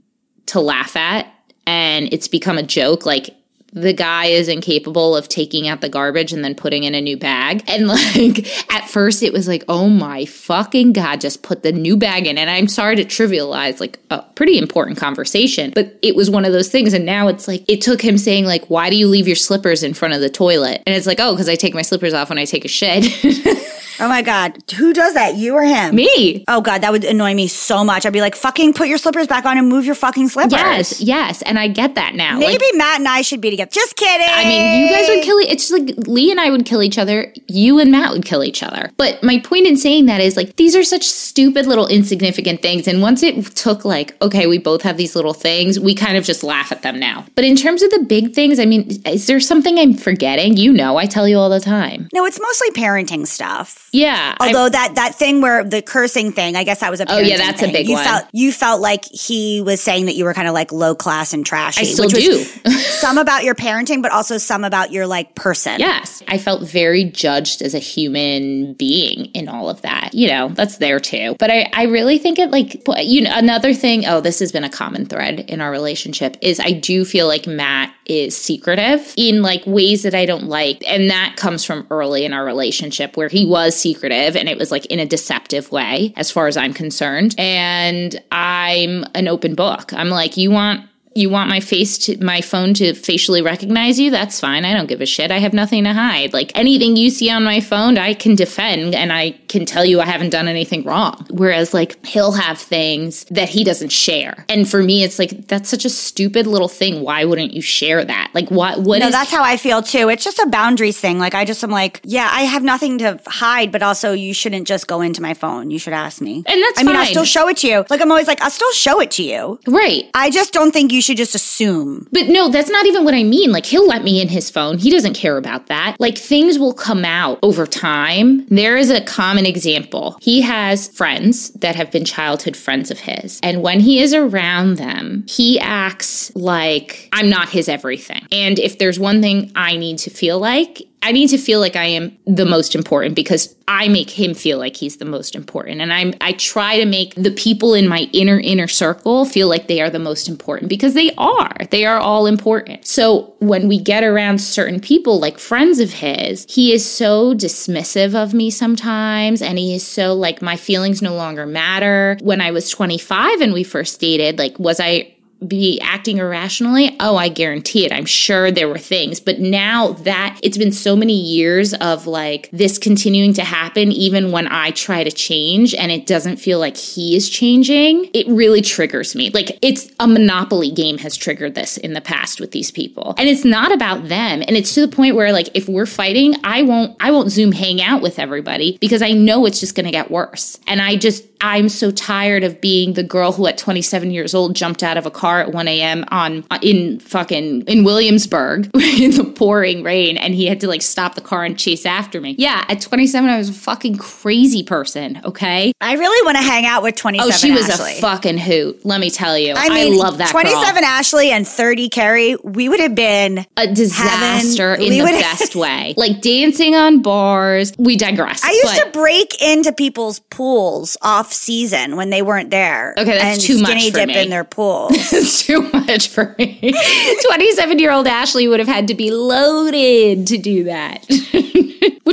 to 0.47 0.61
laugh 0.61 0.95
at 0.95 1.34
and 1.67 2.13
it's 2.13 2.29
become 2.29 2.59
a 2.59 2.63
joke 2.63 3.07
like 3.07 3.35
the 3.75 3.93
guy 3.93 4.27
is 4.27 4.49
incapable 4.49 5.17
of 5.17 5.29
taking 5.29 5.67
out 5.67 5.81
the 5.81 5.89
garbage 5.89 6.33
and 6.33 6.45
then 6.45 6.55
putting 6.55 6.85
in 6.85 6.95
a 6.95 7.01
new 7.01 7.17
bag. 7.17 7.63
And 7.75 7.89
like 7.89 8.47
at 8.73 8.89
first 8.89 9.25
it 9.25 9.33
was 9.33 9.49
like, 9.49 9.65
oh 9.69 9.89
my 9.89 10.27
fucking 10.27 10.93
God, 10.93 11.21
just 11.21 11.43
put 11.43 11.65
the 11.65 11.73
new 11.73 11.97
bag 11.97 12.29
in. 12.29 12.39
And 12.39 12.49
I'm 12.49 12.69
sorry 12.69 12.95
to 12.95 13.05
trivialize 13.05 13.81
like 13.81 13.99
a 14.11 14.23
pretty 14.37 14.59
important 14.59 14.97
conversation, 14.97 15.73
but 15.75 15.99
it 16.03 16.15
was 16.15 16.31
one 16.31 16.45
of 16.45 16.53
those 16.53 16.69
things. 16.69 16.93
And 16.93 17.05
now 17.05 17.27
it's 17.27 17.49
like, 17.49 17.65
it 17.67 17.81
took 17.81 18.01
him 18.01 18.17
saying 18.17 18.45
like, 18.47 18.71
why 18.71 18.91
do 18.91 18.97
you 18.97 19.09
leave 19.09 19.27
your 19.27 19.35
slippers 19.35 19.83
in 19.83 19.93
front 19.93 20.15
of 20.15 20.21
the 20.21 20.31
toilet? 20.31 20.85
And 20.87 20.95
it's 20.95 21.07
like, 21.07 21.19
oh, 21.19 21.33
because 21.33 21.49
I 21.49 21.57
take 21.57 21.75
my 21.75 21.83
slippers 21.83 22.15
off 22.15 22.29
when 22.29 22.39
I 22.39 22.45
take 22.45 22.65
a 22.65 22.69
shit. 22.69 23.05
Oh 24.01 24.09
my 24.09 24.23
God. 24.23 24.57
Who 24.77 24.93
does 24.93 25.15
that? 25.15 25.37
You 25.37 25.55
or 25.55 25.63
him? 25.63 25.95
Me. 25.95 26.45
Oh 26.49 26.61
God, 26.61 26.81
that 26.83 26.93
would 26.93 27.05
annoy 27.05 27.35
me 27.35 27.47
so 27.47 27.85
much. 27.85 28.07
I'd 28.07 28.13
be 28.13 28.21
like, 28.21 28.35
fucking 28.35 28.75
put 28.75 28.89
your 28.89 28.99
slippers 28.99 29.27
back 29.27 29.45
on 29.45 29.59
and 29.59 29.69
move 29.69 29.85
your 29.85 29.95
fucking 29.95 30.29
slippers. 30.29 30.53
Yes, 30.53 31.01
yes. 31.01 31.43
And 31.43 31.59
I 31.59 31.69
get 31.69 31.95
that 31.95 32.15
now. 32.15 32.39
Maybe 32.39 32.65
Like, 32.65 32.75
Matt 32.77 32.99
and 33.01 33.09
I 33.09 33.23
should 33.23 33.41
be 33.41 33.51
together. 33.51 33.71
Just 33.71 33.97
kidding. 33.97 34.27
I 34.29 34.45
mean, 34.45 34.83
you 34.83 34.95
guys 34.95 35.09
would 35.09 35.23
kill 35.23 35.39
it's 35.39 35.69
just 35.69 35.73
like 35.73 36.07
Lee 36.09 36.31
and 36.31 36.41
I 36.41 36.51
would 36.51 36.67
kill 36.67 36.83
each 36.83 36.99
other, 36.99 37.33
you 37.49 37.79
and 37.79 37.91
Matt 37.91 38.13
would 38.13 38.25
kill 38.25 38.45
each 38.45 38.63
other. 38.63 38.91
But 38.97 39.23
my 39.23 39.39
point 39.39 39.67
in 39.67 39.77
saying 39.77 40.07
that 40.07 40.21
is 40.21 40.37
like 40.37 40.57
these 40.57 40.75
are 40.77 40.85
such 40.85 41.05
stupid 41.05 41.67
little 41.67 41.87
insignificant 41.87 42.63
things 42.63 42.89
and 42.89 43.03
once 43.03 43.23
it 43.23 43.45
took 43.57 43.85
like 43.85 44.21
okay, 44.23 44.47
we 44.47 44.59
both 44.59 44.83
have 44.83 44.97
these 44.97 45.15
little 45.17 45.35
things, 45.35 45.79
we 45.79 45.95
kind 45.95 46.17
of 46.17 46.25
just 46.25 46.43
laugh 46.43 46.73
at 46.73 46.83
them 46.83 46.99
now. 46.99 47.25
But 47.35 47.45
in 47.45 47.57
terms 47.57 47.83
of 47.83 47.91
the 47.91 48.01
big 48.01 48.35
things, 48.35 48.59
I 48.59 48.65
mean, 48.65 48.89
is 49.07 49.27
there 49.27 49.41
something 49.41 49.79
I'm 49.79 49.95
forgetting? 49.95 50.57
You 50.57 50.73
know, 50.73 50.97
I 50.97 51.07
tell 51.07 51.29
you 51.29 51.39
all 51.39 51.51
the 51.51 51.61
time. 51.61 52.09
No, 52.13 52.25
it's 52.25 52.41
mostly 52.41 52.71
parenting 52.71 53.27
stuff. 53.27 53.89
Yeah. 53.95 54.35
I- 54.41 54.49
Although 54.49 54.69
that 54.71 54.97
that 54.97 55.15
thing 55.15 55.41
where 55.41 55.63
the 55.65 55.81
cursing 55.81 56.33
thing, 56.33 56.57
I 56.57 56.65
guess 56.65 56.81
that 56.81 56.91
was 56.91 57.01
a 57.01 57.11
Oh, 57.11 57.19
yeah, 57.19 57.37
that's 57.37 57.63
a 57.63 57.71
big 57.71 57.87
you 57.89 57.95
one. 57.95 58.05
Felt, 58.05 58.25
you 58.33 58.51
felt 58.53 58.81
like 58.81 59.05
he 59.05 59.63
was 59.63 59.81
saying 59.81 60.07
that 60.07 60.17
you 60.17 60.25
were 60.25 60.35
kind 60.35 60.49
of 60.49 60.55
like 60.55 60.73
low 60.73 60.95
class 60.95 61.33
and 61.33 61.47
trashy. 61.47 61.83
I 61.83 61.85
still 61.85 62.07
which 62.07 62.15
do. 62.15 62.45
Was 62.65 62.87
some 63.01 63.19
about 63.19 63.45
your 63.45 63.55
parenting, 63.55 64.03
but 64.03 64.11
also 64.11 64.37
some 64.39 64.65
about 64.65 64.91
your 64.91 65.07
like 65.07 65.35
person. 65.37 65.79
Yes, 65.79 66.23
I 66.27 66.39
felt 66.39 66.69
very 66.69 67.05
judged 67.05 67.63
as 67.63 67.73
a 67.75 67.79
human 67.79 68.75
being 68.75 69.27
in 69.27 69.49
all 69.49 69.71
of 69.71 69.83
that. 69.83 70.13
You 70.13 70.29
know, 70.29 70.49
that's 70.49 70.79
there 70.79 70.99
too. 70.99 71.37
But 71.39 71.51
I, 71.51 71.71
I 71.73 71.85
really 71.85 72.19
think 72.19 72.39
it 72.39 72.51
like, 72.51 72.83
you 72.99 73.23
know, 73.23 73.31
another 73.33 73.73
thing, 73.75 74.07
oh, 74.07 74.21
this 74.21 74.41
has 74.41 74.51
been 74.51 74.65
a 74.65 74.71
common 74.71 75.07
thread 75.07 75.41
in 75.41 75.61
our 75.61 75.71
relationship 75.71 76.37
is 76.41 76.59
I 76.59 76.73
do 76.73 77.05
feel 77.05 77.27
like 77.29 77.47
Matt 77.47 77.95
is 78.07 78.37
secretive 78.37 79.15
in 79.17 79.43
like 79.43 79.63
ways 79.67 80.03
that 80.03 80.15
I 80.15 80.27
don't 80.27 80.45
like. 80.45 80.83
And 80.87 81.11
that 81.11 81.37
comes 81.37 81.65
from 81.65 81.87
early 81.91 82.25
in 82.25 82.33
our 82.33 82.45
relationship 82.45 83.17
where 83.17 83.29
he 83.29 83.47
was 83.47 83.77
secretive 83.77 84.37
and 84.37 84.49
it 84.49 84.59
was 84.59 84.71
like 84.71 84.87
in 84.87 84.99
a 84.99 85.07
deceptive 85.07 85.73
way, 85.73 86.13
as 86.17 86.31
far 86.31 86.47
as 86.47 86.57
I'm 86.57 86.75
concerned. 86.75 87.35
And 87.39 88.21
I'm 88.33 89.05
an 89.15 89.29
open 89.29 89.55
book. 89.55 89.93
I'm 89.93 90.11
like, 90.11 90.37
you 90.37 90.51
want 90.51 90.89
you 91.15 91.31
want 91.31 91.49
my 91.49 91.61
face 91.61 91.97
to 91.99 92.23
my 92.25 92.41
phone 92.41 92.75
to 92.75 92.93
facially 92.95 93.41
recognize 93.43 93.99
you 94.01 94.11
that's 94.11 94.41
fine 94.41 94.65
i 94.65 94.73
don't 94.73 94.87
give 94.89 95.01
a 95.01 95.07
shit 95.07 95.31
i 95.31 95.39
have 95.39 95.53
nothing 95.53 95.85
to 95.85 95.93
hide 95.93 96.33
like 96.33 96.51
anything 96.57 96.97
you 96.97 97.11
see 97.11 97.31
on 97.31 97.45
my 97.45 97.61
phone 97.61 97.97
i 97.99 98.13
can 98.15 98.35
defend 98.35 98.95
and 98.95 99.13
i 99.13 99.31
can 99.49 99.65
tell 99.65 99.85
you 99.85 100.01
i 100.01 100.05
haven't 100.05 100.31
done 100.31 100.49
anything 100.49 100.83
wrong 100.85 101.25
whereas 101.31 101.73
like 101.73 102.05
he'll 102.05 102.33
have 102.33 102.59
things 102.59 103.25
that 103.27 103.49
he 103.49 103.63
doesn't 103.65 103.93
share 103.93 104.45
and 104.49 104.69
for 104.69 104.83
me 104.83 105.03
it's 105.05 105.19
like 105.19 105.47
that's 105.47 105.69
such 105.69 105.85
a 105.85 105.91
stupid 105.91 106.47
little 106.47 106.69
thing 106.69 107.03
why 107.03 107.25
wouldn't 107.25 107.53
you 107.53 107.63
share 107.63 108.05
that 108.05 108.31
like 108.35 108.51
what 108.51 108.81
what 108.81 108.99
No, 108.99 109.07
is- 109.07 109.13
that's 109.13 109.31
how 109.31 109.43
I 109.43 109.57
feel 109.57 109.83
too. 109.83 110.09
It's 110.09 110.25
just 110.25 110.39
a 110.39 110.47
boundaries 110.47 110.99
thing. 110.99 111.19
Like 111.19 111.35
I 111.35 111.45
just 111.45 111.63
am 111.63 111.71
like, 111.71 112.01
yeah, 112.05 112.29
I 112.31 112.43
have 112.43 112.63
nothing 112.63 112.99
to 112.99 113.21
hide, 113.27 113.71
but 113.73 113.83
also 113.83 114.13
you 114.13 114.33
shouldn't 114.35 114.67
just 114.67 114.87
go 114.87 115.01
into 115.01 115.23
my 115.23 115.35
phone. 115.35 115.71
You 115.71 115.79
should 115.79 115.93
ask 115.93 116.21
me. 116.21 116.43
And 116.47 116.63
that's 116.63 116.81
I 116.81 116.83
mean, 116.83 116.97
I'll 116.97 117.07
still 117.07 117.25
show 117.25 117.49
it 117.49 117.59
to 117.59 117.69
you. 117.69 117.85
Like 117.91 118.01
I'm 118.01 118.11
always 118.11 118.27
like, 118.27 118.41
I'll 118.43 118.51
still 118.51 118.73
show 118.73 119.01
it 119.01 119.11
to 119.13 119.23
you. 119.23 119.61
right 119.67 120.09
I 120.15 120.31
just 120.31 120.53
don't 120.53 120.73
think 120.73 120.93
you 120.93 121.01
should 121.05 121.17
just 121.17 121.35
assume. 121.35 122.09
But 122.13 122.29
no, 122.29 122.49
that's 122.49 122.71
not 122.71 122.87
even 122.87 123.05
what 123.05 123.15
I 123.15 123.23
mean. 123.23 123.53
Like, 123.53 123.67
he'll 123.67 123.87
let 123.87 124.03
me 124.03 124.21
in 124.21 124.29
his 124.29 124.51
phone. 124.51 124.79
He 124.79 124.91
doesn't 124.91 125.15
care 125.15 125.37
about 125.37 125.67
that. 125.67 125.97
Like, 125.99 126.19
things 126.19 126.59
will 126.59 126.75
come 126.75 127.05
out 127.05 127.39
over 127.43 127.67
time. 127.67 128.47
There 128.47 128.77
is 128.77 128.91
a 128.91 129.01
common 129.03 129.47
example. 129.47 130.19
He 130.21 130.41
has 130.43 130.89
friends 130.89 131.51
that 131.51 131.77
have 131.77 131.91
been 131.91 132.05
childhood 132.05 132.57
friends 132.57 132.91
of 132.91 133.01
his. 133.01 133.41
And 133.43 133.63
when 133.63 133.81
he 133.81 134.01
is 134.01 134.15
around 134.15 134.77
them, 134.77 135.25
he 135.29 135.61
acts 135.61 136.35
like 136.35 137.09
I'm 137.13 137.29
not 137.29 137.49
his 137.51 137.69
everything. 137.69 138.27
And 138.33 138.59
if 138.59 138.79
there's 138.79 138.99
one 138.99 139.21
thing 139.21 139.53
I 139.55 139.77
need 139.77 139.99
to 139.99 140.11
feel 140.11 140.39
like, 140.39 140.83
I 141.05 141.13
need 141.13 141.29
to 141.29 141.39
feel 141.39 141.61
like 141.61 141.77
I 141.77 141.85
am 141.85 142.17
the 142.27 142.47
most 142.47 142.75
important 142.75 143.15
because 143.15 143.55
I 143.69 143.89
make 143.89 144.09
him 144.09 144.33
feel 144.33 144.59
like 144.59 144.75
he's 144.75 144.97
the 144.97 145.05
most 145.05 145.35
important. 145.35 145.83
And 145.83 145.93
I'm 145.93 146.15
I 146.23 146.33
try 146.33 146.79
to 146.79 146.87
make 146.87 147.15
the 147.15 147.31
people 147.31 147.75
in 147.75 147.87
my 147.87 148.09
inner 148.15 148.41
inner 148.41 148.67
circle 148.67 149.27
feel 149.27 149.47
like 149.47 149.69
they 149.69 149.83
are 149.83 149.91
the 149.91 149.99
most 149.99 150.31
important 150.31 150.71
because 150.71 150.95
they 150.95 151.15
are. 151.19 151.55
They 151.71 151.85
are 151.85 151.99
all 151.99 152.25
important. 152.25 152.87
So 152.87 153.35
when 153.41 153.69
we 153.69 153.79
get 153.79 154.03
around 154.03 154.39
certain 154.39 154.81
people 154.81 155.21
like 155.21 155.39
friends 155.39 155.79
of 155.79 155.93
his, 155.93 156.47
he 156.49 156.73
is 156.73 156.91
so 156.91 157.35
dismissive 157.35 158.15
of 158.15 158.33
me 158.33 158.49
sometimes 158.49 159.43
and 159.43 159.59
he 159.59 159.75
is 159.75 159.87
so 159.87 160.15
like 160.15 160.41
my 160.41 160.57
feelings 160.57 161.03
no 161.03 161.15
longer 161.15 161.45
matter. 161.45 162.17
When 162.23 162.41
I 162.41 162.51
was 162.51 162.71
25 162.71 163.43
and 163.43 163.53
we 163.53 163.63
first 163.63 164.01
dated, 164.01 164.39
like 164.39 164.59
was 164.59 164.81
I 164.81 165.15
be 165.47 165.81
acting 165.81 166.19
irrationally? 166.19 166.97
Oh, 167.01 167.17
I 167.17 167.29
guarantee 167.29 167.85
it. 167.85 167.93
I'm 167.93 168.07
sure 168.07 168.51
there 168.51 168.69
were 168.69 168.79
things. 168.79 169.21
But 169.21 169.41
now 169.41 169.93
that 169.93 170.39
it's 170.43 170.59
been 170.59 170.73
so 170.73 170.97
many 170.97 171.15
years 171.15 171.75
of 171.75 172.07
like 172.07 172.49
this 172.53 172.79
continuing 172.79 173.35
to 173.35 173.45
happen, 173.45 173.93
even 173.93 174.31
when 174.31 174.47
I 174.49 174.71
try 174.71 175.05
to 175.05 175.11
change 175.11 175.75
and 175.75 175.93
it 175.93 176.07
doesn't 176.07 176.37
feel 176.37 176.59
like 176.59 176.77
he 176.77 177.17
is 177.17 177.29
changing, 177.29 178.11
it 178.15 178.27
really 178.29 178.63
triggers 178.63 179.15
me. 179.15 179.31
Like 179.31 179.59
it's 179.63 179.91
a 180.01 180.07
monopoly 180.07 180.71
game 180.71 180.99
has 180.99 181.17
triggered 181.17 181.55
this 181.55 181.77
in 181.77 181.93
the 181.93 182.01
past 182.01 182.41
with 182.41 182.53
these 182.53 182.71
people. 182.71 183.15
And 183.19 183.29
it's 183.29 183.45
not 183.45 183.73
about 183.73 184.09
them. 184.09 184.43
And 184.47 184.57
it's 184.57 184.75
to 184.75 184.87
the 184.87 184.95
point 184.95 185.15
where 185.15 185.33
like 185.33 185.49
if 185.55 185.69
we're 185.69 185.87
fighting, 185.87 186.37
I 186.45 186.63
won't 186.63 186.97
I 187.01 187.11
won't 187.11 187.31
zoom 187.31 187.53
hang 187.53 187.83
out 187.83 188.03
with 188.03 188.19
everybody 188.19 188.79
because 188.81 189.03
I 189.03 189.11
know 189.11 189.47
it's 189.47 189.61
just 189.61 189.75
gonna 189.75 189.91
get 189.91 190.11
worse. 190.11 190.59
And 190.67 190.81
I 190.81 190.97
just 190.97 191.25
I'm 191.47 191.69
so 191.69 191.91
tired 191.91 192.43
of 192.43 192.61
being 192.63 192.95
the 192.95 193.03
girl 193.03 193.33
who 193.33 193.47
at 193.47 193.59
27 193.59 194.11
years 194.11 194.35
old 194.35 194.57
jumped 194.57 194.83
out 194.83 194.97
of 194.97 195.05
a 195.05 195.11
car 195.11 195.41
at 195.41 195.53
1 195.53 195.69
a.m. 195.69 196.05
on 196.09 196.43
uh, 196.51 196.59
in 196.63 197.01
fucking 197.01 197.63
in 197.67 197.85
Williamsburg 197.85 198.71
in 198.75 199.11
the 199.11 199.25
pouring 199.37 199.83
rain 199.83 200.17
and 200.17 200.35
he 200.35 200.47
had 200.47 200.61
to 200.61 200.69
like 200.69 200.81
stop 200.81 201.17
the 201.17 201.21
car 201.21 201.45
and 201.45 201.59
chase 201.59 201.85
after 201.85 202.19
me. 202.19 202.35
Yeah, 202.39 202.65
at 202.71 202.81
27 202.81 203.29
I 203.29 203.37
was 203.37 203.51
a 203.51 203.53
fucking 203.53 203.99
crazy 203.99 204.63
person, 204.63 205.21
okay? 205.23 205.73
I 205.83 205.93
really 205.97 206.25
want 206.25 206.39
to 206.39 206.43
hang 206.43 206.65
out 206.65 206.83
with 206.83 206.95
27 206.97 207.29
Oh, 207.31 207.37
she 207.37 207.51
was 207.53 207.69
Ashley. 207.69 207.99
a 207.99 208.01
fucking 208.01 208.39
hoot. 208.39 208.83
Let 208.87 209.01
me 209.01 209.11
tell 209.11 209.37
you. 209.37 209.53
I 209.55 209.69
mean, 209.69 209.99
love 209.99 210.17
that 210.19 210.31
27 210.31 210.75
girl. 210.75 210.85
Ashley 210.85 211.31
and 211.31 211.47
30 211.47 211.91
Carrie, 211.91 212.37
we 212.43 212.71
would 212.71 212.81
have 212.81 212.95
been. 212.95 213.45
A 213.59 213.67
disaster 213.67 214.71
Heaven. 214.77 214.85
in 214.93 214.99
the 215.05 215.11
best 215.21 215.55
way. 215.65 215.93
Like 215.99 216.23
dancing 216.23 216.75
on 216.75 217.03
bars. 217.03 217.75
We 217.79 217.97
digress. 217.97 218.43
I 218.43 218.51
used 218.51 218.65
but- 218.77 218.85
to 218.85 218.91
break 218.99 219.43
into 219.43 219.73
people's 219.75 220.21
pools 220.31 220.97
off 221.03 221.34
season 221.35 221.97
when 221.97 222.11
they 222.11 222.23
weren't 222.23 222.51
there. 222.51 222.95
Okay, 222.97 223.19
that's 223.19 223.39
and 223.39 223.41
too 223.41 223.63
much 223.63 223.71
skinny 223.71 223.91
dip 223.91 224.09
me. 224.09 224.23
in 224.23 224.31
their 224.31 224.45
pool. 224.57 224.89
It's 224.91 225.45
too 225.45 225.69
much 225.73 226.09
for 226.09 226.35
me. 226.39 226.73
27 227.27 227.79
year 227.79 227.91
old 227.93 228.07
Ashley 228.07 228.49
would 228.49 228.61
have 228.61 228.69
had 228.69 228.89
to 228.89 228.95
be 228.95 229.11
loaded 229.11 230.27
to 230.29 230.39
do 230.39 230.65
that, 230.65 231.05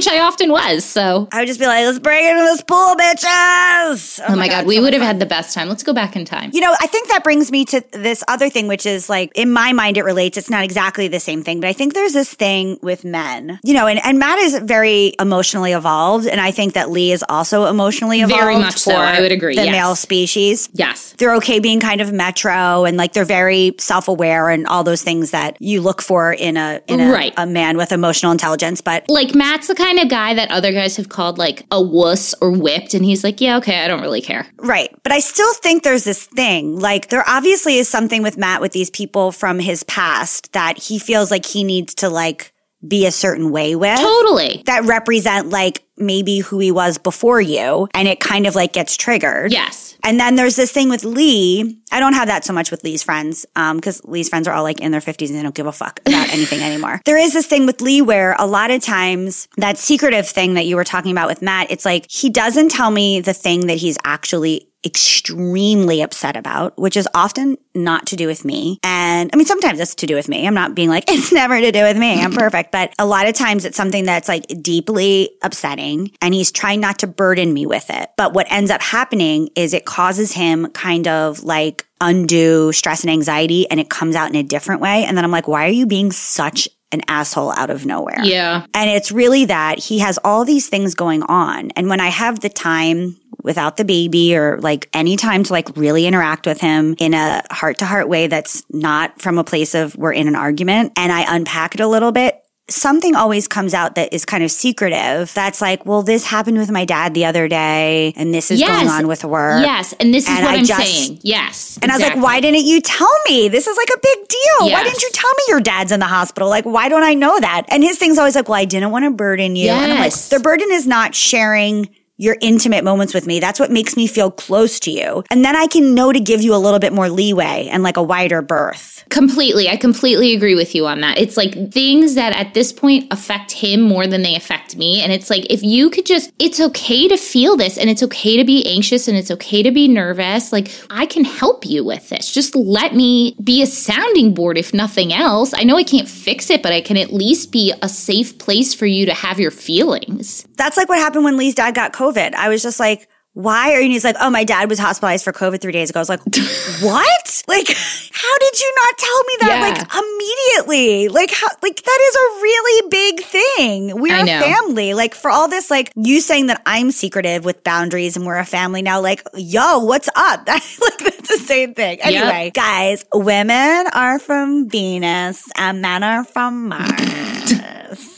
which 0.01 0.07
I 0.11 0.19
often 0.21 0.51
was. 0.51 0.83
So, 0.83 1.27
I 1.31 1.39
would 1.41 1.47
just 1.47 1.59
be 1.59 1.67
like, 1.67 1.85
let's 1.85 1.99
break 1.99 2.23
into 2.25 2.41
this 2.41 2.61
pool, 2.63 2.95
bitches. 2.95 4.19
oh, 4.23 4.25
oh 4.29 4.35
my 4.35 4.47
God, 4.47 4.65
we 4.65 4.79
would 4.79 4.93
have 4.93 5.01
had 5.03 5.19
the 5.19 5.27
best 5.27 5.53
time. 5.53 5.69
Let's 5.69 5.83
go 5.83 5.93
back 5.93 6.15
in 6.15 6.25
time. 6.25 6.49
You 6.53 6.61
know, 6.61 6.73
I 6.81 6.87
think 6.87 7.09
that 7.09 7.23
brings 7.23 7.51
me 7.51 7.65
to 7.65 7.83
this 7.91 8.23
other 8.27 8.49
thing, 8.49 8.67
which 8.67 8.87
is 8.87 9.09
like, 9.11 9.31
in 9.35 9.51
my 9.51 9.73
mind, 9.73 9.97
it 9.97 10.03
relates. 10.03 10.37
It's 10.37 10.49
not 10.49 10.63
exactly 10.63 11.07
the 11.07 11.19
same 11.19 11.43
thing, 11.43 11.59
but 11.61 11.67
I 11.69 11.73
think 11.73 11.93
there's 11.93 12.13
this 12.13 12.33
thing 12.33 12.79
with 12.81 13.05
men, 13.05 13.59
you 13.63 13.75
know, 13.75 13.85
and, 13.85 13.99
and 14.03 14.17
Matt 14.17 14.39
is 14.39 14.57
very 14.57 15.13
emotionally 15.19 15.73
evolved. 15.73 16.25
And 16.25 16.41
I 16.41 16.49
think 16.49 16.73
that 16.73 16.89
Lee 16.89 17.11
is 17.11 17.23
also 17.29 17.65
emotionally 17.65 18.21
evolved. 18.21 18.41
Very 18.41 18.57
much 18.57 18.77
so. 18.79 18.95
I 18.95 19.21
would 19.21 19.31
agree, 19.31 19.55
The 19.55 19.65
yes. 19.65 19.71
male 19.71 19.95
species. 19.95 20.67
Yes. 20.73 21.13
They're 21.19 21.35
okay 21.35 21.59
being 21.59 21.79
kind 21.79 22.01
of 22.01 22.11
metro 22.11 22.85
and 22.85 22.97
like 22.97 23.13
they're 23.13 23.23
very 23.23 23.75
self 23.77 24.07
aware 24.07 24.49
and 24.49 24.65
all 24.65 24.83
those 24.83 25.03
things 25.03 25.29
that 25.29 25.61
you 25.61 25.81
look 25.81 26.01
for 26.01 26.33
in 26.33 26.57
a, 26.57 26.81
in 26.87 26.99
a, 27.01 27.11
Right. 27.11 27.33
a 27.37 27.45
man 27.45 27.77
with 27.77 27.91
emotional 27.91 28.31
intelligence. 28.31 28.81
But 28.81 29.05
Like 29.07 29.35
Matt's 29.35 29.67
the 29.67 29.75
kind 29.75 29.90
kind 29.91 30.03
of 30.03 30.09
guy 30.09 30.33
that 30.35 30.49
other 30.51 30.71
guys 30.71 30.95
have 30.95 31.09
called 31.09 31.37
like 31.37 31.65
a 31.69 31.81
wuss 31.81 32.33
or 32.41 32.51
whipped. 32.51 32.93
And 32.93 33.03
he's 33.03 33.23
like, 33.23 33.41
yeah, 33.41 33.57
okay, 33.57 33.83
I 33.83 33.87
don't 33.87 34.01
really 34.01 34.21
care. 34.21 34.47
Right. 34.57 34.89
But 35.03 35.11
I 35.11 35.19
still 35.19 35.53
think 35.55 35.83
there's 35.83 36.05
this 36.05 36.25
thing. 36.25 36.79
Like, 36.79 37.09
there 37.09 37.23
obviously 37.27 37.77
is 37.77 37.89
something 37.89 38.23
with 38.23 38.37
Matt 38.37 38.61
with 38.61 38.71
these 38.71 38.89
people 38.89 39.31
from 39.31 39.59
his 39.59 39.83
past 39.83 40.53
that 40.53 40.77
he 40.77 40.97
feels 40.97 41.29
like 41.29 41.45
he 41.45 41.63
needs 41.63 41.95
to, 41.95 42.09
like, 42.09 42.53
be 42.87 43.05
a 43.05 43.11
certain 43.11 43.51
way 43.51 43.75
with. 43.75 43.99
Totally. 43.99 44.63
That 44.65 44.85
represent, 44.85 45.49
like, 45.49 45.83
maybe 46.01 46.39
who 46.39 46.59
he 46.59 46.71
was 46.71 46.97
before 46.97 47.41
you. 47.41 47.87
And 47.93 48.07
it 48.07 48.19
kind 48.19 48.47
of, 48.47 48.55
like, 48.55 48.73
gets 48.73 48.97
triggered. 48.97 49.51
Yes. 49.51 49.91
And 50.03 50.19
then 50.19 50.35
there's 50.35 50.55
this 50.55 50.71
thing 50.71 50.89
with 50.89 51.03
Lee. 51.03 51.79
I 51.91 51.99
don't 51.99 52.13
have 52.13 52.27
that 52.27 52.43
so 52.45 52.53
much 52.53 52.71
with 52.71 52.83
Lee's 52.83 53.03
friends, 53.03 53.45
um, 53.55 53.77
because 53.77 54.03
Lee's 54.05 54.29
friends 54.29 54.47
are 54.47 54.53
all 54.53 54.63
like 54.63 54.79
in 54.79 54.91
their 54.91 55.01
50s 55.01 55.27
and 55.29 55.37
they 55.37 55.43
don't 55.43 55.55
give 55.55 55.67
a 55.67 55.71
fuck 55.71 55.99
about 56.05 56.29
anything 56.33 56.61
anymore. 56.61 57.01
There 57.05 57.17
is 57.17 57.33
this 57.33 57.45
thing 57.45 57.65
with 57.65 57.81
Lee 57.81 58.01
where 58.01 58.35
a 58.39 58.47
lot 58.47 58.71
of 58.71 58.81
times 58.81 59.47
that 59.57 59.77
secretive 59.77 60.27
thing 60.27 60.55
that 60.55 60.65
you 60.65 60.75
were 60.75 60.83
talking 60.83 61.11
about 61.11 61.27
with 61.27 61.41
Matt, 61.41 61.71
it's 61.71 61.85
like 61.85 62.09
he 62.09 62.29
doesn't 62.29 62.69
tell 62.69 62.89
me 62.91 63.21
the 63.21 63.33
thing 63.33 63.67
that 63.67 63.77
he's 63.77 63.97
actually 64.03 64.67
extremely 64.83 66.01
upset 66.01 66.35
about, 66.35 66.77
which 66.77 66.97
is 66.97 67.07
often 67.13 67.57
not 67.75 68.07
to 68.07 68.15
do 68.15 68.27
with 68.27 68.43
me. 68.43 68.79
And 68.83 69.29
I 69.31 69.37
mean, 69.37 69.45
sometimes 69.45 69.79
it's 69.79 69.95
to 69.95 70.07
do 70.07 70.15
with 70.15 70.27
me. 70.27 70.47
I'm 70.47 70.53
not 70.53 70.75
being 70.75 70.89
like, 70.89 71.03
it's 71.07 71.31
never 71.31 71.59
to 71.59 71.71
do 71.71 71.83
with 71.83 71.97
me. 71.97 72.21
I'm 72.21 72.31
perfect. 72.45 72.71
But 72.71 72.93
a 72.97 73.05
lot 73.05 73.27
of 73.27 73.35
times 73.35 73.65
it's 73.65 73.77
something 73.77 74.05
that's 74.05 74.27
like 74.27 74.45
deeply 74.61 75.29
upsetting 75.43 75.90
and 76.21 76.33
he's 76.33 76.51
trying 76.51 76.79
not 76.79 76.99
to 76.99 77.07
burden 77.07 77.53
me 77.53 77.65
with 77.65 77.89
it. 77.89 78.09
But 78.17 78.33
what 78.33 78.51
ends 78.51 78.71
up 78.71 78.81
happening 78.81 79.49
is 79.55 79.73
it 79.73 79.85
causes 79.85 80.33
him 80.33 80.67
kind 80.71 81.07
of 81.07 81.43
like 81.43 81.87
undue 81.99 82.71
stress 82.71 83.01
and 83.03 83.11
anxiety 83.11 83.69
and 83.69 83.79
it 83.79 83.89
comes 83.89 84.15
out 84.15 84.29
in 84.29 84.35
a 84.35 84.43
different 84.43 84.81
way. 84.81 85.03
And 85.05 85.17
then 85.17 85.23
I'm 85.23 85.31
like, 85.31 85.47
why 85.47 85.65
are 85.65 85.71
you 85.71 85.85
being 85.85 86.11
such 86.11 86.67
an 86.91 87.01
asshole 87.07 87.53
out 87.53 87.69
of 87.69 87.85
nowhere. 87.85 88.19
Yeah. 88.23 88.65
And 88.73 88.89
it's 88.89 89.11
really 89.11 89.45
that 89.45 89.79
he 89.79 89.99
has 89.99 90.19
all 90.23 90.45
these 90.45 90.67
things 90.67 90.93
going 90.93 91.23
on. 91.23 91.71
And 91.77 91.87
when 91.87 92.01
I 92.01 92.09
have 92.09 92.41
the 92.41 92.49
time 92.49 93.17
without 93.43 93.77
the 93.77 93.85
baby 93.85 94.35
or 94.35 94.59
like 94.59 94.89
any 94.93 95.15
time 95.15 95.43
to 95.43 95.53
like 95.53 95.75
really 95.75 96.05
interact 96.05 96.45
with 96.45 96.61
him 96.61 96.95
in 96.99 97.13
a 97.13 97.41
heart 97.49 97.79
to 97.79 97.85
heart 97.85 98.07
way 98.07 98.27
that's 98.27 98.63
not 98.69 99.19
from 99.21 99.37
a 99.37 99.43
place 99.43 99.73
of 99.73 99.95
we're 99.95 100.13
in 100.13 100.27
an 100.27 100.35
argument 100.35 100.93
and 100.95 101.11
I 101.11 101.35
unpack 101.35 101.75
it 101.75 101.81
a 101.81 101.87
little 101.87 102.11
bit, 102.11 102.40
something 102.73 103.15
always 103.15 103.47
comes 103.47 103.73
out 103.73 103.95
that 103.95 104.13
is 104.13 104.25
kind 104.25 104.43
of 104.43 104.51
secretive. 104.51 105.33
That's 105.33 105.61
like, 105.61 105.85
well, 105.85 106.01
this 106.03 106.25
happened 106.25 106.57
with 106.57 106.71
my 106.71 106.85
dad 106.85 107.13
the 107.13 107.25
other 107.25 107.47
day, 107.47 108.13
and 108.15 108.33
this 108.33 108.51
is 108.51 108.59
Yes. 108.59 108.69
going 108.69 108.87
on 108.89 109.07
with 109.07 109.23
work. 109.23 109.63
Yes. 109.63 109.93
And 109.99 110.13
this 110.13 110.23
is 110.23 110.29
And 110.35 110.45
what 110.45 110.55
I 110.55 110.57
I'm 110.59 110.65
just- 110.65 110.81
saying. 110.91 111.19
Yes. 111.21 111.77
And 111.81 111.91
I 111.91 111.95
was 111.95 112.03
like, 112.03 112.15
why 112.17 112.39
didn't 112.39 112.65
you 112.65 112.81
tell 112.81 113.11
me? 113.27 113.47
This 113.49 113.67
is 113.67 113.77
like 113.77 113.89
a 113.95 113.99
big 114.01 114.27
deal. 114.27 114.69
Why 114.71 114.83
didn't 114.83 115.01
you 115.01 115.09
tell 115.13 115.31
me 115.31 115.43
your 115.49 115.59
dad's 115.61 115.91
in 115.91 115.99
the 115.99 116.07
hospital? 116.07 116.49
Like, 116.49 116.65
why 116.65 116.89
don't 116.89 117.03
I 117.03 117.13
know 117.13 117.39
that? 117.39 117.63
And 117.69 117.83
his 117.83 117.97
thing's 117.97 118.17
always 118.17 118.35
like, 118.35 118.47
well, 118.49 118.59
I 118.59 118.65
didn't 118.65 118.91
want 118.91 119.05
to 119.05 119.11
burden 119.11 119.55
you. 119.55 119.69
And 119.69 119.91
I'm 119.93 119.99
like, 119.99 120.11
Yes. 120.11 120.29
the 120.29 120.39
burden 120.39 120.69
is 120.71 120.87
not 120.87 121.13
sharing 121.15 121.89
your 122.21 122.37
intimate 122.39 122.83
moments 122.83 123.15
with 123.15 123.25
me. 123.25 123.39
That's 123.39 123.59
what 123.59 123.71
makes 123.71 123.97
me 123.97 124.05
feel 124.05 124.29
close 124.29 124.79
to 124.81 124.91
you. 124.91 125.23
And 125.31 125.43
then 125.43 125.55
I 125.55 125.65
can 125.65 125.95
know 125.95 126.11
to 126.11 126.19
give 126.19 126.39
you 126.39 126.53
a 126.53 126.57
little 126.57 126.77
bit 126.77 126.93
more 126.93 127.09
leeway 127.09 127.67
and 127.71 127.81
like 127.81 127.97
a 127.97 128.03
wider 128.03 128.43
berth. 128.43 129.03
Completely. 129.09 129.67
I 129.67 129.75
completely 129.75 130.35
agree 130.35 130.53
with 130.53 130.75
you 130.75 130.85
on 130.85 131.01
that. 131.01 131.17
It's 131.17 131.35
like 131.35 131.71
things 131.71 132.13
that 132.13 132.33
at 132.33 132.53
this 132.53 132.71
point 132.71 133.11
affect 133.11 133.51
him 133.51 133.81
more 133.81 134.05
than 134.05 134.21
they 134.21 134.35
affect 134.35 134.75
me. 134.77 135.01
And 135.01 135.11
it's 135.11 135.31
like, 135.31 135.47
if 135.49 135.63
you 135.63 135.89
could 135.89 136.05
just, 136.05 136.31
it's 136.37 136.59
okay 136.59 137.07
to 137.07 137.17
feel 137.17 137.57
this 137.57 137.75
and 137.79 137.89
it's 137.89 138.03
okay 138.03 138.37
to 138.37 138.43
be 138.43 138.67
anxious 138.67 139.07
and 139.07 139.17
it's 139.17 139.31
okay 139.31 139.63
to 139.63 139.71
be 139.71 139.87
nervous. 139.87 140.53
Like, 140.53 140.71
I 140.91 141.07
can 141.07 141.23
help 141.23 141.65
you 141.65 141.83
with 141.83 142.09
this. 142.09 142.31
Just 142.31 142.55
let 142.55 142.93
me 142.93 143.35
be 143.43 143.63
a 143.63 143.67
sounding 143.67 144.35
board, 144.35 144.59
if 144.59 144.75
nothing 144.75 145.11
else. 145.11 145.55
I 145.55 145.63
know 145.63 145.75
I 145.75 145.83
can't 145.83 146.07
fix 146.07 146.51
it, 146.51 146.61
but 146.61 146.71
I 146.71 146.81
can 146.81 146.97
at 146.97 147.11
least 147.11 147.51
be 147.51 147.73
a 147.81 147.89
safe 147.89 148.37
place 148.37 148.75
for 148.75 148.85
you 148.85 149.07
to 149.07 149.13
have 149.15 149.39
your 149.39 149.49
feelings. 149.49 150.47
That's 150.55 150.77
like 150.77 150.87
what 150.87 150.99
happened 150.99 151.23
when 151.23 151.35
Lee's 151.35 151.55
dad 151.55 151.73
got 151.73 151.93
COVID. 151.93 152.10
I 152.17 152.49
was 152.49 152.61
just 152.61 152.79
like, 152.79 153.07
why 153.33 153.71
are 153.71 153.77
you? 153.77 153.83
And 153.85 153.93
he's 153.93 154.03
like, 154.03 154.17
oh, 154.19 154.29
my 154.29 154.43
dad 154.43 154.69
was 154.69 154.77
hospitalized 154.77 155.23
for 155.23 155.31
COVID 155.31 155.61
three 155.61 155.71
days 155.71 155.89
ago. 155.89 155.99
I 155.99 156.01
was 156.01 156.09
like, 156.09 156.19
what? 156.81 157.43
Like, 157.47 157.67
how 157.67 158.37
did 158.39 158.59
you 158.59 158.73
not 158.75 158.97
tell 158.97 159.23
me 159.23 159.33
that? 159.39 159.49
Yeah. 159.49 159.61
Like 159.61 160.03
immediately? 160.03 161.07
Like, 161.07 161.31
how? 161.31 161.47
Like 161.63 161.81
that 161.81 161.99
is 162.01 162.15
a 162.15 162.41
really 162.41 162.89
big 162.89 163.23
thing. 163.23 164.01
We're 164.01 164.21
a 164.21 164.25
family. 164.25 164.93
Like 164.93 165.15
for 165.15 165.31
all 165.31 165.47
this, 165.47 165.71
like 165.71 165.91
you 165.95 166.19
saying 166.19 166.47
that 166.47 166.61
I'm 166.65 166.91
secretive 166.91 167.45
with 167.45 167.63
boundaries 167.63 168.17
and 168.17 168.25
we're 168.25 168.37
a 168.37 168.45
family 168.45 168.81
now. 168.81 168.99
Like, 169.01 169.23
yo, 169.33 169.79
what's 169.79 170.09
up? 170.15 170.47
Like 170.81 170.97
that's 170.97 171.29
the 171.29 171.37
same 171.37 171.73
thing. 171.73 172.01
Anyway, 172.01 172.51
guys, 172.53 173.05
women 173.13 173.85
are 173.93 174.19
from 174.19 174.67
Venus 174.69 175.47
and 175.55 175.81
men 175.81 176.03
are 176.03 176.23
from 176.23 176.69
Mars. 176.69 178.07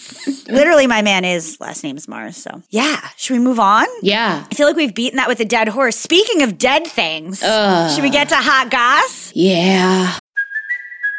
Literally, 0.54 0.88
my 0.88 1.02
man 1.02 1.26
is 1.26 1.58
last 1.60 1.84
name 1.84 1.98
is 1.98 2.08
Mars. 2.08 2.38
So 2.38 2.62
yeah, 2.70 3.00
should 3.18 3.34
we 3.34 3.40
move 3.40 3.60
on? 3.60 3.86
Yeah. 4.02 4.46
I 4.50 4.56
feel 4.56 4.68
like 4.68 4.76
we've 4.76 4.96
beaten 4.96 5.18
that 5.18 5.28
with 5.28 5.40
a 5.40 5.46
dead 5.46 5.68
horse. 5.68 5.98
Speaking 5.98 6.42
of 6.42 6.58
dead 6.58 6.86
things, 6.88 7.40
should 7.40 8.04
we 8.04 8.10
get 8.10 8.30
to 8.30 8.36
hot 8.36 8.70
goss? 8.70 9.32
Yeah. 9.36 10.18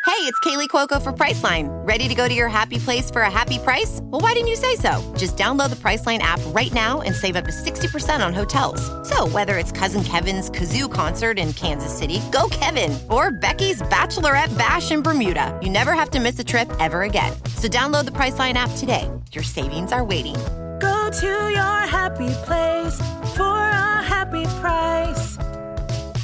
Hey, 0.06 0.20
it's 0.30 0.38
Kaley 0.40 0.68
Cuoco 0.68 1.02
for 1.02 1.14
Priceline. 1.14 1.66
Ready 1.86 2.08
to 2.08 2.14
go 2.14 2.28
to 2.28 2.34
your 2.34 2.48
happy 2.48 2.76
place 2.76 3.10
for 3.10 3.22
a 3.22 3.30
happy 3.30 3.58
price? 3.58 4.00
Well, 4.02 4.20
why 4.20 4.34
didn't 4.34 4.48
you 4.48 4.56
say 4.56 4.76
so? 4.76 5.00
Just 5.16 5.38
download 5.38 5.70
the 5.70 5.76
Priceline 5.76 6.18
app 6.18 6.40
right 6.48 6.72
now 6.74 7.00
and 7.00 7.14
save 7.14 7.36
up 7.36 7.46
to 7.46 7.50
60% 7.50 8.24
on 8.24 8.34
hotels. 8.34 8.82
So, 9.08 9.26
whether 9.28 9.56
it's 9.56 9.72
Cousin 9.72 10.04
Kevin's 10.04 10.50
Kazoo 10.50 10.92
concert 10.92 11.38
in 11.38 11.54
Kansas 11.54 11.96
City, 11.96 12.20
go 12.30 12.48
Kevin, 12.50 12.96
or 13.10 13.30
Becky's 13.30 13.80
Bachelorette 13.80 14.56
Bash 14.58 14.90
in 14.92 15.00
Bermuda, 15.00 15.58
you 15.62 15.70
never 15.70 15.94
have 15.94 16.10
to 16.10 16.20
miss 16.20 16.38
a 16.38 16.44
trip 16.44 16.70
ever 16.80 17.02
again. 17.02 17.32
So, 17.56 17.66
download 17.66 18.04
the 18.04 18.10
Priceline 18.12 18.54
app 18.54 18.70
today. 18.76 19.10
Your 19.34 19.42
savings 19.42 19.90
are 19.90 20.04
waiting. 20.04 20.36
Go 20.78 21.10
to 21.10 21.26
your 21.26 21.80
happy 21.88 22.32
place 22.44 23.00
for 23.34 23.58
a 23.58 24.02
happy 24.02 24.44
price. 24.60 25.36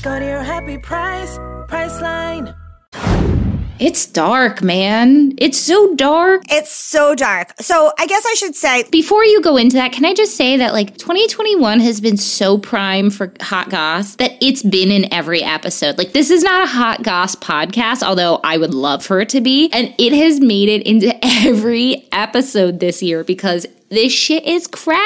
Go 0.03 0.21
to 0.21 0.25
your 0.25 0.43
happy 0.43 0.79
price, 0.79 1.37
Priceline. 1.67 2.60
It's 3.81 4.05
dark, 4.05 4.63
man. 4.63 5.33
It's 5.39 5.57
so 5.57 5.95
dark. 5.95 6.43
It's 6.51 6.71
so 6.71 7.15
dark. 7.15 7.55
So 7.61 7.91
I 7.99 8.07
guess 8.07 8.27
I 8.27 8.35
should 8.35 8.55
say, 8.55 8.85
Before 8.91 9.25
you 9.25 9.41
go 9.41 9.57
into 9.57 9.77
that, 9.77 9.93
can 9.93 10.05
I 10.05 10.13
just 10.13 10.37
say 10.37 10.59
that 10.59 10.75
like 10.75 10.99
2021 10.99 11.81
has 11.81 11.99
been 11.99 12.19
so 12.19 12.59
prime 12.59 13.09
for 13.09 13.33
hot 13.41 13.71
goss 13.71 14.17
that 14.17 14.33
it's 14.43 14.63
been 14.63 14.91
in 14.91 15.11
every 15.11 15.43
episode. 15.43 15.97
Like 15.97 16.13
this 16.13 16.29
is 16.31 16.43
not 16.43 16.65
a 16.65 16.71
hot 16.71 17.03
goss 17.03 17.35
podcast, 17.35 18.03
although 18.03 18.39
I 18.45 18.59
would 18.59 18.75
love 18.75 19.03
for 19.03 19.19
it 19.21 19.31
to 19.31 19.41
be, 19.41 19.71
and 19.73 19.95
it 19.97 20.13
has 20.13 20.41
made 20.41 20.69
it 20.69 20.87
into 20.87 21.19
every 21.25 22.07
episode 22.13 22.81
this 22.81 23.03
year 23.03 23.25
because 23.25 23.67
this 23.91 24.13
shit 24.13 24.45
is 24.45 24.67
cray. 24.67 24.97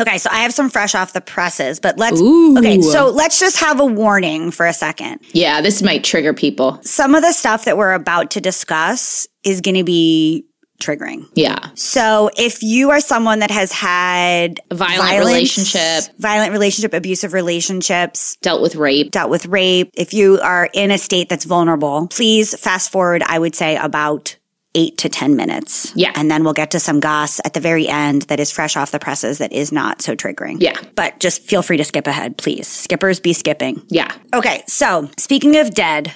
okay, 0.00 0.18
so 0.18 0.28
I 0.30 0.40
have 0.42 0.52
some 0.52 0.68
fresh 0.70 0.94
off 0.94 1.12
the 1.12 1.20
presses, 1.20 1.80
but 1.80 1.98
let's, 1.98 2.20
Ooh. 2.20 2.58
okay, 2.58 2.80
so 2.80 3.10
let's 3.10 3.38
just 3.40 3.58
have 3.58 3.80
a 3.80 3.86
warning 3.86 4.50
for 4.50 4.66
a 4.66 4.72
second. 4.72 5.20
Yeah, 5.32 5.60
this 5.60 5.82
might 5.82 6.04
trigger 6.04 6.34
people. 6.34 6.78
Some 6.82 7.14
of 7.14 7.22
the 7.22 7.32
stuff 7.32 7.64
that 7.64 7.76
we're 7.76 7.92
about 7.92 8.32
to 8.32 8.40
discuss 8.40 9.26
is 9.44 9.60
going 9.60 9.76
to 9.76 9.84
be 9.84 10.46
triggering. 10.80 11.26
Yeah. 11.34 11.70
So 11.74 12.30
if 12.36 12.62
you 12.62 12.90
are 12.90 13.00
someone 13.00 13.38
that 13.38 13.50
has 13.50 13.72
had 13.72 14.60
A 14.70 14.74
violent 14.74 14.98
violence, 15.00 15.26
relationship. 15.26 16.14
violent 16.18 16.52
relationship, 16.52 16.92
abusive 16.92 17.32
relationships, 17.32 18.36
Dealt 18.42 18.60
with 18.60 18.76
rape. 18.76 19.10
dealt 19.10 19.30
with 19.30 19.46
rape, 19.46 19.90
if 19.94 20.12
you 20.12 20.38
are 20.40 20.68
in 20.74 20.90
a 20.90 20.98
state 20.98 21.28
that's 21.30 21.46
vulnerable, 21.46 22.08
please 22.08 22.58
fast 22.60 22.92
forward, 22.92 23.22
I 23.22 23.38
would 23.38 23.54
say 23.54 23.76
about 23.76 24.36
eight 24.76 24.98
to 24.98 25.08
10 25.08 25.34
minutes. 25.34 25.92
Yeah. 25.96 26.12
And 26.14 26.30
then 26.30 26.44
we'll 26.44 26.52
get 26.52 26.70
to 26.72 26.80
some 26.80 27.00
goss 27.00 27.40
at 27.44 27.54
the 27.54 27.60
very 27.60 27.88
end 27.88 28.22
that 28.22 28.38
is 28.38 28.52
fresh 28.52 28.76
off 28.76 28.92
the 28.92 29.00
presses 29.00 29.38
that 29.38 29.52
is 29.52 29.72
not 29.72 30.02
so 30.02 30.14
triggering. 30.14 30.58
Yeah. 30.60 30.78
But 30.94 31.18
just 31.18 31.42
feel 31.42 31.62
free 31.62 31.78
to 31.78 31.84
skip 31.84 32.06
ahead, 32.06 32.36
please. 32.36 32.68
Skippers 32.68 33.18
be 33.18 33.32
skipping. 33.32 33.82
Yeah. 33.88 34.14
Okay. 34.32 34.62
So 34.68 35.10
speaking 35.16 35.56
of 35.56 35.74
dead, 35.74 36.12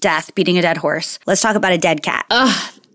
death, 0.00 0.34
beating 0.34 0.56
a 0.56 0.62
dead 0.62 0.78
horse, 0.78 1.18
let's 1.26 1.42
talk 1.42 1.56
about 1.56 1.72
a 1.72 1.78
dead 1.78 2.02
cat. 2.02 2.24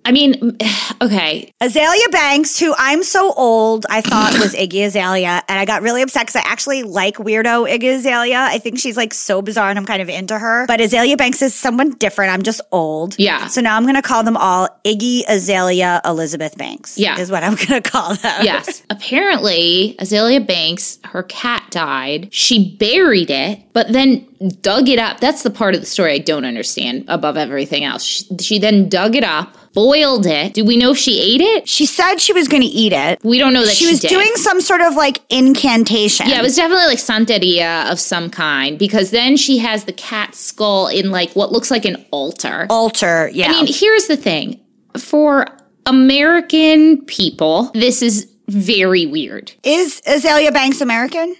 I 0.06 0.12
mean, 0.12 0.58
okay. 1.02 1.54
Azealia 1.62 2.12
Banks, 2.12 2.60
who 2.60 2.74
I'm 2.78 3.04
so 3.04 3.34
old, 3.34 3.86
I 3.89 4.02
thought 4.02 4.34
was 4.34 4.54
Iggy 4.54 4.86
Azalea. 4.86 5.42
And 5.48 5.60
I 5.60 5.66
got 5.66 5.82
really 5.82 6.02
upset 6.02 6.24
because 6.24 6.36
I 6.36 6.44
actually 6.46 6.84
like 6.84 7.18
weirdo 7.18 7.70
Iggy 7.70 7.96
Azalea. 7.96 8.39
I 8.39 8.60
think 8.60 8.80
she's 8.80 8.98
like 8.98 9.13
so 9.13 9.42
bizarre 9.42 9.70
and 9.70 9.80
I'm 9.80 9.86
kind 9.86 10.02
of 10.02 10.10
into 10.10 10.38
her. 10.38 10.66
But 10.68 10.80
Azealia 10.80 11.18
Banks 11.18 11.42
is 11.42 11.54
someone 11.54 11.92
different. 11.92 12.34
I'm 12.34 12.44
just 12.44 12.62
old. 12.72 13.18
Yeah. 13.18 13.48
So 13.48 13.62
now 13.62 13.78
I'm 13.78 13.84
going 13.84 13.96
to 13.96 14.02
call 14.02 14.24
them 14.24 14.38
all 14.38 14.68
Iggy 14.86 15.24
Azalea 15.28 16.02
Elizabeth 16.06 16.58
Banks. 16.58 16.98
Yeah. 16.98 17.20
Is 17.20 17.32
what 17.32 17.44
I'm 17.44 17.56
going 17.68 17.82
to 17.82 17.82
call 17.82 18.16
them. 18.16 18.44
Yes. 18.44 18.84
Apparently, 18.89 19.96
Azealia 20.00 20.46
Banks, 20.46 21.00
her 21.06 21.24
cat 21.24 21.63
died. 21.70 22.34
She 22.34 22.76
buried 22.78 23.30
it, 23.30 23.62
but 23.74 23.92
then 23.92 24.28
dug 24.62 24.89
it 24.89 24.99
up. 24.99 25.19
That's 25.19 25.43
the 25.43 25.49
part 25.49 25.75
of 25.75 25.82
the 25.82 25.88
story 25.88 26.13
I 26.13 26.17
don't 26.19 26.45
understand 26.45 27.06
above 27.08 27.38
everything 27.38 27.84
else. 27.84 28.03
She, 28.03 28.25
she 28.39 28.60
then 28.60 28.89
dug 28.89 29.15
it 29.15 29.23
up, 29.23 29.56
boiled 29.73 30.25
it. 30.25 30.53
Do 30.53 30.65
we 30.65 30.77
know 30.77 30.91
if 30.91 30.97
she 30.97 31.19
ate 31.19 31.41
it? 31.41 31.67
She 31.67 31.86
said 31.86 32.17
she 32.17 32.34
was 32.34 32.47
going 32.47 32.62
to 32.63 32.67
eat 32.69 32.93
it. 32.93 33.19
We 33.23 33.38
don't 33.39 33.53
know 33.53 33.65
that 33.65 33.75
She 33.75 33.86
she, 33.86 33.91
was 33.91 33.99
did. 34.01 34.10
doing 34.10 34.32
some 34.36 34.62
sort 34.62 34.82
of 34.82 34.95
like 34.95 35.21
incantation. 35.29 36.27
Yeah, 36.29 36.39
it 36.39 36.43
was 36.43 36.56
definitely 36.56 36.86
like 36.86 36.99
Santeria 36.99 37.91
of 37.91 37.99
some 37.99 38.29
kind 38.29 38.77
because 38.77 39.12
then 39.12 39.38
she 39.38 39.58
has 39.60 39.86
the 39.86 39.93
cat 39.93 40.36
skull 40.36 40.88
in 40.88 41.12
like 41.12 41.32
what 41.34 41.51
looks 41.51 41.71
like 41.71 41.86
an 41.86 42.03
altar. 42.12 42.67
altar. 42.69 43.29
Yeah. 43.34 43.47
I 43.47 43.51
mean, 43.51 43.67
here's 43.67 44.08
the 44.08 44.17
thing 44.17 44.60
for 44.97 45.47
American 45.86 47.03
people, 47.06 47.71
this 47.73 48.01
is 48.01 48.29
very 48.47 49.06
weird. 49.06 49.51
Is 49.63 50.01
Azealia 50.01 50.53
Banks 50.53 50.82
American? 50.82 51.36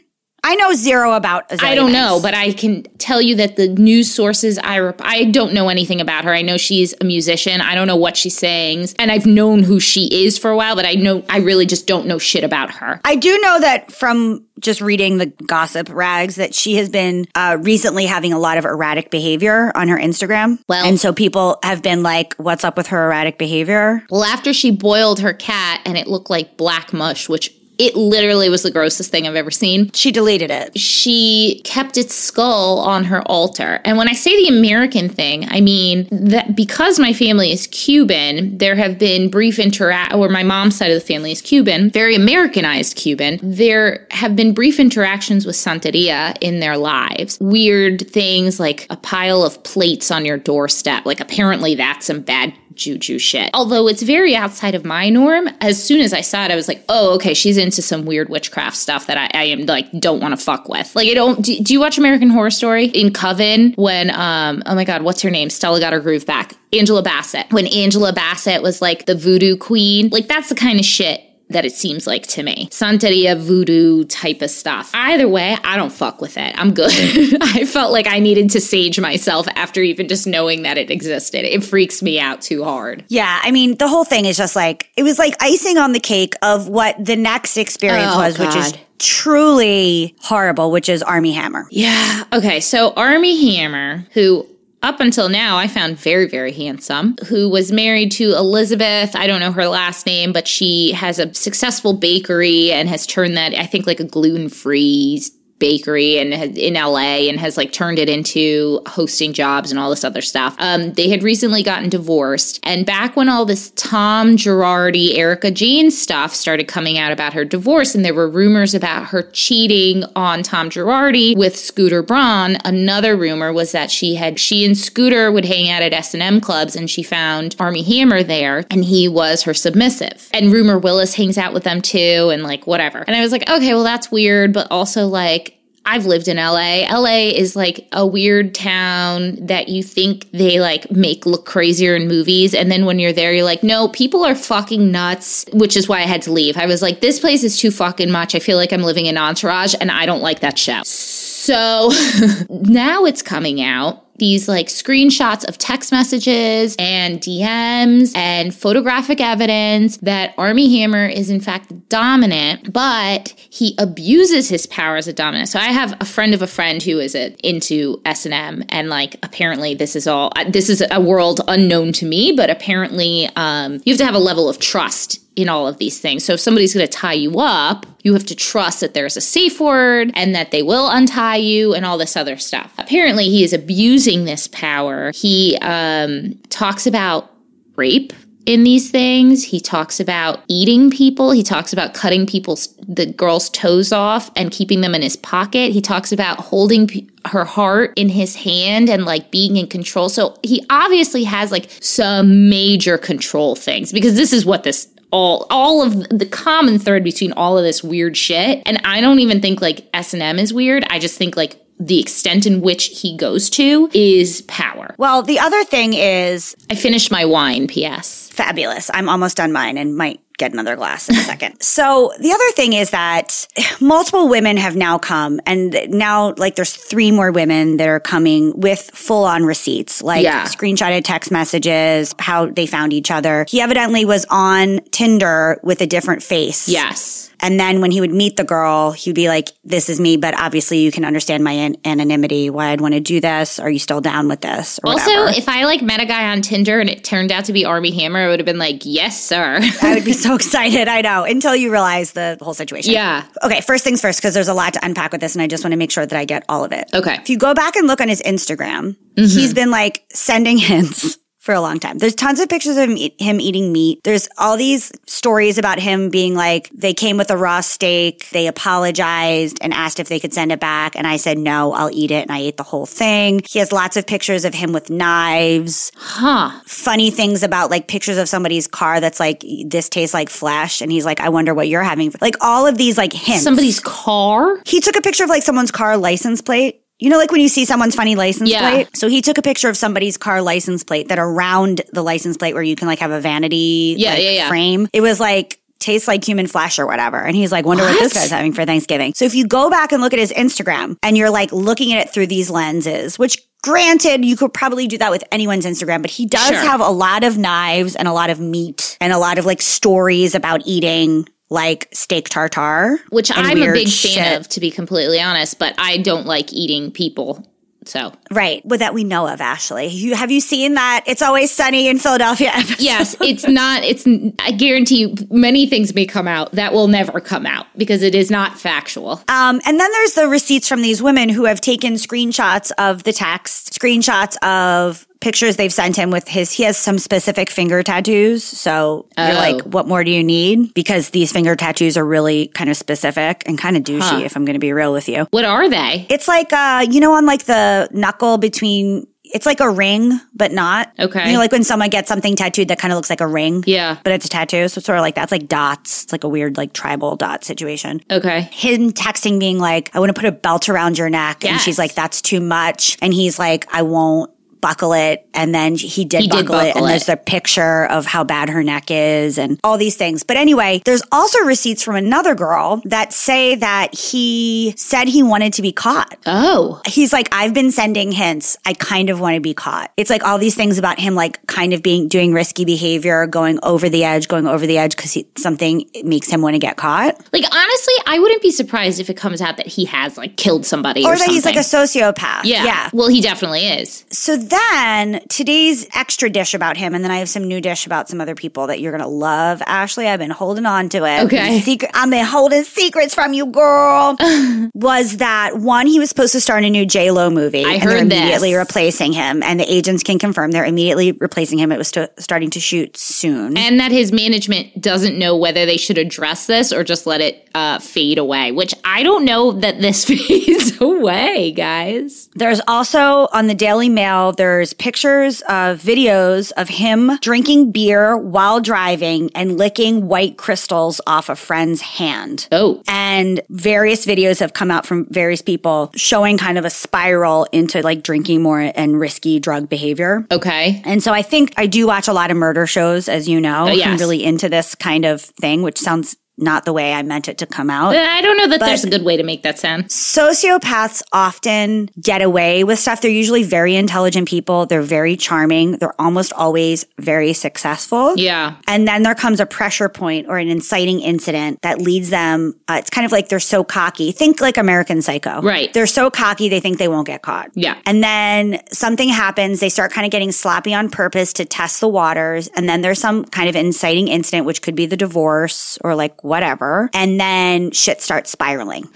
I 0.46 0.56
know 0.56 0.74
zero 0.74 1.14
about 1.14 1.48
Azealia 1.50 1.64
I 1.64 1.76
don't 1.76 1.94
know, 1.94 2.20
but 2.22 2.34
I 2.34 2.52
can 2.52 2.84
tell 2.98 3.22
you 3.22 3.36
that 3.38 3.56
the 3.56 3.70
news 3.70 4.14
sources 4.14 4.58
I 4.58 4.80
rep- 4.80 5.02
I 5.02 5.24
don't 5.26 5.54
know 5.54 5.70
anything 5.70 6.02
about 6.02 6.26
her. 6.26 6.34
I 6.34 6.42
know 6.42 6.58
she's 6.58 6.94
a 7.00 7.06
musician. 7.06 7.62
I 7.62 7.76
don't 7.76 7.88
know 7.88 7.96
what 7.96 8.18
she 8.18 8.30
sings, 8.30 8.94
and 9.00 9.10
I've 9.12 9.26
known 9.26 9.64
who 9.64 9.80
she 9.80 10.26
is 10.26 10.38
for 10.38 10.52
a 10.52 10.58
while, 10.58 10.76
but 10.76 10.86
I 10.86 10.94
know 10.96 11.24
I 11.30 11.38
really 11.38 11.66
just 11.66 11.88
don't 11.88 12.08
know 12.08 12.18
shit 12.18 12.44
about 12.44 12.72
her. 12.72 13.00
I 13.06 13.16
do 13.16 13.40
know 13.40 13.60
that 13.62 13.92
from 13.92 14.46
just 14.60 14.82
reading 14.82 15.18
the 15.18 15.28
gossip 15.48 15.90
rags 15.90 16.36
that 16.36 16.54
she 16.54 16.76
has 16.76 16.90
been 16.90 17.26
uh, 17.36 17.58
recently 17.62 18.06
having 18.06 18.34
a 18.34 18.40
lot 18.40 18.58
of 18.58 18.66
erratic 18.66 19.12
behavior 19.12 19.72
on 19.76 19.88
her 19.88 19.98
Instagram. 19.98 20.60
Well- 20.68 20.86
and 20.86 21.00
so 21.00 21.14
people 21.14 21.58
have 21.64 21.82
been 21.82 22.04
like, 22.04 22.34
"What's 22.36 22.64
up 22.66 22.76
with 22.76 22.88
her 22.88 23.06
erratic 23.06 23.38
behavior?" 23.38 24.04
Well, 24.10 24.24
after 24.24 24.54
she 24.54 24.72
boiled 24.72 25.22
her 25.22 25.34
cat 25.34 25.82
and 25.86 25.98
it 25.98 26.08
looked 26.08 26.30
like 26.30 26.58
black 26.58 26.92
mush, 26.92 27.30
which 27.30 27.54
it 27.78 27.96
literally 27.96 28.50
was 28.50 28.64
the 28.64 28.72
grossest 28.72 29.12
thing 29.12 29.28
I've 29.28 29.36
ever 29.36 29.52
seen. 29.52 29.92
She 29.94 30.12
deleted 30.12 30.52
it. 30.52 30.78
she 30.78 31.62
kept 31.64 31.98
its 31.98 32.14
skull 32.14 32.80
on 32.80 33.04
her 33.06 33.22
altar. 33.24 33.82
And 33.84 33.98
when 33.98 34.08
I 34.08 34.14
say 34.14 34.36
the 34.36 34.56
American 34.58 35.10
thing, 35.10 35.48
I 35.50 35.62
mean 35.62 36.08
that 36.12 36.56
because 36.56 37.00
my 37.00 37.14
family 37.14 37.52
is 37.52 37.68
Cuban, 37.68 38.58
there 38.58 38.76
have 38.76 39.00
been 39.00 39.30
brief 39.30 39.60
interact 39.60 40.14
or 40.14 40.30
my 40.30 40.44
mom's 40.44 40.78
side 40.78 40.92
of 40.92 41.00
the 41.00 41.06
family 41.06 41.32
is 41.32 41.42
Cuban, 41.42 41.90
very 41.90 42.16
Americanized 42.16 42.96
Cuban. 42.96 43.40
There 43.42 44.08
have 44.12 44.36
been 44.36 44.54
brief 44.54 44.80
interactions 44.80 45.46
with 45.46 45.56
Santeria 45.56 46.38
in 46.42 46.60
their 46.60 46.78
lives. 46.78 47.38
Weird 47.40 48.10
things 48.10 48.60
like 48.60 48.86
a 48.90 48.98
pile 48.98 49.44
of 49.44 49.62
plates 49.64 50.12
on 50.12 50.26
your 50.26 50.38
doorstep. 50.38 51.06
Like 51.06 51.20
apparently 51.20 51.76
that's 51.76 52.06
some 52.06 52.22
bad 52.22 52.54
juju 52.76 53.20
shit. 53.20 53.50
Although 53.54 53.88
it's 53.88 54.02
very 54.02 54.36
outside 54.36 54.76
of 54.76 54.86
my 54.86 55.10
norm, 55.10 55.50
as 55.62 55.82
soon 55.84 56.02
as 56.02 56.14
I 56.14 56.22
saw 56.22 56.46
it, 56.46 56.52
I 56.52 56.56
was 56.56 56.68
like, 56.68 56.84
oh, 56.90 57.16
okay, 57.16 57.34
she's 57.34 57.58
into 57.58 57.82
some 57.82 58.06
weird 58.06 58.30
witchcraft 58.30 58.78
stuff 58.78 59.08
that 59.08 59.18
I, 59.18 59.30
I 59.34 59.44
am 59.46 59.66
like, 59.66 59.92
don't 60.00 60.22
want 60.22 60.38
to 60.38 60.44
fuck 60.44 60.70
with. 60.70 60.96
Like, 60.96 61.08
I 61.08 61.14
don't, 61.14 61.42
do, 61.44 61.60
do 61.60 61.74
you 61.74 61.80
watch 61.80 61.98
American 61.98 62.30
Horror 62.30 62.52
Story? 62.52 62.86
In 62.86 63.14
Coven, 63.14 63.74
when, 63.74 64.10
um, 64.12 64.64
oh 64.66 64.76
my 64.76 64.86
God, 64.86 65.04
what's 65.04 65.22
her 65.22 65.32
name? 65.32 65.50
Stella 65.50 65.80
got 65.80 65.94
her 65.94 66.00
groove 66.00 66.26
back. 66.26 66.54
Angela 66.72 67.04
Bassett. 67.04 67.52
When 67.52 67.68
Angela 67.68 68.14
Bassett 68.14 68.64
was 68.64 68.82
like 68.82 69.06
the 69.06 69.16
voodoo 69.16 69.56
queen, 69.58 70.10
like 70.10 70.28
that's 70.28 70.50
the 70.50 70.56
kind 70.56 70.80
of 70.80 70.86
shit 70.86 71.22
that 71.54 71.66
it 71.66 71.74
seems 71.74 72.06
like 72.06 72.28
to 72.28 72.44
me. 72.44 72.68
Santeria 72.72 73.38
voodoo 73.38 74.04
type 74.06 74.42
of 74.42 74.50
stuff. 74.50 74.92
Either 74.94 75.28
way, 75.28 75.56
I 75.64 75.78
don't 75.78 75.92
fuck 75.92 76.22
with 76.22 76.38
it. 76.38 76.54
I'm 76.58 76.74
good. 76.74 76.92
I 77.42 77.66
felt 77.66 77.92
like 77.92 78.08
I 78.08 78.20
needed 78.20 78.52
to 78.52 78.62
sage 78.62 79.00
myself 79.00 79.48
after 79.56 79.82
even 79.82 80.08
just 80.08 80.28
knowing 80.28 80.64
that 80.64 80.78
it 80.78 80.92
existed. 80.92 81.46
It 81.46 81.64
freaks 81.64 82.02
me 82.02 82.20
out 82.20 82.42
too 82.42 82.64
hard. 82.64 83.06
Yeah, 83.08 83.40
I 83.44 83.52
mean, 83.52 83.78
the 83.78 83.88
whole 83.88 84.04
thing 84.04 84.26
is 84.26 84.38
just 84.38 84.56
like 84.56 84.90
it 84.98 85.04
was 85.04 85.18
like 85.18 85.36
icing 85.42 85.78
on 85.78 85.94
the 85.94 86.00
cake 86.00 86.34
of 86.42 86.68
what 86.68 87.04
the 87.04 87.16
next 87.16 87.58
experience 87.58 88.14
Oh, 88.14 88.20
was, 88.20 88.38
which 88.38 88.56
is 88.56 88.74
truly 89.00 90.16
horrible, 90.22 90.72
which 90.72 90.90
is 90.90 91.02
Armie 91.04 91.34
Hammer. 91.34 91.68
Yeah. 91.72 92.24
Okay. 92.34 92.60
So 92.60 92.94
Armie 92.94 93.56
Hammer, 93.58 94.06
who 94.14 94.48
up 94.84 95.00
until 95.00 95.30
now 95.30 95.58
I 95.58 95.68
found 95.68 95.98
very, 95.98 96.28
very 96.28 96.52
handsome, 96.52 97.16
who 97.28 97.50
was 97.50 97.72
married 97.72 98.12
to 98.14 98.36
Elizabeth. 98.36 99.16
I 99.16 99.26
don't 99.26 99.40
know 99.40 99.52
her 99.54 99.68
last 99.68 100.06
name, 100.06 100.34
but 100.34 100.48
she 100.48 100.92
has 100.92 101.18
a 101.18 101.34
successful 101.34 101.94
bakery 101.94 102.72
and 102.72 102.90
has 102.90 103.08
turned 103.08 103.38
that, 103.38 103.56
I 103.56 103.66
think, 103.66 103.88
like 103.88 104.02
a 104.02 104.06
gluten 104.06 104.50
free 104.50 105.22
bakery 105.64 106.18
and 106.18 106.34
in 106.58 106.74
LA 106.74 107.30
and 107.30 107.40
has 107.40 107.56
like 107.56 107.72
turned 107.72 107.98
it 107.98 108.10
into 108.10 108.82
hosting 108.86 109.32
jobs 109.32 109.72
and 109.72 109.80
all 109.80 109.90
this 109.90 110.04
other 110.04 110.22
stuff. 110.22 110.58
Um, 110.60 110.92
they 110.92 111.08
had 111.08 111.24
recently 111.24 111.64
gotten 111.64 111.88
divorced, 111.88 112.60
and 112.64 112.86
back 112.86 113.16
when 113.16 113.30
all 113.30 113.46
this 113.46 113.72
Tom 113.78 114.36
Girardi, 114.36 115.18
Erika 115.18 115.52
Jayne 115.52 115.90
stuff 115.90 116.36
started 116.36 116.68
coming 116.68 116.98
out 116.98 117.14
about 117.14 117.32
her 117.32 117.46
divorce, 117.46 117.96
and 117.96 118.04
there 118.04 118.14
were 118.14 118.28
rumors 118.28 118.76
about 118.76 119.06
her 119.06 119.24
cheating 119.32 120.04
on 120.18 120.44
Tom 120.44 120.70
Girardi 120.70 121.34
with 121.38 121.56
Scooter 121.56 122.04
Braun. 122.04 122.58
Another 122.66 123.16
rumor 123.16 123.54
was 123.54 123.72
that 123.72 123.90
she 123.90 124.16
had 124.16 124.42
she 124.42 124.66
and 124.66 124.78
Scooter 124.78 125.32
would 125.32 125.46
hang 125.46 125.70
out 125.70 125.82
at 125.82 125.94
S 125.94 126.14
and 126.14 126.22
M 126.22 126.42
clubs, 126.42 126.76
and 126.76 126.90
she 126.90 127.04
found 127.04 127.56
Armie 127.58 127.84
Hammer 127.84 128.22
there, 128.22 128.66
and 128.70 128.84
he 128.84 129.08
was 129.08 129.44
her 129.44 129.54
submissive. 129.54 130.28
And 130.34 130.52
Rumer 130.52 130.78
Willis 130.78 131.14
hangs 131.14 131.38
out 131.38 131.54
with 131.54 131.64
them 131.64 131.82
too, 131.82 132.30
and 132.34 132.44
like 132.44 132.68
whatever. 132.68 133.06
And 133.08 133.16
I 133.16 133.22
was 133.22 133.32
like, 133.32 133.50
okay, 133.50 133.74
well 133.74 133.86
that's 133.86 134.12
weird, 134.12 134.52
but 134.52 134.68
also 134.70 135.08
like 135.08 135.53
I've 135.86 136.06
lived 136.06 136.28
in 136.28 136.38
LA. 136.38 136.86
LA 136.90 137.32
is 137.36 137.56
like 137.56 137.88
a 137.92 138.08
weird 138.08 138.56
town 138.56 139.36
that 139.46 139.68
you 139.68 139.84
think 139.84 140.32
they 140.32 140.60
like 140.60 140.90
make 140.92 141.26
look 141.26 141.46
crazier 141.46 141.96
in 141.96 142.08
movies. 142.08 142.54
And 142.54 142.72
then 142.72 142.86
when 142.86 143.00
you're 143.00 143.12
there, 143.12 143.34
you're 143.34 143.44
like, 143.44 143.64
no, 143.64 143.90
people 143.90 144.24
are 144.24 144.36
fucking 144.36 144.92
nuts, 144.92 145.46
which 145.52 145.76
is 145.76 145.90
why 145.90 146.00
I 146.00 146.06
had 146.06 146.22
to 146.24 146.32
leave. 146.32 146.58
I 146.58 146.66
was 146.68 146.82
like, 146.82 147.02
this 147.02 147.20
place 147.20 147.44
is 147.44 147.58
too 147.58 147.70
fucking 147.70 148.12
much. 148.12 148.34
I 148.34 148.40
feel 148.40 148.58
like 148.58 148.72
I'm 148.72 148.84
living 148.84 149.08
in 149.08 149.18
Entourage 149.18 149.76
and 149.80 149.92
I 149.92 150.06
don't 150.06 150.22
like 150.22 150.40
that 150.40 150.58
show. 150.58 150.84
So 150.84 151.92
now 152.50 153.04
it's 153.04 153.22
coming 153.22 153.62
out. 153.62 154.03
These 154.18 154.48
like 154.48 154.68
screenshots 154.68 155.48
of 155.48 155.58
text 155.58 155.92
messages 155.92 156.76
and 156.78 157.20
DMs 157.20 158.16
and 158.16 158.54
photographic 158.54 159.20
evidence 159.20 159.98
that 159.98 160.34
Armie 160.38 160.80
Hammer 160.80 161.08
is 161.08 161.30
in 161.30 161.40
fact 161.40 161.90
dominant, 161.90 162.72
but 162.72 163.30
he 163.50 163.76
abuses 163.80 164.50
his 164.50 164.68
power 164.68 164.98
as 164.98 165.08
a 165.08 165.14
dominant. 165.14 165.50
So 165.50 165.60
I 165.60 165.72
have 165.72 165.98
a 166.00 166.06
friend 166.06 166.34
of 166.34 166.42
a 166.42 166.48
friend 166.48 166.82
who 166.82 167.00
is 167.00 167.16
a, 167.16 167.36
into 167.48 168.02
S 168.06 168.26
and 168.26 168.34
M, 168.34 168.64
and 168.70 168.90
like 168.90 169.16
apparently 169.24 169.74
this 169.74 169.96
is 169.96 170.06
all 170.08 170.32
this 170.48 170.70
is 170.70 170.84
a 170.92 171.02
world 171.02 171.42
unknown 171.48 171.92
to 171.94 172.06
me, 172.06 172.34
but 172.34 172.50
apparently 172.50 173.30
um, 173.36 173.82
you 173.84 173.94
have 173.94 173.98
to 173.98 174.06
have 174.06 174.16
a 174.16 174.20
level 174.20 174.48
of 174.48 174.60
trust 174.60 175.23
in 175.36 175.50
all 175.50 175.68
of 175.68 175.78
these 175.78 176.00
things. 176.00 176.24
So 176.24 176.34
if 176.34 176.40
somebody's 176.40 176.74
going 176.74 176.86
to 176.86 176.92
tie 176.92 177.14
you 177.14 177.40
up, 177.40 177.86
you 178.04 178.14
have 178.14 178.26
to 178.28 178.36
trust 178.36 178.82
that 178.82 178.94
there's 178.94 179.18
a 179.18 179.22
safe 179.22 179.60
word 179.60 180.12
and 180.16 180.36
that 180.36 180.52
they 180.52 180.62
will 180.62 180.90
untie 180.90 181.38
you 181.38 181.74
and 181.74 181.86
all 181.86 181.98
this 181.98 182.16
other 182.16 182.38
stuff. 182.38 182.74
Apparently, 182.78 183.26
he 183.26 183.44
is 183.44 183.54
abusing 183.54 184.26
this 184.26 184.48
power. 184.48 185.12
He 185.14 185.58
um, 185.62 186.36
talks 186.50 186.86
about 186.86 187.32
rape 187.76 188.14
in 188.46 188.64
these 188.64 188.92
things. 188.92 189.44
He 189.44 189.60
talks 189.60 190.00
about 190.00 190.44
eating 190.48 190.92
people. 190.92 191.32
He 191.32 191.44
talks 191.44 191.72
about 191.72 191.94
cutting 191.94 192.26
people's 192.26 192.76
the 192.88 193.06
girl's 193.06 193.50
toes 193.50 193.92
off 193.92 194.30
and 194.36 194.52
keeping 194.52 194.82
them 194.82 194.94
in 194.94 195.02
his 195.02 195.16
pocket. 195.16 195.72
He 195.72 195.82
talks 195.82 196.12
about 196.12 196.40
holding 196.40 197.10
her 197.26 197.46
heart 197.46 197.94
in 197.96 198.10
his 198.10 198.36
hand 198.36 198.90
and 198.90 199.06
like 199.06 199.32
being 199.32 199.56
in 199.56 199.68
control. 199.68 200.10
So 200.10 200.38
he 200.44 200.66
obviously 200.70 201.24
has 201.24 201.52
like 201.52 201.70
some 201.80 202.50
major 202.50 202.98
control 202.98 203.56
things 203.56 203.94
because 203.94 204.16
this 204.16 204.34
is 204.34 204.46
what 204.46 204.64
this 204.64 204.93
all 205.14 205.46
all 205.52 205.84
of 205.84 206.10
the 206.10 206.26
common 206.26 206.80
thread 206.80 207.04
between 207.04 207.32
all 207.34 207.58
of 207.58 207.64
this 207.64 207.84
weird 207.84 208.18
shit. 208.18 208.64
And 208.66 208.82
I 208.84 209.00
don't 209.00 209.20
even 209.20 209.42
think 209.42 209.62
like 209.62 209.88
S&M 209.94 210.40
is 210.40 210.54
weird. 210.54 210.84
I 210.90 211.00
just 211.00 211.18
think 211.18 211.38
like 211.38 211.64
the 211.80 212.00
extent 212.00 212.46
in 212.46 212.62
which 212.62 213.00
he 213.00 213.16
goes 213.16 213.50
to 213.52 213.90
is 213.94 214.42
power. 214.44 214.96
Well, 214.98 215.22
the 215.22 215.40
other 215.40 215.64
thing 215.64 215.94
is 215.94 216.56
I 216.70 216.76
finished 216.76 217.12
my 217.12 217.26
wine, 217.26 217.68
PS. 217.68 218.23
Fabulous. 218.34 218.90
I'm 218.94 219.10
almost 219.10 219.38
done 219.38 219.52
mine 219.52 219.78
and 219.78 219.96
might 219.96 220.20
get 220.40 220.52
another 220.52 220.76
glass 220.76 221.08
in 221.08 221.16
a 221.16 221.20
second. 221.20 221.62
so 221.62 222.12
the 222.20 222.32
other 222.32 222.52
thing 222.56 222.74
is 222.74 222.90
that 222.90 223.48
multiple 223.80 224.28
women 224.28 224.58
have 224.58 224.76
now 224.76 224.98
come 224.98 225.40
and 225.46 225.78
now 225.90 226.34
like 226.38 226.56
there's 226.56 226.74
three 226.76 227.12
more 227.12 227.32
women 227.32 227.78
that 227.78 227.88
are 227.88 228.00
coming 228.00 228.60
with 228.60 228.90
full 228.96 229.24
on 229.26 229.44
receipts, 229.46 230.02
like 230.02 230.24
Yeah. 230.24 230.46
screenshotted 230.46 231.04
text 231.04 231.30
messages, 231.32 232.16
how 232.18 232.48
they 232.48 232.66
found 232.66 232.94
each 232.94 233.12
other. 233.12 233.46
He 233.48 233.62
evidently 233.62 234.06
was 234.06 234.26
on 234.32 234.80
Tinder 234.90 235.60
with 235.62 235.82
a 235.82 235.86
different 235.88 236.24
face. 236.24 236.68
Yes. 236.68 237.30
And 237.40 237.60
then 237.60 237.82
when 237.82 237.92
he 237.92 238.00
would 238.00 238.14
meet 238.14 238.38
the 238.38 238.46
girl, 238.46 238.92
he'd 238.94 239.16
be 239.16 239.28
like, 239.28 239.50
this 239.66 239.90
is 239.90 240.00
me, 240.00 240.16
but 240.16 240.34
obviously 240.40 240.80
you 240.80 240.94
can 240.94 241.04
understand 241.04 241.44
my 241.44 241.52
an- 241.52 241.76
anonymity, 241.84 242.50
why 242.50 242.70
I'd 242.70 242.80
want 242.80 242.94
to 242.94 243.02
do 243.02 243.20
this. 243.20 243.60
Are 243.60 243.70
you 243.70 243.80
still 243.80 244.00
down 244.00 244.30
with 244.30 244.40
this? 244.40 244.80
Or 244.82 244.94
Also, 244.94 245.10
whatever. 245.12 245.38
if 245.38 245.50
I 245.50 245.66
like 245.66 245.82
met 245.82 246.02
a 246.02 246.06
guy 246.06 246.32
on 246.32 246.42
Tinder 246.42 246.80
and 246.80 246.90
it 246.90 247.04
turned 247.04 247.34
out 247.34 247.44
to 247.46 247.54
be 247.54 247.66
Armie 247.66 247.92
Hammer, 247.92 248.23
I 248.24 248.28
would 248.30 248.40
have 248.40 248.46
been 248.46 248.58
like, 248.58 248.82
"Yes, 248.84 249.22
sir." 249.24 249.60
I 249.82 249.96
would 249.96 250.06
be 250.06 250.14
so 250.14 250.36
excited. 250.40 250.88
I 250.88 251.02
know 251.02 251.24
until 251.24 251.56
you 251.56 251.72
realize 251.72 252.14
the 252.14 252.38
whole 252.42 252.54
situation. 252.54 252.94
Yeah. 252.94 253.24
Okay. 253.44 253.62
First 253.62 253.84
things 253.84 254.02
first, 254.02 254.20
because 254.20 254.34
there's 254.34 254.48
a 254.48 254.54
lot 254.54 254.74
to 254.74 254.86
unpack 254.86 255.12
with 255.12 255.22
this, 255.22 255.36
and 255.36 255.42
I 255.42 255.48
just 255.48 255.64
want 255.64 255.72
to 255.74 255.78
make 255.78 255.92
sure 255.92 256.06
that 256.06 256.18
I 256.18 256.26
get 256.26 256.44
all 256.50 256.64
of 256.64 256.72
it. 256.72 256.90
Okay. 256.94 257.16
If 257.16 257.30
you 257.30 257.38
go 257.38 257.54
back 257.54 257.76
and 257.76 257.88
look 257.88 258.02
on 258.02 258.08
his 258.10 258.22
Instagram, 258.22 258.96
Mm-hmm. 259.16 259.40
he's 259.40 259.54
been 259.54 259.70
like 259.70 260.04
sending 260.12 260.58
hints 260.72 261.20
for 261.44 261.54
a 261.54 261.60
long 261.60 261.78
time. 261.78 261.98
There's 261.98 262.16
tons 262.16 262.40
of 262.40 262.48
pictures 262.48 262.78
of 262.78 262.90
him, 262.90 262.96
eat- 262.98 263.20
him 263.20 263.42
eating 263.42 263.74
meat. 263.74 264.00
There's 264.06 264.30
all 264.38 264.56
these 264.56 264.92
stories 265.08 265.58
about 265.58 265.78
him 265.78 266.10
being 266.10 266.36
like, 266.36 266.70
they 266.74 266.94
came 266.94 267.18
with 267.18 267.30
a 267.32 267.36
raw 267.38 267.60
steak. 267.60 268.30
They 268.30 268.48
apologized 268.48 269.58
and 269.62 269.74
asked 269.74 270.00
if 270.00 270.08
they 270.08 270.22
could 270.22 270.34
send 270.34 270.54
it 270.54 270.62
back. 270.62 270.96
And 270.96 271.06
I 271.06 271.18
said, 271.18 271.38
no, 271.38 271.74
I'll 271.74 271.92
eat 271.92 272.12
it. 272.12 272.22
And 272.24 272.32
I 272.32 272.40
ate 272.40 272.56
the 272.56 272.64
whole 272.64 272.86
thing. 272.86 273.42
He 273.50 273.60
has 273.60 273.74
lots 273.74 273.98
of 273.98 274.08
pictures 274.08 274.46
of 274.46 274.54
him 274.54 274.72
with 274.72 274.90
knives 274.90 275.92
Huh. 275.98 276.52
funny 276.66 277.12
things 277.12 277.44
about 277.44 277.70
like 277.70 277.88
pictures 277.88 278.18
of 278.18 278.30
somebody's 278.30 278.68
car 278.68 279.00
that's 279.02 279.20
like 279.20 279.44
this 279.66 279.90
tastes 279.90 280.14
like 280.14 280.30
flesh 280.30 280.82
and 280.82 280.92
he's 280.92 281.06
like 281.06 281.20
i 281.20 281.30
wonder 281.30 281.54
what 281.54 281.68
you're 281.68 281.84
having 281.84 282.14
like 282.22 282.36
all 282.42 282.66
of 282.68 282.78
these 282.78 282.98
like 282.98 283.12
hints 283.14 283.44
Somebody's 283.44 283.80
car? 283.80 284.60
he 284.66 284.80
took 284.80 284.96
a 284.96 285.02
picture 285.02 285.24
of 285.24 285.30
like 285.30 285.44
someone's 285.44 285.72
car 285.72 285.98
license 285.98 286.42
plate 286.42 286.83
you 287.00 287.10
know 287.10 287.18
like 287.18 287.32
when 287.32 287.42
you 287.42 287.48
see 287.50 287.66
someone's 287.66 287.96
funny 287.96 288.16
license 288.16 288.50
Yeah. 288.50 288.60
plate 288.70 288.96
so 288.96 289.08
he 289.10 289.22
took 289.22 289.38
a 289.38 289.42
picture 289.42 289.70
of 289.70 289.76
somebody's 289.78 290.18
car 290.18 290.42
license 290.42 290.84
plate 290.84 291.10
that 291.10 291.20
around 291.20 291.82
the 291.92 292.04
license 292.04 292.38
plate 292.38 292.54
where 292.54 292.64
you 292.64 292.76
can 292.76 292.88
like 292.88 293.00
have 293.00 293.12
a 293.12 293.20
vanity 293.20 293.96
Yeah, 293.98 294.12
like, 294.14 294.24
yeah, 294.24 294.30
yeah. 294.32 294.48
frame 294.48 294.88
it 294.94 295.02
was 295.02 295.20
like 295.20 295.60
tastes 295.80 296.08
like 296.08 296.24
human 296.24 296.48
flesh 296.48 296.80
or 296.80 296.86
whatever. 296.86 297.18
And 297.18 297.36
he's 297.36 297.52
like, 297.52 297.66
wonder 297.66 297.84
what, 297.84 298.00
this 298.00 298.14
guy's 298.14 298.30
having 298.32 298.54
for 298.54 298.64
Thanksgiving. 298.64 299.14
So 299.16 299.26
if 299.26 299.36
you 299.36 299.46
go 299.46 299.70
back 299.70 299.92
and 299.92 300.02
look 300.02 300.14
at 300.14 300.20
his 300.20 300.32
Instagram 300.32 300.96
and 301.04 301.18
you're 301.18 301.30
like 301.30 301.52
looking 301.52 301.92
at 301.92 302.06
it 302.08 302.14
through 302.14 302.28
these 302.28 302.50
lenses, 302.50 303.20
which 303.20 303.38
granted, 303.64 304.24
you 304.24 304.38
could 304.38 304.54
probably 304.54 304.88
do 304.88 304.98
that 305.00 305.12
with 305.12 305.26
anyone's 305.30 305.66
Instagram, 305.66 306.02
but 306.02 306.10
he 306.10 306.26
does 306.26 306.48
Sure. 306.48 306.58
have 306.60 306.80
a 306.80 306.88
lot 306.88 307.26
of 307.26 307.38
knives 307.38 307.98
and 307.98 308.08
a 308.08 308.14
lot 308.14 308.30
of 308.30 308.40
meat 308.40 308.98
and 309.02 309.12
a 309.12 309.18
lot 309.18 309.38
of 309.38 309.46
like 309.46 309.62
stories 309.62 310.36
about 310.36 310.62
eating 310.66 311.28
like 311.54 311.88
steak 311.94 312.30
tartare. 312.30 313.00
which 313.10 313.32
I'm 313.34 313.62
a 313.62 313.72
big 313.72 313.88
shit. 313.88 314.16
fan 314.16 314.40
of, 314.42 314.50
to 314.50 314.60
be 314.60 314.72
completely 314.72 315.22
honest. 315.22 315.60
But 315.60 315.76
I 315.78 315.98
don't 315.98 316.26
like 316.26 316.52
eating 316.52 316.92
people. 316.92 317.46
So 317.86 318.14
Right. 318.32 318.66
Well, 318.66 318.80
that 318.80 318.94
we 318.94 319.04
know 319.04 319.28
of, 319.28 319.42
Ashley. 319.42 319.88
You, 319.88 320.16
have 320.16 320.32
you 320.32 320.40
seen 320.40 320.76
that 320.76 321.04
It's 321.06 321.22
Always 321.22 321.52
Sunny 321.52 321.88
in 321.88 322.00
Philadelphia 322.00 322.50
episode? 322.54 322.80
yes, 322.80 323.16
it's 323.22 323.48
not. 323.48 323.84
It's. 323.84 324.08
I 324.40 324.52
guarantee 324.52 325.02
you, 325.02 325.16
many 325.30 325.68
things 325.68 325.94
may 325.94 326.06
come 326.06 326.28
out 326.28 326.52
that 326.54 326.74
will 326.74 326.88
never 326.88 327.20
come 327.20 327.46
out 327.46 327.68
because 327.78 328.02
it 328.02 328.16
is 328.16 328.32
not 328.32 328.58
factual. 328.58 329.22
Um, 329.28 329.62
and 329.66 329.80
then 329.80 329.92
there's 329.92 330.14
the 330.14 330.28
receipts 330.28 330.68
from 330.68 330.82
these 330.82 331.04
women 331.04 331.30
who 331.30 331.46
have 331.46 331.62
taken 331.62 331.96
screenshots 331.96 332.72
of 332.78 333.04
the 333.04 333.14
text, 333.14 333.78
screenshots 333.78 334.38
of 334.42 335.06
pictures 335.24 335.56
they've 335.56 335.74
sent 335.74 335.96
him 335.96 336.12
with 336.12 336.28
his, 336.28 336.52
he 336.52 336.64
has 336.64 336.78
some 336.78 337.00
specific 337.00 337.50
finger 337.50 337.82
tattoos. 337.82 338.44
So 338.44 339.08
you're 339.18 339.32
Oh. 339.32 339.34
like, 339.34 339.62
what 339.64 339.88
more 339.88 340.04
do 340.04 340.12
you 340.12 340.24
need? 340.24 340.74
Because 340.74 341.10
these 341.10 341.32
finger 341.32 341.56
tattoos 341.56 341.98
are 341.98 342.06
really 342.06 342.48
kind 342.50 342.70
of 342.70 342.78
specific 342.78 343.44
and 343.48 343.58
kind 343.58 343.78
of 343.78 343.84
douchey, 343.84 344.24
if 344.26 344.36
I'm 344.36 344.46
going 344.46 344.56
to 344.56 344.60
be 344.60 344.74
real 344.74 344.94
with 344.94 345.08
you. 345.10 345.26
What 345.32 345.46
are 345.46 345.70
they? 345.70 346.06
It's 346.10 346.28
like, 346.28 346.52
uh, 346.54 346.86
you 346.90 347.00
know, 347.00 347.14
on 347.14 347.26
like 347.26 347.46
the 347.46 347.88
knuckle 347.92 348.38
between, 348.38 349.08
it's 349.24 349.46
like 349.48 349.62
a 349.62 349.70
ring, 349.70 350.20
but 350.36 350.52
not. 350.52 350.92
Okay. 351.00 351.26
You 351.28 351.34
know, 351.34 351.40
like 351.40 351.52
when 351.52 351.64
someone 351.64 351.90
gets 351.90 352.08
something 352.08 352.36
tattooed 352.36 352.68
that 352.68 352.78
kind 352.78 352.92
of 352.92 352.98
looks 352.98 353.10
like 353.10 353.22
a 353.22 353.26
ring. 353.26 353.64
Yeah. 353.66 353.98
But 354.04 354.14
it's 354.14 354.26
a 354.26 354.30
tattoo. 354.30 354.68
So 354.68 354.78
it's 354.78 354.86
sort 354.86 354.98
of 354.98 355.02
like, 355.02 355.16
that's 355.16 355.32
like 355.32 355.48
dots. 355.48 356.04
It's 356.04 356.12
like 356.12 356.24
a 356.24 356.30
weird, 356.30 356.58
like 356.58 356.74
tribal 356.74 357.16
dot 357.16 357.44
situation 357.44 358.02
Okay. 358.12 358.42
him 358.52 358.92
texting 358.92 359.40
being 359.40 359.58
like, 359.58 359.90
I 359.96 360.00
want 360.00 360.10
to 360.10 360.14
put 360.14 360.28
a 360.28 360.32
belt 360.32 360.70
around 360.70 360.98
your 361.00 361.10
neck. 361.10 361.46
And 361.46 361.60
she's 361.60 361.80
like, 361.80 361.96
that's 361.96 362.22
too 362.22 362.42
much. 362.42 362.98
And 363.02 363.12
he's 363.14 363.40
like, 363.40 363.66
I 363.74 363.82
won't 363.82 364.30
buckle 364.64 364.94
it. 364.94 365.28
And 365.34 365.54
then 365.54 365.76
he 365.76 366.06
did, 366.06 366.22
He 366.22 366.28
did 366.28 366.46
buckle, 366.48 366.56
it. 366.56 366.68
buckle 366.74 366.86
And 366.86 366.92
there's 366.92 367.10
a 367.10 367.18
picture 367.18 367.86
of 367.88 368.06
how 368.06 368.24
bad 368.24 368.50
her 368.50 368.64
neck 368.64 368.86
is 368.90 369.38
and 369.38 369.60
all 369.64 369.78
these 369.78 369.98
things. 369.98 370.24
But 370.24 370.38
anyway, 370.38 370.82
there's 370.86 371.04
also 371.12 371.40
receipts 371.42 371.84
from 371.84 371.98
another 371.98 372.34
girl 372.34 372.82
that 372.86 373.12
say 373.12 373.56
that 373.56 373.94
he 373.94 374.74
said 374.78 375.10
he 375.10 375.22
wanted 375.22 375.52
to 375.54 375.62
be 375.62 375.74
caught. 375.74 376.18
Oh. 376.26 376.82
He's 376.86 377.12
like, 377.12 377.28
I've 377.34 377.54
been 377.54 377.72
sending 377.72 378.14
hints. 378.14 378.58
I 378.66 378.74
kind 378.74 379.10
of 379.10 379.20
want 379.20 379.36
to 379.36 379.42
be 379.42 379.54
caught. 379.54 379.92
It's 379.98 380.10
like 380.10 380.24
all 380.24 380.38
these 380.38 380.56
things 380.56 380.78
about 380.78 380.98
him, 380.98 381.14
like 381.14 381.46
kind 381.48 381.74
of 381.74 381.84
being 381.84 382.08
doing 382.08 382.34
risky 382.34 382.64
behavior, 382.64 383.28
going 383.28 383.60
over 383.64 383.90
the 383.90 384.06
edge, 384.06 384.30
going 384.30 384.48
over 384.48 384.66
the 384.66 384.78
edge 384.78 384.96
because 384.96 385.18
something 385.38 385.84
makes 386.06 386.30
him 386.30 386.42
want 386.42 386.54
to 386.56 386.60
get 386.60 386.78
caught. 386.78 387.16
Like 387.34 387.44
honestly, 387.54 387.94
I 388.08 388.20
wouldn't 388.20 388.42
be 388.42 388.52
surprised 388.52 389.02
if 389.02 389.10
it 389.10 389.18
comes 389.18 389.42
out 389.42 389.58
that 389.58 389.68
he 389.68 389.84
has 389.86 390.18
like 390.18 390.38
killed 390.38 390.66
somebody 390.66 391.04
or, 391.04 391.14
or 391.14 391.18
that 391.18 391.28
he's 391.28 391.44
like 391.44 391.58
a 391.58 391.60
sociopath. 391.60 392.46
yeah. 392.46 392.64
Yeah. 392.64 392.90
Well, 392.94 393.10
he 393.10 393.20
definitely 393.20 393.68
is. 393.68 394.06
So 394.10 394.38
then 394.54 395.22
today's 395.30 395.88
extra 395.96 396.30
dish 396.30 396.54
about 396.54 396.78
him, 396.78 396.94
and 396.94 397.04
then 397.04 397.12
I 397.12 397.18
have 397.18 397.30
some 397.30 397.48
new 397.48 397.62
dish 397.62 397.86
about 397.86 398.10
some 398.10 398.22
other 398.22 398.36
people 398.36 398.68
that 398.68 398.80
you're 398.80 398.92
gonna 398.92 399.08
love. 399.08 399.62
Ashley, 399.66 400.08
I've 400.08 400.20
been 400.20 400.32
holding 400.32 400.66
on 400.66 400.90
to 400.90 401.06
it. 401.06 401.26
Okay. 401.26 401.60
Secret 401.60 401.92
I've 401.94 402.10
been 402.10 402.26
holding 402.26 402.64
secrets 402.64 403.16
from 403.16 403.34
you, 403.34 403.48
girl. 403.48 404.18
was 404.74 405.18
that 405.18 405.58
one 405.58 405.88
he 405.88 406.00
was 406.00 406.10
supposed 406.10 406.34
to 406.34 406.42
star 406.42 406.58
in 406.58 406.64
a 406.64 406.70
new 406.70 406.86
J 406.86 407.12
Lo 407.12 407.30
movie. 407.30 407.64
I 407.64 407.74
and 407.74 407.82
they're 407.82 407.90
heard 407.90 408.10
this. 408.10 408.20
immediately 408.20 408.54
replacing 408.54 409.14
him, 409.14 409.44
and 409.44 409.60
the 409.60 409.72
agents 409.72 410.04
can 410.04 410.20
confirm 410.20 410.52
they're 410.52 410.66
immediately 410.66 411.12
replacing 411.14 411.60
him. 411.60 411.72
It 411.72 411.78
was 411.78 411.92
to, 411.94 412.10
starting 412.20 412.50
to 412.52 412.60
shoot 412.60 412.98
soon. 412.98 413.58
And 413.58 413.80
that 413.80 413.92
his 413.92 414.12
management 414.12 414.82
doesn't 414.82 415.18
know 415.18 415.36
whether 415.36 415.66
they 415.66 415.78
should 415.78 415.98
address 415.98 416.48
this 416.48 416.72
or 416.72 416.84
just 416.84 417.06
let 417.06 417.22
it 417.22 417.50
uh, 417.56 417.80
fade 417.80 418.18
away, 418.18 418.52
which 418.52 418.74
I 418.84 419.04
don't 419.04 419.26
know 419.26 419.52
that 419.52 419.80
this 419.80 420.06
fades 420.08 420.80
away, 420.82 421.52
guys. 421.52 422.30
There's 422.36 422.62
also 422.68 423.28
on 423.32 423.48
the 423.48 423.56
Daily 423.56 423.90
Mail, 423.90 424.32
there's 424.44 424.74
pictures 424.74 425.40
of 425.44 425.82
videos 425.82 426.52
of 426.58 426.68
him 426.68 427.18
drinking 427.22 427.72
beer 427.72 428.18
while 428.18 428.60
driving 428.60 429.30
and 429.36 429.58
licking 429.58 430.10
white 430.10 430.38
crystals 430.38 431.00
off 431.08 431.30
a 431.30 431.36
friend's 431.38 431.80
hand. 431.80 432.50
Oh. 432.52 432.84
And 432.86 433.40
various 433.48 434.06
videos 434.06 434.42
have 434.42 434.52
come 434.52 434.70
out 434.70 434.86
from 434.86 435.06
various 435.06 435.42
people 435.42 435.94
showing 435.96 436.38
kind 436.38 436.58
of 436.58 436.66
a 436.66 436.70
spiral 436.70 437.48
into 437.54 437.82
like 437.84 438.04
drinking 438.04 438.44
more 438.44 438.60
and 438.60 439.00
risky 439.00 439.40
drug 439.40 439.70
behavior. 439.70 440.28
Okay. 440.30 440.82
And 440.84 441.02
so 441.02 441.14
I 441.14 441.22
think 441.22 441.54
I 441.56 441.66
do 441.66 441.88
watch 441.88 442.10
a 442.10 442.14
lot 442.14 442.30
of 442.30 442.36
murder 442.36 442.68
shows, 442.68 443.08
as 443.08 443.30
you 443.30 443.40
know. 443.40 443.70
Oh, 443.70 443.82
I'm 443.82 443.98
really 443.98 444.26
into 444.26 444.50
this 444.50 444.76
kind 444.76 445.06
of 445.06 445.22
thing, 445.22 445.62
which 445.62 445.78
sounds 445.78 446.18
not 446.38 446.66
the 446.66 446.74
way 446.74 446.94
I 446.94 447.02
meant 447.04 447.28
it 447.28 447.38
to 447.40 447.46
come 447.46 447.70
out. 447.70 447.96
I 447.96 448.22
don't 448.22 448.38
know 448.38 448.48
that 448.48 448.60
there's 448.60 448.84
a 448.84 448.90
good 448.90 449.04
way 449.04 449.18
to 449.18 449.24
make 449.24 449.44
that 449.44 449.60
sound. 449.60 449.86
Sociopaths 449.86 451.04
often 451.12 451.90
get 452.02 452.22
away 452.22 452.64
with 452.64 452.80
stuff. 452.80 453.02
They're 453.02 453.12
usually 453.12 453.44
very 453.44 453.76
intelligent 453.76 454.28
people. 454.28 454.66
They're 454.66 454.82
very 454.82 455.16
charming. 455.16 455.78
They're 455.78 456.00
almost 456.02 456.34
always 456.34 456.86
very 457.00 457.34
successful. 457.34 458.16
Yeah. 458.18 458.56
And 458.68 458.88
then 458.88 459.04
there 459.04 459.16
comes 459.16 459.40
a 459.40 459.46
pressure 459.46 459.90
point 459.90 460.28
or 460.28 460.38
an 460.38 460.48
inciting 460.48 461.02
incident 461.02 461.62
that 461.62 461.80
leads 461.80 462.10
them. 462.10 462.56
Uh, 462.68 462.76
it's 462.80 462.90
kind 462.90 463.06
of 463.06 463.12
like 463.12 463.30
they're 463.30 463.40
so 463.40 463.64
cocky. 463.64 464.12
Think 464.12 464.42
like 464.42 464.58
American 464.58 465.02
Psycho. 465.02 465.42
Right. 465.42 465.72
They're 465.74 465.86
so 465.86 466.10
cocky 466.10 466.50
they 466.50 466.60
think 466.60 466.80
they 466.80 466.88
won't 466.88 467.08
get 467.08 467.22
caught. 467.22 467.52
Yeah. 467.54 467.80
And 467.86 468.04
then 468.04 468.60
something 468.72 469.10
happens. 469.10 469.60
They 469.60 469.70
start 469.70 469.92
kind 469.92 470.06
of 470.06 470.12
getting 470.12 470.32
sloppy 470.32 470.74
on 470.74 470.90
purpose 470.90 471.34
to 471.34 471.46
test 471.46 471.80
the 471.80 471.88
waters. 471.88 472.48
And 472.56 472.68
then 472.68 472.82
there's 472.82 473.00
some 473.00 473.26
kind 473.26 473.50
of 473.50 473.56
inciting 473.56 474.08
incident, 474.08 474.46
which 474.46 474.62
could 474.62 474.76
be 474.76 474.86
the 474.86 474.98
divorce 474.98 475.78
or 475.84 475.96
like 475.96 476.23
whatever. 476.24 476.90
And 476.94 477.20
then 477.20 477.72
shit 477.72 478.02
starts 478.02 478.32
spiraling. 478.32 478.90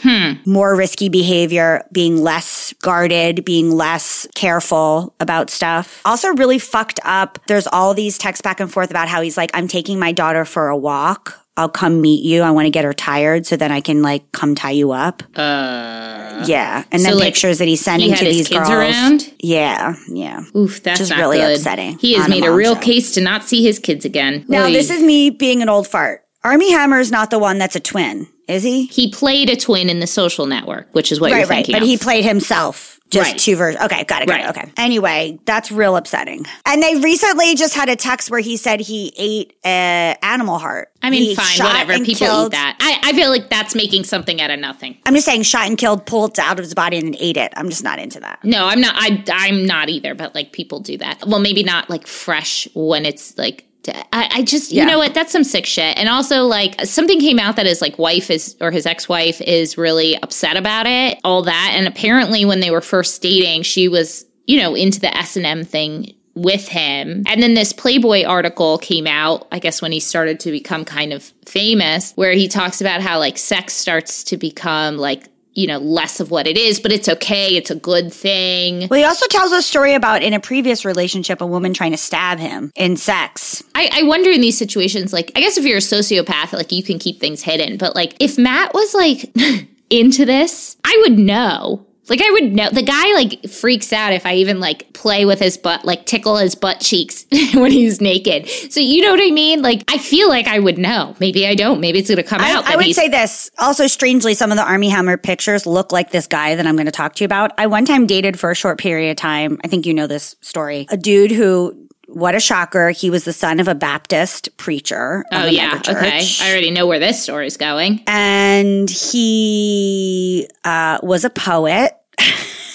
More 0.46 0.76
risky 0.76 1.10
behavior, 1.10 1.86
being 1.92 2.18
less 2.24 2.74
guarded, 2.82 3.46
being 3.46 3.72
less 3.72 4.28
careful 4.36 5.14
about 5.20 5.50
stuff. 5.50 6.02
Also, 6.06 6.30
really 6.36 6.60
fucked 6.60 7.00
up. 7.04 7.38
There's 7.48 7.68
all 7.68 7.94
these 7.94 8.18
texts 8.18 8.42
back 8.42 8.60
and 8.60 8.72
forth 8.72 8.90
about 8.90 9.08
how 9.08 9.22
he's 9.22 9.38
like, 9.38 9.52
I'm 9.54 9.68
taking 9.68 10.00
my 10.00 10.12
daughter 10.12 10.46
for 10.46 10.70
a 10.70 10.78
walk. 10.78 11.44
I'll 11.60 11.70
come 11.70 12.02
meet 12.02 12.24
you. 12.24 12.44
I 12.44 12.52
want 12.52 12.68
to 12.68 12.70
get 12.70 12.86
her 12.86 12.94
tired 12.94 13.48
so 13.48 13.58
then 13.58 13.72
I 13.72 13.82
can 13.82 14.04
like 14.04 14.32
come 14.32 14.54
tie 14.54 14.70
you 14.72 14.92
up. 14.92 15.24
Uh, 15.36 16.44
yeah. 16.46 16.84
And 16.92 17.02
then 17.04 17.14
so, 17.14 17.18
like, 17.18 17.24
pictures 17.34 17.58
that 17.58 17.68
he's 17.68 17.82
sending 17.82 18.10
he 18.12 18.16
to 18.16 18.26
these 18.26 18.48
girls. 18.48 18.70
around? 18.70 19.34
Yeah. 19.40 19.96
Yeah. 20.08 20.44
Oof, 20.56 20.84
that's 20.84 21.00
Just 21.00 21.10
not 21.10 21.18
really 21.20 21.40
good. 21.40 21.58
upsetting 21.58 21.98
He 21.98 22.14
has 22.14 22.30
made 22.30 22.46
a 22.46 22.52
real 22.54 22.76
show. 22.76 22.82
case 22.82 23.12
to 23.14 23.22
not 23.22 23.44
see 23.44 23.64
his 23.64 23.80
kids 23.80 24.06
again. 24.06 24.46
Now, 24.48 24.66
Oy. 24.66 24.72
this 24.72 24.92
is 24.92 25.02
me 25.02 25.32
being 25.32 25.64
an 25.64 25.68
old 25.70 25.88
fart. 25.88 26.24
Armie 26.44 26.72
Hammer 26.72 27.00
is 27.00 27.12
not 27.12 27.30
the 27.30 27.40
one 27.40 27.58
that's 27.58 27.76
a 27.76 27.80
twin, 27.80 28.28
is 28.48 28.64
he? 28.64 28.86
he 28.86 29.12
played 29.12 29.50
a 29.50 29.56
twin 29.56 29.90
in 29.90 30.00
the 30.00 30.08
social 30.08 30.46
network, 30.46 30.88
which 30.94 31.12
is 31.12 31.20
what 31.20 31.30
you're 31.32 31.40
right, 31.40 31.50
right. 31.50 31.56
thinking 31.66 31.74
But 31.74 31.82
of. 31.84 31.88
he 31.88 31.98
played 31.98 32.24
himself. 32.24 32.94
Just 33.10 33.32
Right. 33.32 33.40
two 33.40 33.56
versions. 33.56 33.82
Okay, 33.86 34.04
got 34.04 34.22
it, 34.22 34.28
got 34.28 34.34
Right. 34.42 34.46
it. 34.46 34.50
Okay. 34.50 34.70
Anyway, 34.76 35.40
that's 35.46 35.72
real 35.72 35.96
upsetting. 35.96 36.46
And 36.66 36.84
they 36.84 36.98
recently 36.98 37.56
just 37.56 37.74
had 37.74 37.88
a 37.88 37.96
text 37.96 38.30
where 38.30 38.42
he 38.42 38.58
said 38.58 38.82
he 38.82 39.14
ate 39.18 39.54
a 39.66 40.18
animal 40.22 40.60
heart. 40.60 40.90
I 41.02 41.10
mean, 41.10 41.22
He 41.22 41.34
fine, 41.36 41.58
whatever. 41.66 41.94
People 42.04 42.28
killed- 42.28 42.46
eat 42.48 42.58
that. 42.58 42.76
I, 42.82 43.10
I 43.10 43.14
feel 43.14 43.30
like 43.30 43.50
that's 43.50 43.76
making 43.76 44.04
something 44.04 44.42
out 44.42 44.50
of 44.52 44.60
nothing. 44.60 44.98
I'm 45.06 45.14
just 45.16 45.26
saying, 45.26 45.44
shot 45.44 45.68
and 45.68 45.78
killed, 45.78 46.06
pulled 46.06 46.38
out 46.38 46.60
of 46.60 46.66
his 46.66 46.74
body, 46.74 46.98
and 46.98 47.08
then 47.14 47.16
ate 47.22 47.38
it. 47.38 47.54
I'm 47.56 47.70
just 47.70 47.82
not 47.84 47.98
into 47.98 48.20
that. 48.20 48.40
No, 48.44 48.66
I'm 48.66 48.82
not. 48.82 48.96
I, 48.98 49.24
I'm 49.32 49.66
not 49.66 49.88
either. 49.88 50.14
But 50.14 50.36
like 50.36 50.52
people 50.52 50.82
do 50.82 50.98
that. 50.98 51.26
Well, 51.26 51.40
maybe 51.40 51.64
not 51.64 51.90
like 51.90 52.08
fresh 52.08 52.68
when 52.74 53.06
it's 53.06 53.38
like. 53.38 53.64
I, 53.90 54.30
I 54.32 54.44
just, 54.44 54.72
you 54.72 54.86
know 54.86 54.98
what? 54.98 55.14
That's 55.14 55.32
some 55.32 55.44
sick 55.44 55.66
shit. 55.66 55.98
And 55.98 56.10
also, 56.10 56.44
like, 56.44 56.80
something 56.86 57.20
came 57.20 57.40
out 57.40 57.56
that 57.56 57.66
his 57.66 57.82
like 57.82 57.98
wife 57.98 58.30
is 58.30 58.56
or 58.62 58.72
his 58.72 58.86
ex 58.86 59.08
wife 59.08 59.42
is 59.42 59.78
really 59.78 60.16
upset 60.22 60.58
about 60.58 60.86
it. 60.88 61.20
All 61.24 61.44
that, 61.44 61.74
and 61.76 61.88
apparently, 61.88 62.46
when 62.46 62.60
they 62.60 62.72
were 62.72 62.82
first 62.82 63.22
dating, 63.22 63.64
she 63.64 63.88
was, 63.88 64.26
you 64.46 64.60
know, 64.60 64.76
into 64.76 65.00
the 65.00 65.16
S 65.16 65.38
and 65.38 65.46
M 65.46 65.64
thing 65.64 66.14
with 66.36 66.68
him. 66.68 67.24
And 67.28 67.42
then 67.42 67.56
this 67.56 67.74
Playboy 67.74 68.24
article 68.24 68.78
came 68.78 69.08
out, 69.08 69.48
I 69.52 69.60
guess 69.60 69.82
when 69.82 69.92
he 69.92 70.00
started 70.00 70.40
to 70.42 70.52
become 70.52 70.86
kind 70.86 71.12
of 71.12 71.24
famous, 71.46 72.14
where 72.14 72.34
he 72.34 72.48
talks 72.48 72.80
about 72.80 73.02
how 73.02 73.18
like 73.18 73.38
sex 73.38 73.74
starts 73.74 74.24
to 74.26 74.38
become 74.38 74.98
like, 74.98 75.30
you 75.58 75.66
know, 75.66 75.80
less 75.80 76.20
of 76.20 76.30
what 76.30 76.46
it 76.46 76.56
is, 76.56 76.80
but 76.80 76.92
it's 76.92 77.10
okay. 77.10 77.58
It's 77.58 77.72
a 77.72 77.76
good 77.76 78.14
thing. 78.14 78.88
Well, 78.90 79.00
he 79.00 79.04
also 79.04 79.26
tells 79.26 79.52
a 79.52 79.64
story 79.64 79.96
about 79.96 80.22
in 80.22 80.34
a 80.34 80.40
previous 80.40 80.86
relationship, 80.86 81.42
a 81.42 81.48
woman 81.48 81.74
trying 81.74 81.92
to 81.92 81.98
stab 81.98 82.38
him 82.38 82.72
in 82.76 82.96
sex. 82.96 83.64
I, 83.74 83.90
I 83.92 84.04
wonder 84.04 84.30
in 84.30 84.40
these 84.40 84.56
situations, 84.56 85.12
like, 85.12 85.32
I 85.36 85.40
guess 85.40 85.58
if 85.58 85.66
you're 85.66 85.78
a 85.78 85.82
sociopath, 85.82 86.54
like, 86.54 86.72
you 86.72 86.84
can 86.84 87.00
keep 87.00 87.20
things 87.20 87.42
hidden. 87.42 87.78
But, 87.78 87.96
like, 87.96 88.14
if 88.20 88.38
Matt 88.38 88.76
was, 88.76 88.94
like, 88.94 89.34
into 89.90 90.26
this, 90.26 90.78
I 90.86 90.96
would 91.02 91.18
know. 91.18 91.87
Like, 92.10 92.22
I 92.22 92.30
would 92.32 92.54
know. 92.54 92.70
The 92.70 92.82
guy, 92.82 93.14
like, 93.14 93.50
freaks 93.50 93.92
out 93.92 94.14
if 94.14 94.26
I 94.26 94.36
even, 94.36 94.60
like, 94.60 94.94
play 94.94 95.26
with 95.26 95.40
his 95.40 95.58
butt, 95.58 95.86
like, 95.86 96.06
tickle 96.06 96.38
his 96.38 96.56
butt 96.56 96.80
cheeks 96.80 97.26
when 97.54 97.72
he's 97.72 98.02
naked. 98.02 98.48
So, 98.72 98.80
you 98.80 99.04
know 99.04 99.12
what 99.12 99.22
I 99.22 99.32
mean? 99.32 99.62
Like, 99.62 99.84
I 99.88 99.98
feel 99.98 100.30
like 100.30 100.48
I 100.48 100.60
would 100.60 100.78
know. 100.78 101.16
Maybe 101.20 101.48
I 101.48 101.56
don't. 101.56 101.80
Maybe 101.80 102.00
it's 102.00 102.10
going 102.10 102.18
to 102.18 102.24
come 102.24 102.42
I, 102.42 102.52
out. 102.52 102.66
I 102.66 102.76
would 102.76 102.94
say 102.94 103.10
this. 103.10 103.52
Also, 103.60 103.88
strangely, 103.88 104.34
some 104.34 104.52
of 104.52 104.58
the 104.58 104.64
Armie 104.64 104.90
Hammer 104.90 105.18
pictures 105.18 105.66
look 105.66 105.92
like 105.92 106.12
this 106.12 106.28
guy 106.28 106.56
that 106.56 106.66
I'm 106.66 106.76
going 106.76 106.86
to 106.86 106.92
talk 106.92 107.16
to 107.16 107.24
you 107.24 107.26
about. 107.26 107.52
I 107.58 107.68
one 107.68 107.86
time 107.86 108.08
dated 108.08 108.40
for 108.40 108.52
a 108.52 108.56
short 108.56 108.80
period 108.80 109.12
of 109.12 109.18
time. 109.18 109.60
I 109.64 109.68
think 109.68 109.86
you 109.86 109.94
know 109.94 110.08
this 110.08 110.36
story. 110.42 110.88
A 110.90 110.98
dude 110.98 111.32
who 111.32 111.87
what 112.08 112.36
a 112.36 112.40
shocker. 112.40 112.90
He 112.90 113.10
was 113.10 113.26
the 113.26 113.34
son 113.34 113.60
of 113.60 113.68
a 113.68 113.76
Baptist 113.76 114.56
preacher. 114.58 115.26
Oh 115.32 115.46
yeah, 115.46 115.82
okay. 115.88 116.26
I 116.42 116.52
already 116.52 116.72
know 116.72 116.88
where 116.88 117.00
this 117.00 117.22
story's 117.22 117.58
going. 117.58 118.04
And 118.08 118.90
he 118.90 120.48
uh, 120.64 121.00
was 121.04 121.26
a 121.26 121.30
poet. 121.30 121.92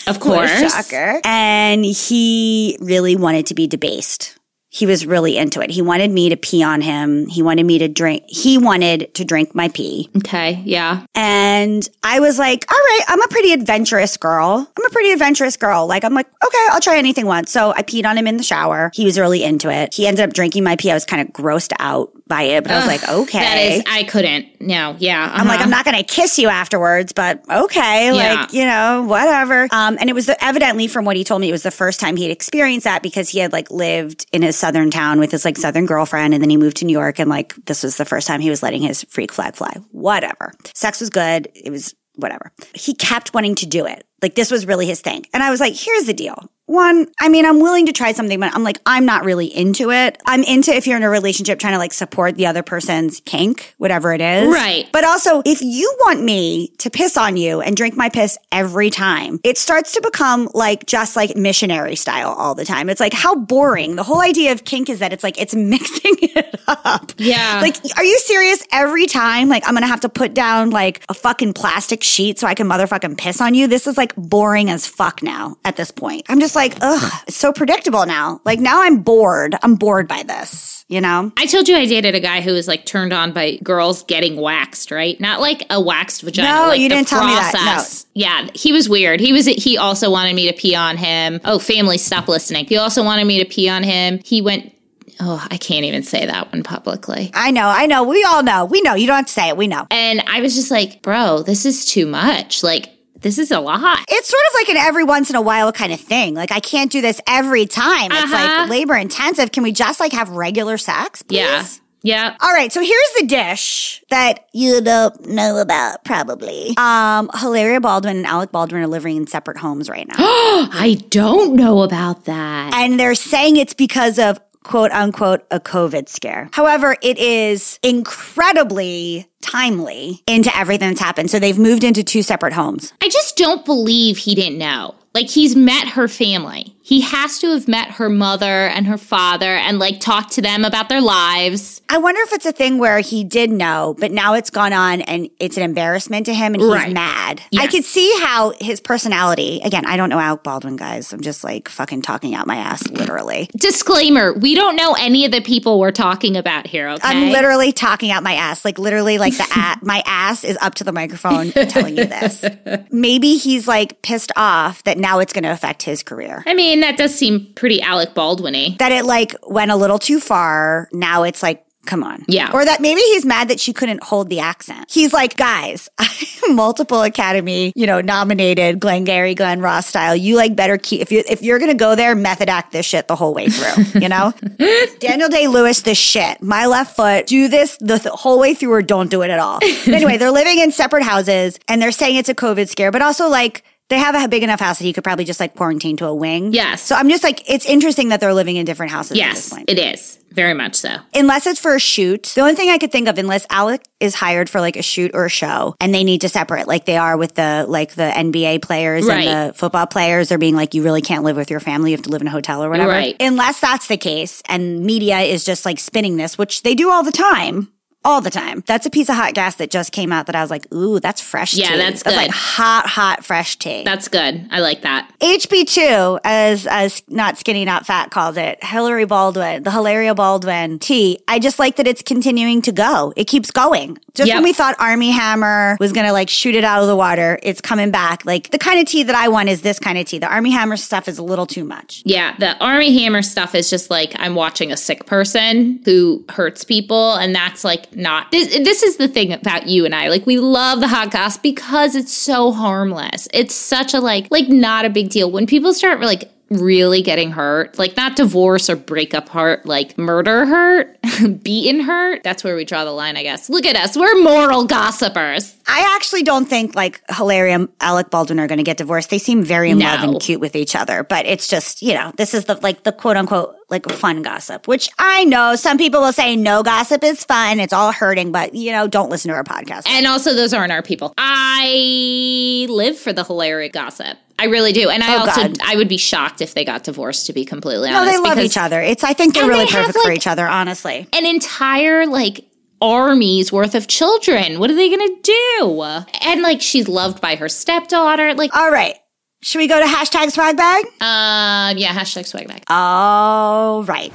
Of 0.07 0.20
course. 0.20 0.51
shocker. 0.72 1.20
And 1.24 1.85
he 1.85 2.76
really 2.80 3.16
wanted 3.16 3.47
to 3.47 3.55
be 3.55 3.66
debased. 3.66 4.39
He 4.74 4.86
was 4.86 5.04
really 5.04 5.36
into 5.36 5.60
it. 5.60 5.70
He 5.70 5.82
wanted 5.82 6.10
me 6.10 6.30
to 6.30 6.36
pee 6.36 6.62
on 6.62 6.80
him. 6.80 7.26
He 7.28 7.42
wanted 7.42 7.66
me 7.66 7.76
to 7.78 7.88
drink. 7.88 8.24
He 8.26 8.56
wanted 8.56 9.14
to 9.14 9.24
drink 9.24 9.54
my 9.54 9.68
pee. 9.68 10.08
Okay, 10.16 10.62
yeah. 10.64 11.04
And 11.14 11.86
I 12.02 12.20
was 12.20 12.38
like, 12.38 12.64
all 12.72 12.78
right, 12.78 13.00
I'm 13.08 13.20
a 13.20 13.28
pretty 13.28 13.52
adventurous 13.52 14.16
girl. 14.16 14.66
I'm 14.74 14.86
a 14.86 14.90
pretty 14.90 15.12
adventurous 15.12 15.58
girl. 15.58 15.86
Like, 15.86 16.04
I'm 16.04 16.14
like, 16.14 16.26
okay, 16.26 16.66
I'll 16.70 16.80
try 16.80 16.96
anything 16.96 17.26
once. 17.26 17.52
So 17.52 17.74
I 17.76 17.82
peed 17.82 18.06
on 18.06 18.16
him 18.16 18.26
in 18.26 18.38
the 18.38 18.42
shower. 18.42 18.90
He 18.94 19.04
was 19.04 19.18
really 19.18 19.44
into 19.44 19.70
it. 19.70 19.92
He 19.92 20.06
ended 20.06 20.26
up 20.26 20.32
drinking 20.32 20.64
my 20.64 20.76
pee. 20.76 20.90
I 20.90 20.94
was 20.94 21.04
kind 21.04 21.20
of 21.20 21.34
grossed 21.34 21.74
out 21.78 22.10
by 22.33 22.45
it, 22.45 22.64
but 22.64 22.72
I 22.72 22.78
was 22.78 22.87
like, 22.87 23.07
okay. 23.07 23.41
That 23.41 23.59
is, 23.59 23.83
I 23.87 24.05
couldn't. 24.05 24.59
No, 24.59 24.97
yeah. 24.99 25.30
I'm 25.30 25.47
like, 25.47 25.57
uh-huh. 25.57 25.64
I'm 25.64 25.70
not 25.70 25.85
going 25.85 25.99
to 25.99 26.03
kiss 26.03 26.39
you 26.39 26.49
afterwards, 26.49 27.12
but 27.12 27.43
okay, 27.51 28.07
Yeah. 28.07 28.35
like, 28.41 28.55
you 28.55 28.64
know, 28.64 29.05
whatever. 29.07 29.68
Um, 29.70 29.99
and 30.01 30.09
it 30.09 30.14
was 30.14 30.24
the, 30.24 30.43
evidently 30.43 30.87
from 30.87 31.05
what 31.05 31.14
he 31.14 31.24
told 31.24 31.43
me, 31.43 31.51
it 31.51 31.53
was 31.53 31.62
the 31.62 31.70
first 31.70 32.01
time 32.01 32.16
he'd 32.16 32.30
experienced 32.30 32.85
that 32.85 33.03
because 33.03 33.28
he 33.28 33.39
had 33.39 33.53
like 33.53 33.70
lived 33.70 34.24
in 34.33 34.41
his 34.41 34.57
southern 34.57 34.91
town 34.91 35.20
with 35.20 35.30
his 35.30 35.45
like 35.45 35.59
southern 35.59 35.85
girlfriend 35.85 36.33
and 36.33 36.43
then 36.43 36.49
he 36.49 36.57
moved 36.57 36.78
to 36.78 36.87
New 36.87 36.99
York 36.99 37.18
and 37.18 37.28
like 37.28 37.55
this 37.66 37.83
was 37.83 37.99
the 37.99 38.07
first 38.07 38.26
time 38.26 38.41
he 38.41 38.49
was 38.49 38.62
letting 38.62 38.80
his 38.80 39.05
freak 39.11 39.30
flag 39.30 39.55
fly. 39.55 39.76
Whatever. 39.91 40.55
Sex 40.74 41.01
was 41.01 41.11
good. 41.11 41.49
It 41.55 41.68
was 41.70 41.95
whatever. 42.16 42.51
He 42.74 42.95
kept 42.95 43.35
wanting 43.35 43.57
to 43.57 43.66
do 43.66 43.85
it. 43.85 44.07
Like 44.22 44.35
this 44.37 44.51
was 44.51 44.66
really 44.66 44.87
his 44.87 45.01
thing. 45.03 45.26
And 45.35 45.43
I 45.43 45.51
was 45.51 45.61
like, 45.61 45.74
here's 45.74 46.05
the 46.05 46.14
deal. 46.14 46.49
One, 46.72 47.06
I 47.20 47.28
mean, 47.28 47.44
I'm 47.44 47.60
willing 47.60 47.84
to 47.84 47.92
try 47.92 48.12
something, 48.12 48.40
but 48.40 48.54
I'm 48.54 48.64
like, 48.64 48.78
I'm 48.86 49.04
not 49.04 49.24
really 49.24 49.44
into 49.46 49.90
it. 49.90 50.16
I'm 50.24 50.42
into 50.42 50.74
if 50.74 50.86
you're 50.86 50.96
in 50.96 51.02
a 51.02 51.10
relationship 51.10 51.58
trying 51.58 51.74
to 51.74 51.78
like 51.78 51.92
support 51.92 52.36
the 52.36 52.46
other 52.46 52.62
person's 52.62 53.20
kink, 53.26 53.74
whatever 53.76 54.14
it 54.14 54.22
is. 54.22 54.48
Right. 54.48 54.88
But 54.90 55.04
also, 55.04 55.42
if 55.44 55.60
you 55.60 55.94
want 56.00 56.22
me 56.22 56.68
to 56.78 56.88
piss 56.88 57.18
on 57.18 57.36
you 57.36 57.60
and 57.60 57.76
drink 57.76 57.94
my 57.94 58.08
piss 58.08 58.38
every 58.50 58.88
time, 58.88 59.38
it 59.44 59.58
starts 59.58 59.92
to 59.92 60.00
become 60.00 60.48
like 60.54 60.86
just 60.86 61.14
like 61.14 61.36
missionary 61.36 61.94
style 61.94 62.30
all 62.30 62.54
the 62.54 62.64
time. 62.64 62.88
It's 62.88 63.00
like 63.00 63.12
how 63.12 63.34
boring. 63.34 63.96
The 63.96 64.02
whole 64.02 64.22
idea 64.22 64.52
of 64.52 64.64
kink 64.64 64.88
is 64.88 65.00
that 65.00 65.12
it's 65.12 65.22
like 65.22 65.38
it's 65.38 65.54
mixing 65.72 66.16
it 66.22 66.58
up. 66.68 67.12
Yeah. 67.18 67.58
Like, 67.60 67.76
are 67.98 68.04
you 68.04 68.18
serious? 68.20 68.62
Every 68.72 69.04
time, 69.04 69.50
like, 69.50 69.68
I'm 69.68 69.74
gonna 69.74 69.86
have 69.86 70.00
to 70.00 70.08
put 70.08 70.32
down 70.32 70.70
like 70.70 71.04
a 71.10 71.14
fucking 71.14 71.52
plastic 71.52 72.02
sheet 72.02 72.38
so 72.38 72.46
I 72.46 72.54
can 72.54 72.66
motherfucking 72.66 73.18
piss 73.18 73.42
on 73.42 73.52
you. 73.52 73.66
This 73.66 73.86
is 73.86 73.98
like 73.98 74.16
boring 74.16 74.70
as 74.70 74.86
fuck 74.86 75.22
now 75.22 75.58
at 75.66 75.76
this 75.76 75.90
point. 75.90 76.24
I'm 76.30 76.40
just 76.40 76.54
like, 76.54 76.61
ugh, 76.80 77.12
it's 77.26 77.36
so 77.36 77.52
predictable 77.52 78.06
now. 78.06 78.40
Like, 78.44 78.60
now 78.60 78.82
I'm 78.82 79.02
bored. 79.02 79.56
I'm 79.62 79.74
bored 79.74 80.06
by 80.06 80.22
this, 80.22 80.84
you 80.88 81.00
know? 81.00 81.32
I 81.36 81.46
told 81.46 81.68
you 81.68 81.76
I 81.76 81.86
dated 81.86 82.14
a 82.14 82.20
guy 82.20 82.40
who 82.40 82.52
was 82.52 82.68
like 82.68 82.86
turned 82.86 83.12
on 83.12 83.32
by 83.32 83.56
girls 83.62 84.02
getting 84.04 84.36
waxed, 84.36 84.90
right? 84.90 85.18
Not 85.20 85.40
like 85.40 85.64
a 85.70 85.80
waxed 85.80 86.22
vagina. 86.22 86.48
No, 86.48 86.68
like 86.68 86.80
you 86.80 86.88
didn't 86.88 87.08
tell 87.08 87.24
me 87.24 87.32
that. 87.32 87.52
No. 87.54 87.84
Yeah, 88.14 88.48
he 88.54 88.72
was 88.72 88.88
weird. 88.88 89.20
He 89.20 89.32
was. 89.32 89.46
He 89.46 89.76
also 89.78 90.10
wanted 90.10 90.34
me 90.36 90.46
to 90.48 90.52
pee 90.52 90.74
on 90.74 90.96
him. 90.96 91.40
Oh, 91.44 91.58
family, 91.58 91.98
stop 91.98 92.28
listening. 92.28 92.66
He 92.66 92.76
also 92.76 93.02
wanted 93.02 93.24
me 93.24 93.42
to 93.42 93.44
pee 93.44 93.68
on 93.68 93.82
him. 93.82 94.20
He 94.24 94.40
went. 94.40 94.74
Oh, 95.20 95.46
I 95.50 95.56
can't 95.56 95.84
even 95.84 96.02
say 96.02 96.26
that 96.26 96.50
one 96.50 96.62
publicly. 96.62 97.30
I 97.34 97.50
know, 97.52 97.66
I 97.66 97.86
know. 97.86 98.02
We 98.02 98.24
all 98.24 98.42
know. 98.42 98.64
We 98.64 98.80
know. 98.80 98.94
You 98.94 99.06
don't 99.06 99.16
have 99.16 99.26
to 99.26 99.32
say 99.32 99.48
it. 99.48 99.56
We 99.56 99.68
know. 99.68 99.86
And 99.90 100.20
I 100.26 100.40
was 100.40 100.54
just 100.54 100.70
like, 100.70 101.00
bro, 101.02 101.42
this 101.42 101.64
is 101.64 101.84
too 101.84 102.06
much. 102.06 102.62
Like, 102.62 102.88
this 103.22 103.38
is 103.38 103.50
a 103.50 103.60
lot. 103.60 104.00
It's 104.08 104.28
sort 104.28 104.42
of 104.48 104.54
like 104.54 104.68
an 104.70 104.76
every 104.76 105.04
once 105.04 105.30
in 105.30 105.36
a 105.36 105.42
while 105.42 105.72
kind 105.72 105.92
of 105.92 106.00
thing. 106.00 106.34
Like 106.34 106.52
I 106.52 106.60
can't 106.60 106.90
do 106.90 107.00
this 107.00 107.20
every 107.26 107.66
time. 107.66 108.10
It's 108.12 108.22
Uh-huh. 108.32 108.60
like 108.62 108.68
labor 108.70 108.94
intensive. 108.96 109.52
Can 109.52 109.62
we 109.62 109.72
just 109.72 110.00
like 110.00 110.12
have 110.12 110.28
regular 110.30 110.76
sex? 110.78 111.22
Please? 111.22 111.38
Yeah. 111.38 111.64
Yeah. 112.04 112.36
All 112.40 112.50
right, 112.52 112.72
so 112.72 112.80
here's 112.80 113.12
the 113.20 113.26
dish 113.26 114.02
that 114.10 114.46
you 114.52 114.80
don't 114.80 115.28
know 115.28 115.58
about, 115.58 116.02
probably. 116.04 116.74
Um, 116.76 117.30
Hilaria 117.32 117.80
Baldwin 117.80 118.16
and 118.16 118.26
Alec 118.26 118.50
Baldwin 118.50 118.82
are 118.82 118.88
living 118.88 119.16
in 119.18 119.28
separate 119.28 119.56
homes 119.56 119.88
right 119.88 120.08
now. 120.08 120.14
I 120.18 121.00
don't 121.10 121.54
know 121.54 121.82
about 121.82 122.24
that. 122.24 122.74
and 122.74 122.98
they're 122.98 123.14
saying 123.14 123.56
it's 123.56 123.74
because 123.74 124.18
of 124.18 124.40
quote 124.64 124.90
unquote 124.90 125.44
a 125.52 125.60
COVID 125.60 126.08
scare. 126.08 126.48
However, 126.52 126.96
it 127.02 127.18
is 127.18 127.78
incredibly 127.84 129.28
timely 129.43 130.22
into 130.26 130.55
everything 130.57 130.88
that's 130.88 131.01
happened. 131.01 131.30
So 131.30 131.38
they've 131.38 131.59
moved 131.59 131.84
into 131.84 132.03
two 132.03 132.22
separate 132.22 132.53
homes. 132.53 132.93
I 133.03 133.09
just 133.09 133.36
don't 133.36 133.64
believe 133.64 134.18
he 134.18 134.34
didn't 134.34 134.59
know. 134.59 134.95
Like 135.14 135.28
he's 135.28 135.55
met 135.55 135.88
her 135.88 136.09
family. 136.09 136.74
He 136.84 137.03
has 137.03 137.38
to 137.40 137.51
have 137.53 137.68
met 137.68 137.93
her 137.93 138.09
mother 138.09 138.66
and 138.66 138.86
her 138.86 138.97
father 138.99 139.55
and 139.55 139.78
like 139.78 140.01
talked 140.01 140.32
to 140.32 140.43
them 140.43 140.64
about 140.64 140.88
their 140.88 141.01
lives. 141.03 141.80
I 141.88 141.99
wonder 141.99 142.20
if 142.22 142.32
it's 142.32 142.45
a 142.47 142.51
thing 142.53 142.78
where 142.78 142.99
he 143.01 143.22
did 143.22 143.51
know, 143.51 143.95
but 143.99 144.11
now 144.11 144.34
it's 144.34 144.51
gone 144.51 144.72
on 144.72 145.01
and 145.03 145.28
it's 145.38 145.57
an 145.57 145.62
embarrassment 145.62 146.26
to 146.26 146.34
him 146.34 146.55
and 146.55 146.62
he's 146.62 146.70
Right. 146.72 146.93
mad. 146.93 147.40
I 147.57 147.66
could 147.68 147.84
see 147.84 148.11
how 148.20 148.53
his 148.61 148.80
personality, 148.80 149.61
again, 149.62 149.86
I 149.86 149.97
don't 149.97 150.09
know 150.09 150.18
Alec 150.18 150.43
Baldwin, 150.43 150.76
guys. 150.76 151.12
I'm 151.12 151.20
just 151.20 151.45
like 151.45 151.68
fucking 151.68 152.03
talking 152.03 152.34
out 152.34 152.47
my 152.47 152.57
ass, 152.57 152.88
literally. 152.88 153.49
Disclaimer, 153.57 154.32
we 154.32 154.55
don't 154.55 154.74
know 154.76 154.95
any 154.99 155.24
of 155.24 155.30
the 155.32 155.40
people 155.40 155.78
we're 155.78 155.93
talking 155.93 156.36
about 156.36 156.66
here, 156.66 156.88
okay? 156.88 157.01
I'm 157.07 157.30
literally 157.30 157.72
talking 157.72 158.11
out 158.11 158.22
my 158.22 158.34
ass. 158.34 158.64
Like 158.64 158.78
literally 158.78 159.18
like 159.18 159.32
the 159.39 159.45
a- 159.57 159.85
my 159.85 160.03
ass 160.07 160.45
is 160.45 160.57
up 160.61 160.74
to 160.76 160.85
the 160.85 160.93
microphone 160.93 161.51
telling 161.53 161.97
you 161.97 162.05
this. 162.05 162.45
Maybe 162.91 163.37
he's 163.37 163.66
like 163.68 164.03
pissed 164.03 164.33
off 164.37 164.83
that 164.85 164.99
now 164.99 165.18
it's 165.18 165.33
going 165.33 165.45
to 165.45 165.53
affect 165.53 165.83
his 165.83 166.03
career. 166.03 166.43
I 166.47 166.55
mean, 166.55 166.80
that 166.80 166.97
does 166.97 167.14
seem 167.14 167.53
pretty 167.55 167.80
Alec 167.83 168.14
Baldwin-y. 168.14 168.76
That 168.78 168.93
it 168.93 169.05
like 169.05 169.35
went 169.47 169.70
a 169.70 169.76
little 169.76 169.99
too 169.99 170.20
far. 170.20 170.89
Now 170.93 171.22
it's 171.22 171.43
like 171.43 171.64
Come 171.87 172.05
on. 172.05 172.24
Yeah. 172.28 172.51
Or 172.53 172.64
that 172.64 172.80
maybe 172.80 173.01
he's 173.01 173.24
mad 173.24 173.49
that 173.49 173.59
she 173.59 173.72
couldn't 173.72 174.03
hold 174.05 174.28
the 174.28 174.41
accent. 174.41 174.91
He's 174.91 175.12
like, 175.12 175.37
guys, 175.37 175.89
multiple 176.49 177.03
Academy, 177.03 177.72
you 177.74 177.87
know, 177.87 178.01
nominated 178.01 178.78
Glengarry 178.78 179.35
Glen 179.35 179.61
Ross 179.61 179.87
style. 179.87 180.14
You 180.14 180.37
like 180.37 180.55
better 180.55 180.78
keep 180.78 181.01
if 181.01 181.11
you 181.11 181.24
if 181.28 181.43
you're 181.43 181.59
gonna 181.59 181.74
go 181.74 181.95
there, 181.95 182.14
method 182.14 182.49
act 182.49 182.72
this 182.72 182.87
shit 182.87 183.09
the 183.09 183.16
whole 183.16 183.35
way 183.35 183.49
through. 183.49 184.01
You 184.01 184.09
know? 184.09 184.33
Daniel 185.01 185.28
Day 185.28 185.49
Lewis, 185.49 185.83
this 185.83 185.99
shit. 185.99 186.41
My 186.41 186.66
left 186.66 186.95
foot, 186.95 187.26
do 187.26 187.49
this 187.49 187.76
the 187.78 187.99
th- 187.99 188.14
whole 188.14 188.39
way 188.39 188.55
through 188.55 188.72
or 188.72 188.83
don't 188.83 189.11
do 189.11 189.22
it 189.22 189.30
at 189.30 189.41
all. 189.41 189.59
Anyway, 189.87 190.16
they're 190.16 190.30
living 190.30 190.59
in 190.61 190.70
separate 190.70 191.03
houses 191.03 191.59
and 191.68 191.83
they're 191.83 191.93
saying 191.93 192.16
it's 192.16 192.28
a 192.28 192.35
COVID 192.35 192.68
scare, 192.68 192.93
but 192.93 193.03
also 193.03 193.28
like 193.28 193.64
they 193.93 193.99
have 193.99 194.14
a 194.14 194.26
big 194.28 194.43
enough 194.43 194.59
house 194.61 194.78
that 194.78 194.84
he 194.84 194.93
could 194.93 195.05
probably 195.05 195.24
just 195.24 195.38
like 195.38 195.55
quarantine 195.55 195.97
to 195.99 196.07
a 196.07 196.14
wing. 196.14 196.53
Yes. 196.53 196.82
So 196.82 196.97
I'm 196.97 197.09
just 197.09 197.22
like, 197.22 197.49
it's 197.49 197.66
interesting 197.66 198.09
that 198.09 198.20
they're 198.20 198.34
living 198.34 198.57
in 198.57 198.64
different 198.64 198.90
houses 198.90 199.12
at 199.12 199.30
this 199.34 199.53
Yes, 199.53 199.64
it 199.68 199.78
is. 199.78 200.18
Very 200.32 200.55
much 200.55 200.76
so. 200.76 200.97
unless 201.14 201.47
it's 201.47 201.61
for 201.61 201.74
a 201.74 201.78
shoot. 201.78 202.32
The 202.34 202.40
only 202.40 202.55
thing 202.55 202.70
I 202.70 202.78
could 202.78 202.90
think 202.90 203.07
of, 203.07 203.18
unless 203.18 203.47
Alec 203.51 203.82
is 204.01 204.14
hired 204.14 204.49
for 204.49 204.62
like 204.62 204.76
a 204.76 204.82
shoot 204.82 205.11
or 205.12 205.26
a 205.26 205.28
show, 205.28 205.74
and 205.78 205.95
they 205.95 206.05
need 206.05 206.22
to 206.22 206.30
separate, 206.30 206.66
like 206.66 206.86
they 206.86 206.97
are 206.97 207.18
with 207.18 207.34
the 207.34 207.66
like 207.68 207.93
the 207.95 208.11
NBA 208.11 208.62
players 208.62 209.05
Right. 209.05 209.26
and 209.28 209.51
the 209.51 209.53
football 209.55 209.86
players, 209.86 210.30
they're 210.30 210.38
being 210.38 210.57
like, 210.57 210.72
you 210.72 210.82
really 210.84 211.03
can't 211.03 211.22
live 211.22 211.36
with 211.36 211.51
your 211.51 211.61
family, 211.61 211.90
you 211.90 211.99
have 211.99 212.05
to 212.05 212.11
live 212.11 212.22
in 212.22 212.28
a 212.28 212.30
hotel 212.30 212.64
or 212.64 212.70
whatever. 212.70 212.88
Right. 212.93 213.14
Unless 213.20 213.61
that's 213.61 213.88
the 213.88 213.99
case, 213.99 214.43
and 214.49 214.80
media 214.86 215.18
is 215.20 215.45
just 215.45 215.66
like 215.66 215.78
spinning 215.78 216.16
this, 216.16 216.38
which 216.38 216.62
they 216.62 216.74
do 216.74 216.90
all 216.90 217.03
the 217.03 217.12
time. 217.12 217.70
All 218.05 218.20
the 218.20 218.30
time. 218.30 218.64
That's 218.66 218.84
a 218.86 218.90
piece 218.90 219.09
of 219.09 219.14
hot 219.14 219.34
gas 219.34 219.55
that 219.57 219.70
just 219.70 219.92
came 219.92 220.12
out 220.12 220.26
that 220.26 220.34
I 220.34 220.40
was 220.42 220.50
like, 220.50 220.66
ooh, 220.74 220.98
that's 220.98 221.20
fresh 221.20 221.55
Yeah, 221.55 221.68
tea. 221.72 221.76
that's 221.76 222.03
That's 222.03 222.16
like 222.16 222.30
hot, 222.30 222.86
hot, 222.86 223.24
fresh 223.24 223.57
tea. 223.57 223.84
That's 223.84 224.09
good. 224.09 224.48
I 224.50 224.59
like 224.61 224.82
that. 224.82 225.09
HB2, 225.20 226.20
as 226.24 226.66
as 226.66 227.03
not 227.09 227.38
skinny, 227.38 227.64
not 227.64 227.86
fat 227.86 228.11
calls 228.11 228.36
it, 228.36 228.62
Hillary 228.64 229.05
Baldwin, 229.05 229.62
the 229.62 229.70
Hilaria 229.70 230.14
Baldwin 230.14 230.78
tea. 230.78 231.18
I 231.28 231.38
just 231.38 231.59
like 231.59 231.76
that 231.76 231.86
it's 231.86 232.03
continuing 232.03 232.62
to 232.62 232.72
go. 232.72 233.12
It 233.16 233.26
keeps 233.26 233.50
going. 233.50 233.98
Just 234.14 234.28
Yep. 234.28 234.36
when 234.36 234.44
we 234.44 234.53
thought 234.53 234.74
Armie 234.78 235.11
Hammer 235.11 235.76
was 235.80 235.92
gonna 235.92 236.12
like 236.12 236.28
shoot 236.28 236.55
it 236.55 236.64
out 236.64 236.82
of 236.82 236.88
the 236.88 236.96
water, 236.96 237.38
it's 237.42 237.61
coming 237.61 237.90
back. 237.90 238.24
Like 238.24 238.50
the 238.50 238.59
kind 238.59 238.80
of 238.80 238.86
tea 238.86 239.03
that 239.05 239.14
I 239.16 239.28
want 239.28 239.48
is 239.48 239.62
this 239.62 239.78
kind 239.78 239.96
of 239.98 240.07
tea. 240.07 240.18
The 240.18 240.26
Armie 240.32 240.50
Hammer 240.50 240.76
stuff 240.76 241.09
is 241.09 241.18
a 241.18 241.22
little 241.22 241.46
too 241.46 241.64
much. 241.64 242.03
Yeah, 242.05 242.34
the 242.38 242.57
Armie 242.59 242.98
Hammer 243.03 243.22
stuff 243.22 243.55
is 243.55 243.70
just 243.70 243.90
like 243.90 244.12
I'm 244.18 244.34
watching 244.34 244.72
a 244.72 244.76
sick 244.76 245.07
person 245.07 245.80
who 245.84 246.24
hurts 246.30 246.64
people, 246.64 247.14
and 247.14 247.34
that's 247.34 247.64
like 247.64 247.90
not 247.95 248.30
this. 248.30 248.49
This 248.49 248.82
is 248.82 248.97
the 248.97 249.09
thing 249.09 249.32
about 249.32 249.66
you 249.66 249.84
and 249.84 249.95
I. 249.95 250.09
Like 250.09 250.26
we 250.26 250.38
love 250.38 250.80
the 250.80 250.88
hot 250.88 251.11
goss 251.11 251.36
because 251.36 251.95
it's 251.95 252.12
so 252.12 252.53
harmless. 252.53 253.28
It's 253.32 253.55
such 253.55 253.95
a 253.95 254.01
like 254.01 254.28
like 254.30 254.49
not 254.49 254.84
a 254.84 254.90
big 254.90 255.11
deal 255.11 255.30
when 255.30 255.47
people 255.47 255.74
start 255.74 256.01
like 256.01 256.32
really 256.59 257.03
getting 257.03 257.32
hurt, 257.32 257.78
like 257.78 257.96
not 257.96 258.16
divorce 258.16 258.68
or 258.68 258.76
breakup 258.76 259.28
hurt, 259.28 259.66
like 259.66 259.96
murder 259.98 260.46
hurt, 260.46 260.98
beaten 261.42 261.80
hurt. 261.80 262.22
That's 262.22 262.44
where 262.44 262.57
we 262.57 262.64
draw 262.64 262.84
the 262.84 262.92
line, 262.92 263.16
I 263.16 263.22
guess. 263.22 263.48
Look 263.48 263.66
at 263.66 263.76
us, 263.76 263.96
we're 263.96 264.22
moral 264.22 264.64
gossipers. 264.66 265.57
I 265.66 265.94
actually 265.96 266.22
don't 266.22 266.46
think 266.46 266.74
like 266.74 267.03
Hilaria 267.09 267.55
and 267.55 267.68
Alec 267.80 268.11
Baldwin 268.11 268.40
are 268.40 268.46
gonna 268.46 268.62
get 268.62 268.76
divorced. 268.76 269.11
They 269.11 269.18
seem 269.18 269.42
very 269.42 269.70
in 269.70 269.78
love 269.78 270.03
and 270.03 270.20
cute 270.20 270.40
with 270.40 270.57
each 270.57 270.74
other, 270.74 271.03
but 271.03 271.26
it's 271.26 271.48
just, 271.48 271.82
you 271.82 271.94
know, 271.94 272.12
this 272.16 272.34
is 272.34 272.44
the 272.46 272.57
like 272.57 272.82
the 272.82 272.92
quote 272.92 273.16
unquote 273.16 273.57
like 273.72 273.90
fun 273.90 274.22
gossip, 274.22 274.68
which 274.68 274.90
I 274.98 275.24
know 275.24 275.57
some 275.57 275.78
people 275.78 276.03
will 276.03 276.12
say 276.12 276.36
no 276.36 276.62
gossip 276.62 277.03
is 277.03 277.24
fun. 277.24 277.59
It's 277.59 277.72
all 277.72 277.90
hurting, 277.90 278.30
but 278.30 278.55
you 278.55 278.70
know, 278.70 278.86
don't 278.86 279.11
listen 279.11 279.30
to 279.30 279.34
our 279.34 279.44
podcast. 279.44 279.88
And 279.88 280.07
also, 280.07 280.34
those 280.34 280.53
aren't 280.53 280.72
our 280.72 280.82
people. 280.82 281.14
I 281.16 282.66
live 282.68 282.98
for 282.98 283.12
the 283.12 283.24
hilarious 283.24 283.72
gossip. 283.72 284.18
I 284.39 284.47
really 284.47 284.72
do. 284.72 284.89
And 284.91 285.03
I 285.03 285.14
Oh, 285.16 285.18
also 285.20 285.43
God. 285.49 285.59
I 285.64 285.76
would 285.76 285.89
be 285.89 285.97
shocked 285.99 286.41
if 286.41 286.55
they 286.55 286.64
got 286.64 286.85
divorced 286.85 287.26
to 287.26 287.33
be 287.33 287.45
completely 287.45 287.89
honest, 287.89 287.93
No, 287.95 288.01
honest. 288.01 288.22
they 288.24 288.28
love 288.28 288.39
each 288.39 288.57
other. 288.57 288.80
It's 288.80 289.05
I 289.05 289.12
think 289.12 289.35
they're 289.35 289.47
really 289.47 289.66
they 289.66 289.70
have, 289.72 289.87
perfect 289.87 290.05
for 290.05 290.12
each 290.12 290.26
other, 290.26 290.47
honestly. 290.49 291.07
An 291.12 291.26
entire 291.26 292.07
like 292.07 292.45
army's 292.80 293.53
worth 293.53 293.74
of 293.76 293.87
children. 293.87 294.59
What 294.59 294.70
are 294.70 294.74
they 294.74 294.91
gonna 294.91 295.14
do? 295.22 295.83
And 296.24 296.43
like 296.43 296.61
she's 296.61 296.89
loved 296.89 297.20
by 297.20 297.37
her 297.37 297.49
stepdaughter. 297.49 298.35
Like 298.35 298.55
All 298.57 298.70
right. 298.70 298.97
Should 299.45 299.59
we 299.59 299.66
go 299.68 299.78
to 299.80 299.87
hashtag 299.87 300.30
swag 300.30 300.57
bag? 300.57 300.85
Um, 301.01 301.76
yeah, 301.78 301.93
hashtag 301.93 302.26
swag 302.26 302.47
bag. 302.49 302.62
All 302.68 303.83
right. 303.85 304.12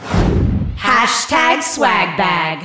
Hashtag 0.78 1.63
swag 1.63 2.18
bag. 2.18 2.63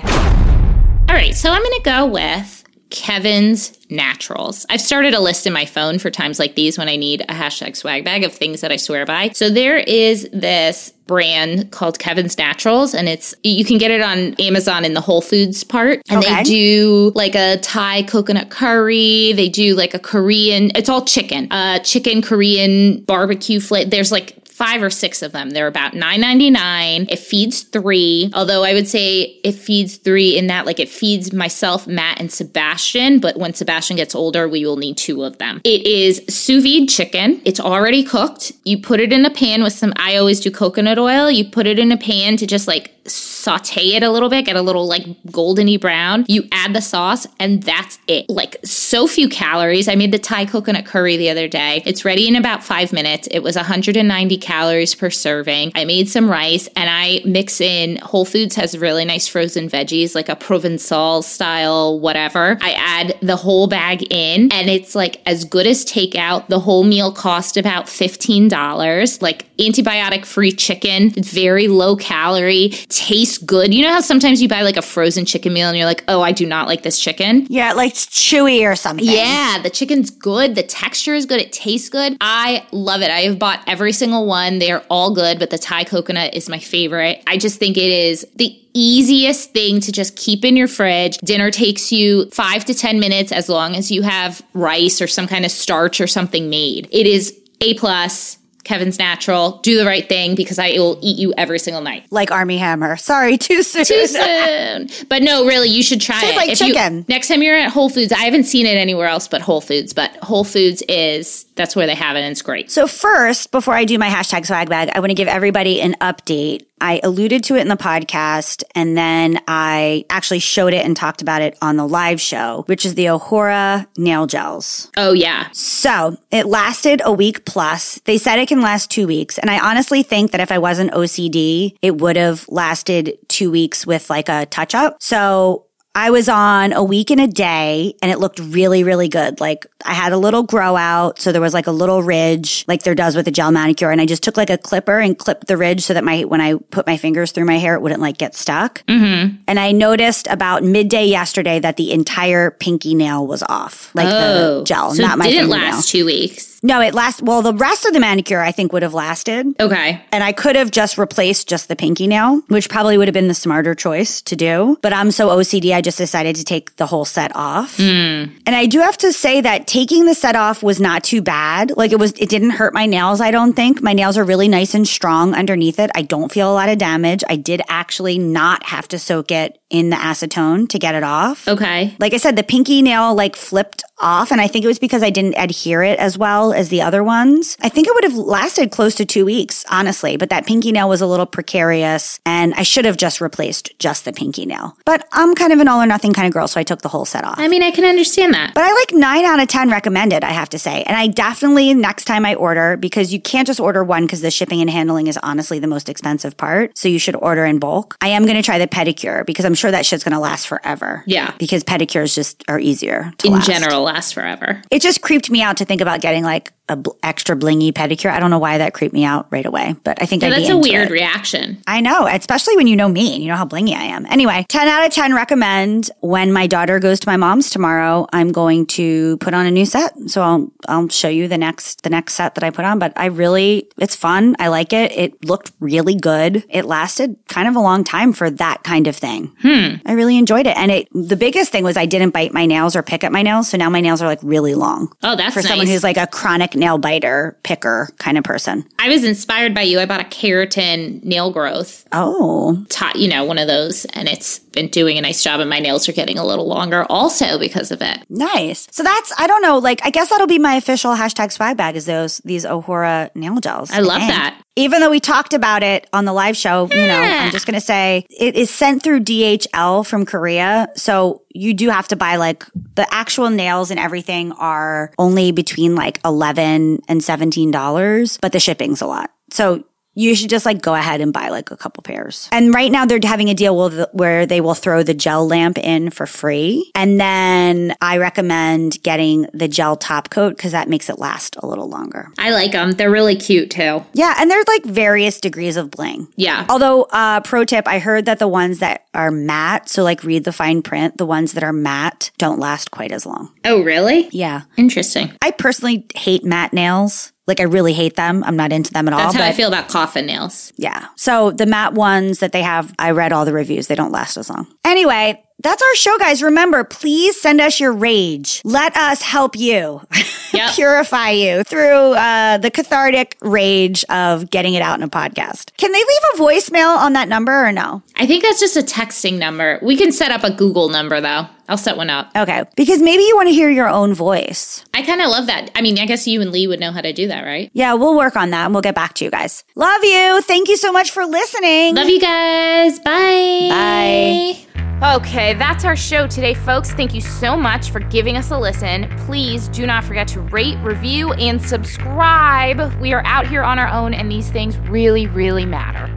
All 1.08 1.16
right, 1.16 1.34
so 1.34 1.50
I'm 1.50 1.62
gonna 1.62 1.82
go 1.84 2.06
with 2.06 2.61
Kevin's 2.92 3.76
Naturals. 3.90 4.64
I've 4.70 4.80
started 4.80 5.12
a 5.12 5.20
list 5.20 5.46
in 5.46 5.52
my 5.52 5.66
phone 5.66 5.98
for 5.98 6.10
times 6.10 6.38
like 6.38 6.54
these 6.54 6.78
when 6.78 6.88
I 6.88 6.96
need 6.96 7.20
a 7.22 7.34
hashtag 7.34 7.76
swag 7.76 8.04
bag 8.06 8.24
of 8.24 8.32
things 8.32 8.62
that 8.62 8.72
I 8.72 8.76
swear 8.76 9.04
by. 9.04 9.30
So 9.34 9.50
there 9.50 9.76
is 9.76 10.26
this 10.32 10.90
brand 11.06 11.70
called 11.72 11.98
Kevin's 11.98 12.38
Naturals, 12.38 12.94
and 12.94 13.06
it's 13.06 13.34
you 13.42 13.66
can 13.66 13.76
get 13.76 13.90
it 13.90 14.00
on 14.00 14.32
Amazon 14.34 14.86
in 14.86 14.94
the 14.94 15.02
Whole 15.02 15.20
Foods 15.20 15.62
part. 15.62 16.00
And 16.08 16.24
Okay. 16.24 16.36
they 16.36 16.42
do 16.44 17.12
like 17.14 17.34
a 17.34 17.58
Thai 17.58 18.04
coconut 18.04 18.48
curry. 18.48 19.32
They 19.34 19.50
do 19.50 19.74
like 19.74 19.92
a 19.92 19.98
Korean. 19.98 20.70
It's 20.74 20.88
all 20.88 21.04
chicken, 21.04 21.48
uh, 21.50 21.80
chicken 21.80 22.22
Korean 22.22 23.02
barbecue 23.02 23.60
flavor. 23.60 23.90
There's 23.90 24.12
like 24.12 24.41
five 24.62 24.80
or 24.80 24.90
six 24.90 25.22
of 25.22 25.32
them. 25.32 25.50
They're 25.50 25.66
about 25.66 25.94
nine 25.94 26.20
ninety 26.20 26.48
nine. 26.48 27.06
It 27.08 27.18
feeds 27.18 27.62
three. 27.62 28.30
Although 28.32 28.62
I 28.62 28.74
would 28.74 28.86
say 28.86 29.22
it 29.42 29.56
feeds 29.56 29.96
three 29.96 30.38
in 30.38 30.46
that 30.46 30.66
like 30.66 30.78
it 30.78 30.88
feeds 30.88 31.32
myself, 31.32 31.88
Matt, 31.88 32.20
and 32.20 32.30
Sebastian. 32.30 33.18
But 33.18 33.36
when 33.36 33.54
Sebastian 33.54 33.96
gets 33.96 34.14
older, 34.14 34.46
we 34.48 34.64
will 34.64 34.76
need 34.76 34.96
two 34.96 35.24
of 35.24 35.38
them. 35.38 35.60
It 35.64 35.84
is 35.84 36.22
sous 36.28 36.62
vide 36.62 36.88
chicken. 36.88 37.42
It's 37.44 37.58
already 37.58 38.04
cooked. 38.04 38.52
You 38.64 38.80
put 38.80 39.00
it 39.00 39.12
in 39.12 39.26
a 39.26 39.30
pan 39.30 39.64
with 39.64 39.72
some. 39.72 39.92
I 39.96 40.16
always 40.16 40.38
do 40.38 40.50
coconut 40.52 40.98
oil. 40.98 41.28
You 41.28 41.44
put 41.44 41.66
it 41.66 41.80
in 41.80 41.90
a 41.90 41.98
pan 41.98 42.36
to 42.36 42.46
just 42.46 42.68
like 42.68 42.92
saute 43.06 43.94
it 43.94 44.02
a 44.02 44.10
little 44.10 44.28
bit, 44.28 44.44
get 44.44 44.56
a 44.56 44.62
little 44.62 44.86
like 44.86 45.04
goldeny 45.24 45.80
brown. 45.80 46.24
You 46.28 46.44
add 46.52 46.74
the 46.74 46.80
sauce, 46.80 47.26
and 47.38 47.62
that's 47.62 47.98
it. 48.06 48.28
Like 48.28 48.56
so 48.64 49.06
few 49.06 49.28
calories. 49.28 49.88
I 49.88 49.94
made 49.94 50.12
the 50.12 50.18
Thai 50.18 50.46
coconut 50.46 50.86
curry 50.86 51.16
the 51.16 51.30
other 51.30 51.48
day. 51.48 51.82
It's 51.84 52.04
ready 52.04 52.28
in 52.28 52.36
about 52.36 52.62
five 52.62 52.92
minutes. 52.92 53.28
It 53.30 53.40
was 53.40 53.56
190 53.56 54.36
calories 54.38 54.94
per 54.94 55.10
serving. 55.10 55.72
I 55.74 55.84
made 55.84 56.08
some 56.08 56.30
rice 56.30 56.68
and 56.76 56.88
I 56.88 57.20
mix 57.24 57.60
in 57.60 57.96
Whole 57.96 58.24
Foods 58.24 58.54
has 58.56 58.76
really 58.78 59.04
nice 59.04 59.26
frozen 59.26 59.68
veggies, 59.68 60.14
like 60.14 60.28
a 60.28 60.36
Provençal 60.36 61.24
style, 61.24 61.98
whatever. 61.98 62.58
I 62.60 62.72
add 62.72 63.18
the 63.20 63.36
whole 63.36 63.66
bag 63.66 64.02
in, 64.12 64.52
and 64.52 64.68
it's 64.68 64.94
like 64.94 65.20
as 65.26 65.44
good 65.44 65.66
as 65.66 65.84
takeout. 65.84 66.48
The 66.48 66.60
whole 66.60 66.84
meal 66.84 67.12
cost 67.12 67.56
about 67.56 67.86
$15. 67.86 69.22
Like 69.22 69.56
antibiotic 69.56 70.24
free 70.24 70.52
chicken. 70.52 71.10
Very 71.10 71.68
low 71.68 71.96
calorie, 71.96 72.70
tastes 72.92 73.38
good. 73.38 73.74
You 73.74 73.82
know 73.82 73.92
how 73.92 74.00
sometimes 74.00 74.40
you 74.40 74.48
buy 74.48 74.62
like 74.62 74.76
a 74.76 74.82
frozen 74.82 75.24
chicken 75.24 75.52
meal 75.52 75.68
and 75.68 75.76
you're 75.76 75.86
like, 75.86 76.04
oh, 76.08 76.20
I 76.20 76.32
do 76.32 76.46
not 76.46 76.68
like 76.68 76.82
this 76.82 76.98
chicken? 76.98 77.46
Yeah, 77.48 77.72
like 77.72 77.92
it's 77.92 78.06
chewy 78.06 78.62
or 78.70 78.76
something. 78.76 79.06
Yeah, 79.06 79.58
the 79.62 79.70
chicken's 79.70 80.10
good. 80.10 80.54
The 80.54 80.62
texture 80.62 81.14
is 81.14 81.26
good. 81.26 81.40
It 81.40 81.52
tastes 81.52 81.88
good. 81.88 82.16
I 82.20 82.66
love 82.72 83.02
it. 83.02 83.10
I 83.10 83.20
have 83.22 83.38
bought 83.38 83.60
every 83.66 83.92
single 83.92 84.26
one. 84.26 84.58
They 84.58 84.70
are 84.70 84.84
all 84.88 85.14
good, 85.14 85.38
but 85.38 85.50
the 85.50 85.58
Thai 85.58 85.84
coconut 85.84 86.34
is 86.34 86.48
my 86.48 86.58
favorite. 86.58 87.22
I 87.26 87.36
just 87.36 87.58
think 87.58 87.76
it 87.76 87.90
is 87.90 88.26
the 88.36 88.58
easiest 88.74 89.52
thing 89.52 89.80
to 89.80 89.92
just 89.92 90.16
keep 90.16 90.44
in 90.44 90.56
your 90.56 90.68
fridge. 90.68 91.18
Dinner 91.18 91.50
takes 91.50 91.92
you 91.92 92.30
five 92.30 92.64
to 92.66 92.74
10 92.74 93.00
minutes 93.00 93.32
as 93.32 93.48
long 93.48 93.76
as 93.76 93.90
you 93.90 94.02
have 94.02 94.42
rice 94.54 95.00
or 95.00 95.06
some 95.06 95.26
kind 95.26 95.44
of 95.44 95.50
starch 95.50 96.00
or 96.00 96.06
something 96.06 96.48
made. 96.48 96.88
It 96.90 97.06
is 97.06 97.38
A 97.60 97.74
plus. 97.74 98.38
Kevin's 98.64 98.98
natural. 98.98 99.58
Do 99.62 99.76
the 99.76 99.84
right 99.84 100.08
thing 100.08 100.34
because 100.34 100.58
I 100.58 100.70
will 100.72 100.98
eat 101.02 101.18
you 101.18 101.34
every 101.36 101.58
single 101.58 101.82
night. 101.82 102.06
Like 102.10 102.30
Armie 102.30 102.58
Hammer. 102.58 102.96
Sorry, 102.96 103.36
too 103.36 103.62
soon. 103.62 103.84
Too 103.84 104.06
soon. 104.06 104.88
But 105.08 105.22
no, 105.22 105.44
really, 105.46 105.68
you 105.68 105.82
should 105.82 106.00
try 106.00 106.20
Tastes 106.20 106.32
it. 106.34 106.36
like 106.36 106.48
you- 106.50 106.56
chicken. 106.74 107.04
next 107.08 107.28
time 107.28 107.42
you're 107.42 107.56
at 107.56 107.70
Whole 107.70 107.88
Foods, 107.88 108.12
I 108.12 108.20
haven't 108.24 108.44
seen 108.44 108.66
it 108.66 108.76
anywhere 108.76 109.08
else 109.08 109.26
but 109.28 109.40
Whole 109.42 109.60
Foods, 109.60 109.92
but 109.92 110.14
Whole 110.22 110.44
Foods 110.44 110.82
is 110.88 111.44
that's 111.56 111.74
where 111.76 111.86
they 111.86 111.94
have 111.94 112.16
it 112.16 112.20
and 112.20 112.30
it's 112.32 112.42
great. 112.42 112.70
So 112.70 112.86
first, 112.86 113.50
before 113.50 113.74
I 113.74 113.84
do 113.84 113.98
my 113.98 114.08
hashtag 114.08 114.46
swag 114.46 114.68
bag, 114.68 114.90
I 114.94 115.00
want 115.00 115.10
to 115.10 115.14
give 115.14 115.28
everybody 115.28 115.80
an 115.80 115.94
update. 116.00 116.66
I 116.82 117.00
alluded 117.04 117.44
to 117.44 117.54
it 117.54 117.60
in 117.60 117.68
the 117.68 117.76
podcast 117.76 118.64
and 118.74 118.98
then 118.98 119.40
I 119.46 120.04
actually 120.10 120.40
showed 120.40 120.74
it 120.74 120.84
and 120.84 120.96
talked 120.96 121.22
about 121.22 121.40
it 121.40 121.56
on 121.62 121.76
the 121.76 121.86
live 121.86 122.20
show, 122.20 122.64
which 122.66 122.84
is 122.84 122.96
the 122.96 123.04
Ohora 123.06 123.86
nail 123.96 124.26
gels. 124.26 124.90
Oh 124.96 125.12
yeah. 125.12 125.48
So 125.52 126.16
it 126.32 126.46
lasted 126.46 127.00
a 127.04 127.12
week 127.12 127.44
plus. 127.44 128.00
They 128.04 128.18
said 128.18 128.40
it 128.40 128.48
can 128.48 128.60
last 128.60 128.90
two 128.90 129.06
weeks. 129.06 129.38
And 129.38 129.48
I 129.48 129.60
honestly 129.60 130.02
think 130.02 130.32
that 130.32 130.40
if 130.40 130.50
I 130.50 130.58
wasn't 130.58 130.90
OCD, 130.90 131.76
it 131.82 131.98
would 131.98 132.16
have 132.16 132.46
lasted 132.48 133.16
two 133.28 133.52
weeks 133.52 133.86
with 133.86 134.10
like 134.10 134.28
a 134.28 134.46
touch 134.46 134.74
up. 134.74 134.96
So 135.00 135.66
I 135.94 136.10
was 136.10 136.26
on 136.26 136.72
a 136.72 136.82
week 136.82 137.10
and 137.10 137.20
a 137.20 137.26
day 137.26 137.94
and 138.00 138.10
it 138.10 138.18
looked 138.18 138.38
really, 138.38 138.82
really 138.82 139.08
good. 139.08 139.40
Like 139.40 139.66
I 139.84 139.92
had 139.92 140.12
a 140.12 140.16
little 140.16 140.42
grow 140.42 140.74
out. 140.74 141.18
So 141.20 141.32
there 141.32 141.40
was 141.42 141.52
like 141.52 141.66
a 141.66 141.70
little 141.70 142.02
ridge 142.02 142.64
like 142.66 142.82
there 142.82 142.94
does 142.94 143.14
with 143.14 143.28
a 143.28 143.30
gel 143.30 143.50
manicure. 143.50 143.90
And 143.90 144.00
I 144.00 144.06
just 144.06 144.22
took 144.22 144.38
like 144.38 144.48
a 144.48 144.56
clipper 144.56 144.98
and 145.00 145.18
clipped 145.18 145.48
the 145.48 145.58
ridge 145.58 145.82
so 145.82 145.92
that 145.92 146.02
my, 146.02 146.22
when 146.22 146.40
I 146.40 146.54
put 146.70 146.86
my 146.86 146.96
fingers 146.96 147.30
through 147.32 147.44
my 147.44 147.58
hair, 147.58 147.74
it 147.74 147.82
wouldn't 147.82 148.00
like 148.00 148.16
get 148.16 148.34
stuck. 148.34 148.82
Mm-hmm. 148.86 149.36
And 149.46 149.60
I 149.60 149.72
noticed 149.72 150.26
about 150.28 150.62
midday 150.64 151.04
yesterday 151.04 151.58
that 151.60 151.76
the 151.76 151.92
entire 151.92 152.52
pinky 152.52 152.94
nail 152.94 153.26
was 153.26 153.42
off. 153.42 153.94
Like 153.94 154.08
Oh, 154.08 154.60
the 154.60 154.64
gel, 154.64 154.94
so 154.94 155.02
not 155.02 155.18
my 155.18 155.26
did 155.26 155.34
it 155.34 155.38
fingernail. 155.40 155.60
last 155.72 155.90
two 155.90 156.06
weeks? 156.06 156.51
No, 156.62 156.80
it 156.80 156.94
lasts. 156.94 157.20
Well, 157.22 157.42
the 157.42 157.54
rest 157.54 157.84
of 157.86 157.92
the 157.92 158.00
manicure 158.00 158.40
I 158.40 158.52
think 158.52 158.72
would 158.72 158.82
have 158.82 158.94
lasted. 158.94 159.46
Okay. 159.60 160.00
And 160.12 160.22
I 160.22 160.32
could 160.32 160.56
have 160.56 160.70
just 160.70 160.96
replaced 160.98 161.48
just 161.48 161.68
the 161.68 161.76
pinky 161.76 162.06
nail, 162.06 162.40
which 162.48 162.68
probably 162.68 162.96
would 162.96 163.08
have 163.08 163.14
been 163.14 163.28
the 163.28 163.34
smarter 163.34 163.74
choice 163.74 164.22
to 164.22 164.36
do. 164.36 164.78
But 164.82 164.92
I'm 164.92 165.10
so 165.10 165.28
OCD, 165.28 165.74
I 165.74 165.80
just 165.80 165.98
decided 165.98 166.36
to 166.36 166.44
take 166.44 166.76
the 166.76 166.86
whole 166.86 167.04
set 167.04 167.32
off. 167.34 167.76
Hmm. 167.76 168.26
And 168.46 168.54
I 168.54 168.66
do 168.66 168.80
have 168.80 168.96
to 168.98 169.12
say 169.12 169.40
that 169.40 169.66
taking 169.66 170.06
the 170.06 170.14
set 170.14 170.36
off 170.36 170.62
was 170.62 170.80
not 170.80 171.02
too 171.02 171.20
bad. 171.20 171.72
Like 171.76 171.92
it 171.92 171.98
was, 171.98 172.12
it 172.12 172.28
didn't 172.28 172.50
hurt 172.50 172.74
my 172.74 172.86
nails, 172.86 173.20
I 173.20 173.30
don't 173.30 173.54
think. 173.54 173.82
My 173.82 173.92
nails 173.92 174.16
are 174.16 174.24
really 174.24 174.48
nice 174.48 174.74
and 174.74 174.86
strong 174.86 175.34
underneath 175.34 175.78
it. 175.78 175.90
I 175.94 176.02
don't 176.02 176.30
feel 176.30 176.50
a 176.50 176.54
lot 176.54 176.68
of 176.68 176.78
damage. 176.78 177.24
I 177.28 177.36
did 177.36 177.62
actually 177.68 178.18
not 178.18 178.64
have 178.66 178.86
to 178.88 178.98
soak 178.98 179.30
it 179.30 179.58
in 179.72 179.90
the 179.90 179.96
acetone 179.96 180.68
to 180.68 180.78
get 180.78 180.94
it 180.94 181.02
off. 181.02 181.48
Okay. 181.48 181.96
Like 181.98 182.12
I 182.12 182.18
said, 182.18 182.36
the 182.36 182.42
pinky 182.42 182.82
nail 182.82 183.14
like 183.14 183.34
flipped 183.34 183.82
off, 183.98 184.30
and 184.30 184.40
I 184.40 184.46
think 184.46 184.64
it 184.64 184.68
was 184.68 184.78
because 184.78 185.02
I 185.02 185.10
didn't 185.10 185.34
adhere 185.38 185.82
it 185.82 185.98
as 185.98 186.18
well 186.18 186.51
as 186.52 186.68
the 186.68 186.82
other 186.82 187.02
ones. 187.04 187.56
I 187.62 187.68
think 187.68 187.86
it 187.88 187.94
would 187.94 188.04
have 188.04 188.14
lasted 188.14 188.70
close 188.70 188.94
to 188.96 189.04
two 189.04 189.24
weeks, 189.24 189.64
honestly, 189.70 190.16
but 190.16 190.30
that 190.30 190.46
pinky 190.46 190.72
nail 190.72 190.88
was 190.88 191.00
a 191.00 191.06
little 191.06 191.26
precarious, 191.26 192.18
and 192.26 192.54
I 192.54 192.62
should 192.62 192.84
have 192.84 192.96
just 192.96 193.20
replaced 193.20 193.78
just 193.78 194.04
the 194.04 194.12
pinky 194.12 194.46
nail. 194.46 194.76
But 194.84 195.06
I'm 195.12 195.34
kind 195.34 195.52
of 195.52 195.60
an 195.60 195.68
all 195.68 195.80
or 195.82 195.86
nothing 195.86 196.12
kind 196.12 196.26
of 196.26 196.32
girl, 196.32 196.48
so 196.48 196.58
I 196.60 196.62
took 196.62 196.82
the 196.82 196.88
whole 196.88 197.04
set 197.04 197.24
off. 197.24 197.38
I 197.38 197.48
mean, 197.48 197.62
I 197.62 197.70
can 197.70 197.84
understand 197.84 198.34
that. 198.34 198.54
But 198.54 198.64
I 198.64 198.72
like 198.72 198.92
nine 198.92 199.24
out 199.24 199.40
of 199.40 199.48
10 199.48 199.70
recommended, 199.70 200.24
I 200.24 200.32
have 200.32 200.48
to 200.50 200.58
say. 200.58 200.82
And 200.84 200.96
I 200.96 201.06
definitely, 201.06 201.74
next 201.74 202.04
time 202.04 202.24
I 202.26 202.34
order, 202.34 202.76
because 202.76 203.12
you 203.12 203.20
can't 203.20 203.46
just 203.46 203.60
order 203.60 203.84
one 203.84 204.04
because 204.04 204.20
the 204.22 204.30
shipping 204.30 204.60
and 204.60 204.70
handling 204.70 205.06
is 205.06 205.18
honestly 205.22 205.58
the 205.58 205.66
most 205.66 205.88
expensive 205.88 206.36
part. 206.36 206.76
So 206.76 206.88
you 206.88 206.98
should 206.98 207.16
order 207.16 207.44
in 207.44 207.58
bulk. 207.58 207.96
I 208.00 208.08
am 208.08 208.24
going 208.24 208.36
to 208.36 208.42
try 208.42 208.58
the 208.58 208.66
pedicure 208.66 209.24
because 209.26 209.44
I'm 209.44 209.54
sure 209.54 209.70
that 209.70 209.86
shit's 209.86 210.04
going 210.04 210.12
to 210.14 210.18
last 210.20 210.46
forever. 210.46 211.04
Yeah. 211.06 211.34
Because 211.38 211.62
pedicures 211.64 212.14
just 212.14 212.42
are 212.48 212.58
easier 212.58 213.12
to 213.18 213.26
In 213.28 213.34
last. 213.34 213.46
general, 213.46 213.82
last 213.82 214.14
forever. 214.14 214.62
It 214.70 214.82
just 214.82 215.02
creeped 215.02 215.30
me 215.30 215.42
out 215.42 215.56
to 215.58 215.64
think 215.64 215.80
about 215.80 216.00
getting 216.00 216.24
like 216.24 216.41
like 216.44 216.52
a 216.72 216.76
bl- 216.76 216.90
extra 217.02 217.36
blingy 217.36 217.72
pedicure. 217.72 218.10
I 218.10 218.18
don't 218.20 218.30
know 218.30 218.38
why 218.38 218.58
that 218.58 218.74
creeped 218.74 218.94
me 218.94 219.04
out 219.04 219.26
right 219.30 219.46
away, 219.46 219.74
but 219.84 220.00
I 220.02 220.06
think 220.06 220.22
Yeah, 220.22 220.30
that's 220.30 220.48
a 220.48 220.58
weird 220.58 220.88
it. 220.88 220.92
reaction. 220.92 221.58
I 221.66 221.80
know, 221.80 222.06
especially 222.06 222.56
when 222.56 222.66
you 222.66 222.76
know 222.76 222.88
me 222.88 223.14
and 223.14 223.22
you 223.22 223.28
know 223.28 223.36
how 223.36 223.44
blingy 223.46 223.74
I 223.74 223.84
am. 223.84 224.06
Anyway, 224.06 224.44
10 224.48 224.68
out 224.68 224.84
of 224.86 224.92
10 224.92 225.14
recommend. 225.14 225.90
When 226.00 226.32
my 226.32 226.46
daughter 226.46 226.78
goes 226.78 227.00
to 227.00 227.08
my 227.08 227.16
mom's 227.16 227.50
tomorrow, 227.50 228.06
I'm 228.12 228.32
going 228.32 228.66
to 228.68 229.16
put 229.18 229.34
on 229.34 229.46
a 229.46 229.50
new 229.50 229.64
set. 229.66 229.92
So 230.08 230.22
I'll, 230.22 230.52
I'll 230.68 230.88
show 230.88 231.08
you 231.08 231.28
the 231.28 231.38
next, 231.38 231.82
the 231.82 231.90
next 231.90 232.14
set 232.14 232.34
that 232.34 232.44
I 232.44 232.50
put 232.50 232.64
on, 232.64 232.78
but 232.78 232.92
I 232.96 233.06
really, 233.06 233.68
it's 233.78 233.94
fun. 233.96 234.34
I 234.38 234.48
like 234.48 234.72
it. 234.72 234.92
It 234.92 235.24
looked 235.24 235.52
really 235.60 235.94
good. 235.94 236.44
It 236.48 236.64
lasted 236.64 237.16
kind 237.28 237.48
of 237.48 237.56
a 237.56 237.60
long 237.60 237.84
time 237.84 238.12
for 238.12 238.30
that 238.30 238.62
kind 238.64 238.86
of 238.86 238.96
thing. 238.96 239.32
Hmm. 239.42 239.76
I 239.86 239.92
really 239.92 240.18
enjoyed 240.18 240.46
it. 240.46 240.56
And 240.56 240.70
it, 240.70 240.88
the 240.92 241.16
biggest 241.16 241.52
thing 241.52 241.64
was 241.64 241.76
I 241.76 241.86
didn't 241.86 242.10
bite 242.10 242.32
my 242.32 242.46
nails 242.46 242.74
or 242.76 242.82
pick 242.82 243.04
at 243.04 243.12
my 243.12 243.22
nails. 243.22 243.48
So 243.50 243.56
now 243.58 243.68
my 243.70 243.80
nails 243.80 244.00
are 244.02 244.06
like 244.08 244.20
really 244.22 244.54
long. 244.54 244.92
Oh, 245.02 245.16
that's 245.16 245.34
For 245.34 245.42
someone 245.42 245.66
who's 245.66 245.84
like 245.84 245.96
a 245.96 246.06
chronic 246.06 246.54
nail 246.62 246.78
biter, 246.78 247.36
picker 247.42 247.88
kind 247.98 248.16
of 248.16 248.22
person. 248.24 248.64
I 248.78 248.88
was 248.88 249.02
inspired 249.04 249.52
by 249.54 249.62
you. 249.62 249.80
I 249.80 249.86
bought 249.86 250.00
a 250.00 250.04
keratin 250.04 251.02
nail 251.02 251.30
growth, 251.32 251.84
Oh, 251.92 252.64
top, 252.68 252.94
you 252.96 253.08
know, 253.08 253.24
one 253.24 253.38
of 253.38 253.48
those, 253.48 253.84
and 253.86 254.08
it's 254.08 254.38
been 254.38 254.68
doing 254.68 254.96
a 254.98 255.00
nice 255.00 255.22
job. 255.24 255.40
And 255.40 255.50
my 255.50 255.58
nails 255.58 255.88
are 255.88 255.92
getting 255.92 256.18
a 256.18 256.24
little 256.24 256.46
longer, 256.46 256.84
also 256.88 257.38
because 257.38 257.70
of 257.72 257.82
it. 257.82 257.98
Nice. 258.08 258.68
So 258.70 258.82
that's 258.82 259.12
I 259.18 259.26
don't 259.26 259.42
know. 259.42 259.58
Like 259.58 259.80
I 259.84 259.90
guess 259.90 260.10
that'll 260.10 260.26
be 260.26 260.38
my 260.38 260.54
official 260.54 260.92
hashtag 260.94 261.32
swag 261.32 261.56
bag. 261.56 261.74
Is 261.76 261.86
those 261.86 262.18
these 262.24 262.44
Ohora 262.44 263.10
nail 263.16 263.40
gels? 263.40 263.70
I 263.70 263.80
love 263.80 264.00
that. 264.02 264.40
even 264.56 264.80
though 264.80 264.90
we 264.90 265.00
talked 265.00 265.32
about 265.34 265.62
it 265.62 265.88
on 265.92 266.04
the 266.04 266.12
live 266.12 266.36
show, 266.36 266.68
you 266.70 266.86
know, 266.86 267.00
I'm 267.00 267.30
just 267.32 267.46
going 267.46 267.54
to 267.54 267.60
say 267.60 268.06
it 268.10 268.36
is 268.36 268.50
sent 268.50 268.82
through 268.82 269.00
DHL 269.00 269.86
from 269.86 270.04
Korea. 270.04 270.68
So 270.76 271.21
you 271.34 271.54
do 271.54 271.70
have 271.70 271.88
to 271.88 271.96
buy 271.96 272.16
like 272.16 272.44
the 272.74 272.86
actual 272.92 273.30
nails 273.30 273.70
and 273.70 273.80
everything 273.80 274.32
are 274.32 274.92
only 274.98 275.32
between 275.32 275.74
like 275.74 275.98
11 276.04 276.80
and 276.88 277.00
$17, 277.00 278.20
but 278.20 278.32
the 278.32 278.40
shipping's 278.40 278.80
a 278.82 278.86
lot. 278.86 279.10
So 279.30 279.64
you 279.94 280.14
should 280.14 280.30
just 280.30 280.46
like 280.46 280.62
go 280.62 280.74
ahead 280.74 281.00
and 281.00 281.12
buy 281.12 281.28
like 281.28 281.50
a 281.50 281.56
couple 281.56 281.82
pairs. 281.82 282.28
And 282.32 282.54
right 282.54 282.70
now 282.70 282.86
they're 282.86 283.00
having 283.02 283.28
a 283.28 283.34
deal 283.34 283.56
with, 283.56 283.86
where 283.92 284.26
they 284.26 284.40
will 284.40 284.54
throw 284.54 284.82
the 284.82 284.94
gel 284.94 285.26
lamp 285.26 285.58
in 285.58 285.90
for 285.90 286.06
free. 286.06 286.70
And 286.74 287.00
then 287.00 287.74
I 287.80 287.98
recommend 287.98 288.82
getting 288.82 289.28
the 289.32 289.48
gel 289.48 289.76
top 289.76 290.10
coat 290.10 290.36
because 290.36 290.52
that 290.52 290.68
makes 290.68 290.88
it 290.88 290.98
last 290.98 291.36
a 291.36 291.46
little 291.46 291.68
longer. 291.68 292.08
I 292.18 292.30
like 292.30 292.52
them. 292.52 292.72
They're 292.72 292.90
really 292.90 293.16
cute 293.16 293.50
too. 293.50 293.84
Yeah. 293.92 294.14
And 294.18 294.30
there's 294.30 294.48
like 294.48 294.64
various 294.64 295.20
degrees 295.20 295.56
of 295.56 295.70
bling. 295.70 296.08
Yeah. 296.16 296.46
Although, 296.48 296.84
uh, 296.84 297.20
pro 297.20 297.44
tip, 297.44 297.68
I 297.68 297.78
heard 297.78 298.06
that 298.06 298.18
the 298.18 298.28
ones 298.28 298.60
that 298.60 298.86
are 298.94 299.10
matte, 299.10 299.68
so 299.68 299.82
like 299.82 300.04
read 300.04 300.24
the 300.24 300.32
fine 300.32 300.62
print, 300.62 300.98
the 300.98 301.06
ones 301.06 301.32
that 301.34 301.42
are 301.42 301.52
matte 301.52 302.10
don't 302.18 302.38
last 302.38 302.70
quite 302.70 302.92
as 302.92 303.06
long. 303.06 303.32
Oh, 303.44 303.62
really? 303.62 304.08
Yeah. 304.12 304.42
Interesting. 304.56 305.12
I 305.22 305.30
personally 305.30 305.86
hate 305.94 306.24
matte 306.24 306.52
nails. 306.52 307.11
Like 307.26 307.40
I 307.40 307.44
really 307.44 307.72
hate 307.72 307.94
them. 307.96 308.24
I'm 308.24 308.36
not 308.36 308.52
into 308.52 308.72
them 308.72 308.88
at 308.88 308.94
all. 308.94 309.00
That's 309.00 309.14
how 309.14 309.24
I 309.24 309.32
feel 309.32 309.48
about 309.48 309.68
coffin 309.68 310.06
nails. 310.06 310.52
Yeah. 310.56 310.88
So 310.96 311.30
the 311.30 311.46
matte 311.46 311.74
ones 311.74 312.18
that 312.18 312.32
they 312.32 312.42
have, 312.42 312.74
I 312.78 312.90
read 312.90 313.12
all 313.12 313.24
the 313.24 313.32
reviews. 313.32 313.68
They 313.68 313.76
don't 313.76 313.92
last 313.92 314.16
as 314.16 314.28
long. 314.28 314.48
Anyway, 314.64 315.22
that's 315.42 315.62
our 315.62 315.74
show, 315.74 315.96
guys. 315.98 316.22
Remember, 316.22 316.64
please 316.64 317.20
send 317.20 317.40
us 317.40 317.58
your 317.60 317.72
rage. 317.72 318.40
Let 318.44 318.76
us 318.76 319.02
help 319.02 319.36
you 319.36 319.80
Yep. 320.32 320.52
purify 320.54 321.10
you 321.10 321.44
through 321.44 321.92
uh, 321.94 322.38
the 322.38 322.50
cathartic 322.50 323.16
rage 323.20 323.84
of 323.90 324.30
getting 324.30 324.54
it 324.54 324.62
out 324.62 324.78
in 324.78 324.82
a 324.82 324.88
podcast. 324.88 325.50
Can 325.58 325.72
they 325.72 325.78
leave 325.78 326.00
a 326.14 326.18
voicemail 326.18 326.74
on 326.76 326.94
that 326.94 327.08
number 327.08 327.32
or 327.46 327.52
no? 327.52 327.82
I 327.96 328.06
think 328.06 328.22
that's 328.22 328.40
just 328.40 328.56
a 328.56 328.62
texting 328.62 329.18
number. 329.18 329.58
We 329.62 329.76
can 329.76 329.92
set 329.92 330.10
up 330.10 330.24
a 330.24 330.30
Google 330.32 330.68
number 330.70 331.00
though. 331.00 331.26
I'll 331.48 331.58
set 331.58 331.76
one 331.76 331.90
up. 331.90 332.08
Okay. 332.16 332.44
Because 332.56 332.80
maybe 332.80 333.02
you 333.02 333.14
want 333.14 333.28
to 333.28 333.34
hear 333.34 333.50
your 333.50 333.68
own 333.68 333.92
voice. 333.92 334.64
I 334.72 334.82
kind 334.82 335.02
of 335.02 335.08
love 335.10 335.26
that. 335.26 335.50
I 335.54 335.60
mean, 335.60 335.78
I 335.78 335.84
guess 335.84 336.06
you 336.06 336.22
and 336.22 336.30
Lee 336.32 336.46
would 336.46 336.60
know 336.60 336.72
how 336.72 336.80
to 336.80 336.94
do 336.94 337.08
that, 337.08 337.24
right? 337.26 337.50
Yeah, 337.52 337.74
we'll 337.74 337.96
work 337.96 338.16
on 338.16 338.30
that 338.30 338.46
and 338.46 338.54
we'll 338.54 338.62
get 338.62 338.74
back 338.74 338.94
to 338.94 339.04
you 339.04 339.10
guys. 339.10 339.44
Love 339.54 339.84
you. 339.84 340.22
Thank 340.22 340.48
you 340.48 340.56
so 340.56 340.72
much 340.72 340.92
for 340.92 341.04
listening. 341.04 341.74
Love 341.74 341.90
you 341.90 342.00
guys. 342.00 342.78
Bye. 342.78 343.48
Bye. 343.50 344.41
Okay, 344.82 345.34
that's 345.34 345.64
our 345.64 345.76
show 345.76 346.08
today, 346.08 346.34
folks. 346.34 346.72
Thank 346.72 346.92
you 346.92 347.00
so 347.00 347.36
much 347.36 347.70
for 347.70 347.78
giving 347.78 348.16
us 348.16 348.32
a 348.32 348.36
listen. 348.38 348.88
Please 349.06 349.46
do 349.46 349.64
not 349.64 349.84
forget 349.84 350.08
to 350.08 350.20
rate, 350.22 350.58
review, 350.58 351.12
and 351.12 351.40
subscribe. 351.40 352.74
We 352.80 352.92
are 352.92 353.04
out 353.06 353.28
here 353.28 353.44
on 353.44 353.60
our 353.60 353.68
own, 353.68 353.94
and 353.94 354.10
these 354.10 354.28
things 354.28 354.58
really, 354.58 355.06
really 355.06 355.46
matter. 355.46 355.88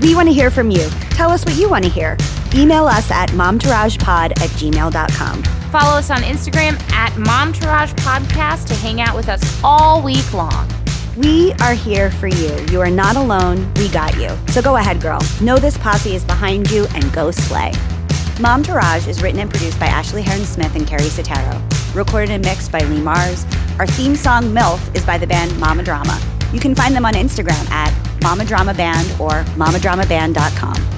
We 0.00 0.14
want 0.14 0.28
to 0.28 0.32
hear 0.32 0.52
from 0.52 0.70
you. 0.70 0.88
Tell 1.10 1.32
us 1.32 1.44
what 1.44 1.56
you 1.56 1.68
want 1.68 1.82
to 1.86 1.90
hear. 1.90 2.16
Email 2.54 2.86
us 2.86 3.10
at 3.10 3.30
momtouragepod 3.30 4.30
at 4.30 4.50
gmail.com. 4.50 5.42
Follow 5.72 5.98
us 5.98 6.08
on 6.12 6.18
Instagram 6.18 6.80
at 6.92 7.10
Momtourage 7.14 7.92
Podcast 7.96 8.68
to 8.68 8.74
hang 8.76 9.00
out 9.00 9.16
with 9.16 9.28
us 9.28 9.60
all 9.64 10.00
week 10.00 10.32
long. 10.32 10.70
We 11.16 11.54
are 11.54 11.74
here 11.74 12.12
for 12.12 12.28
you. 12.28 12.56
You 12.70 12.80
are 12.82 12.90
not 12.90 13.16
alone. 13.16 13.74
We 13.74 13.88
got 13.88 14.16
you. 14.16 14.30
So 14.52 14.62
go 14.62 14.76
ahead, 14.76 15.02
girl. 15.02 15.18
Know 15.42 15.56
this 15.56 15.76
posse 15.76 16.14
is 16.14 16.22
behind 16.22 16.70
you 16.70 16.86
and 16.94 17.12
go 17.12 17.32
slay. 17.32 17.72
Mom 18.40 18.62
Tourage 18.62 19.08
is 19.08 19.20
written 19.20 19.40
and 19.40 19.50
produced 19.50 19.80
by 19.80 19.86
Ashley 19.86 20.22
Heron 20.22 20.44
Smith 20.44 20.76
and 20.76 20.86
Carrie 20.86 21.02
Sotero. 21.02 21.60
Recorded 21.92 22.30
and 22.30 22.44
mixed 22.44 22.70
by 22.70 22.78
Lee 22.80 23.00
Mars. 23.00 23.44
Our 23.80 23.86
theme 23.86 24.14
song 24.14 24.44
MILF 24.54 24.94
is 24.94 25.04
by 25.04 25.18
the 25.18 25.26
band 25.26 25.58
Mama 25.58 25.82
Drama. 25.82 26.20
You 26.52 26.60
can 26.60 26.72
find 26.72 26.94
them 26.94 27.04
on 27.04 27.14
Instagram 27.14 27.68
at 27.70 27.92
Mama 28.22 28.44
Drama 28.44 28.74
Band 28.74 29.10
or 29.20 29.42
mamadramaband.com. 29.56 30.97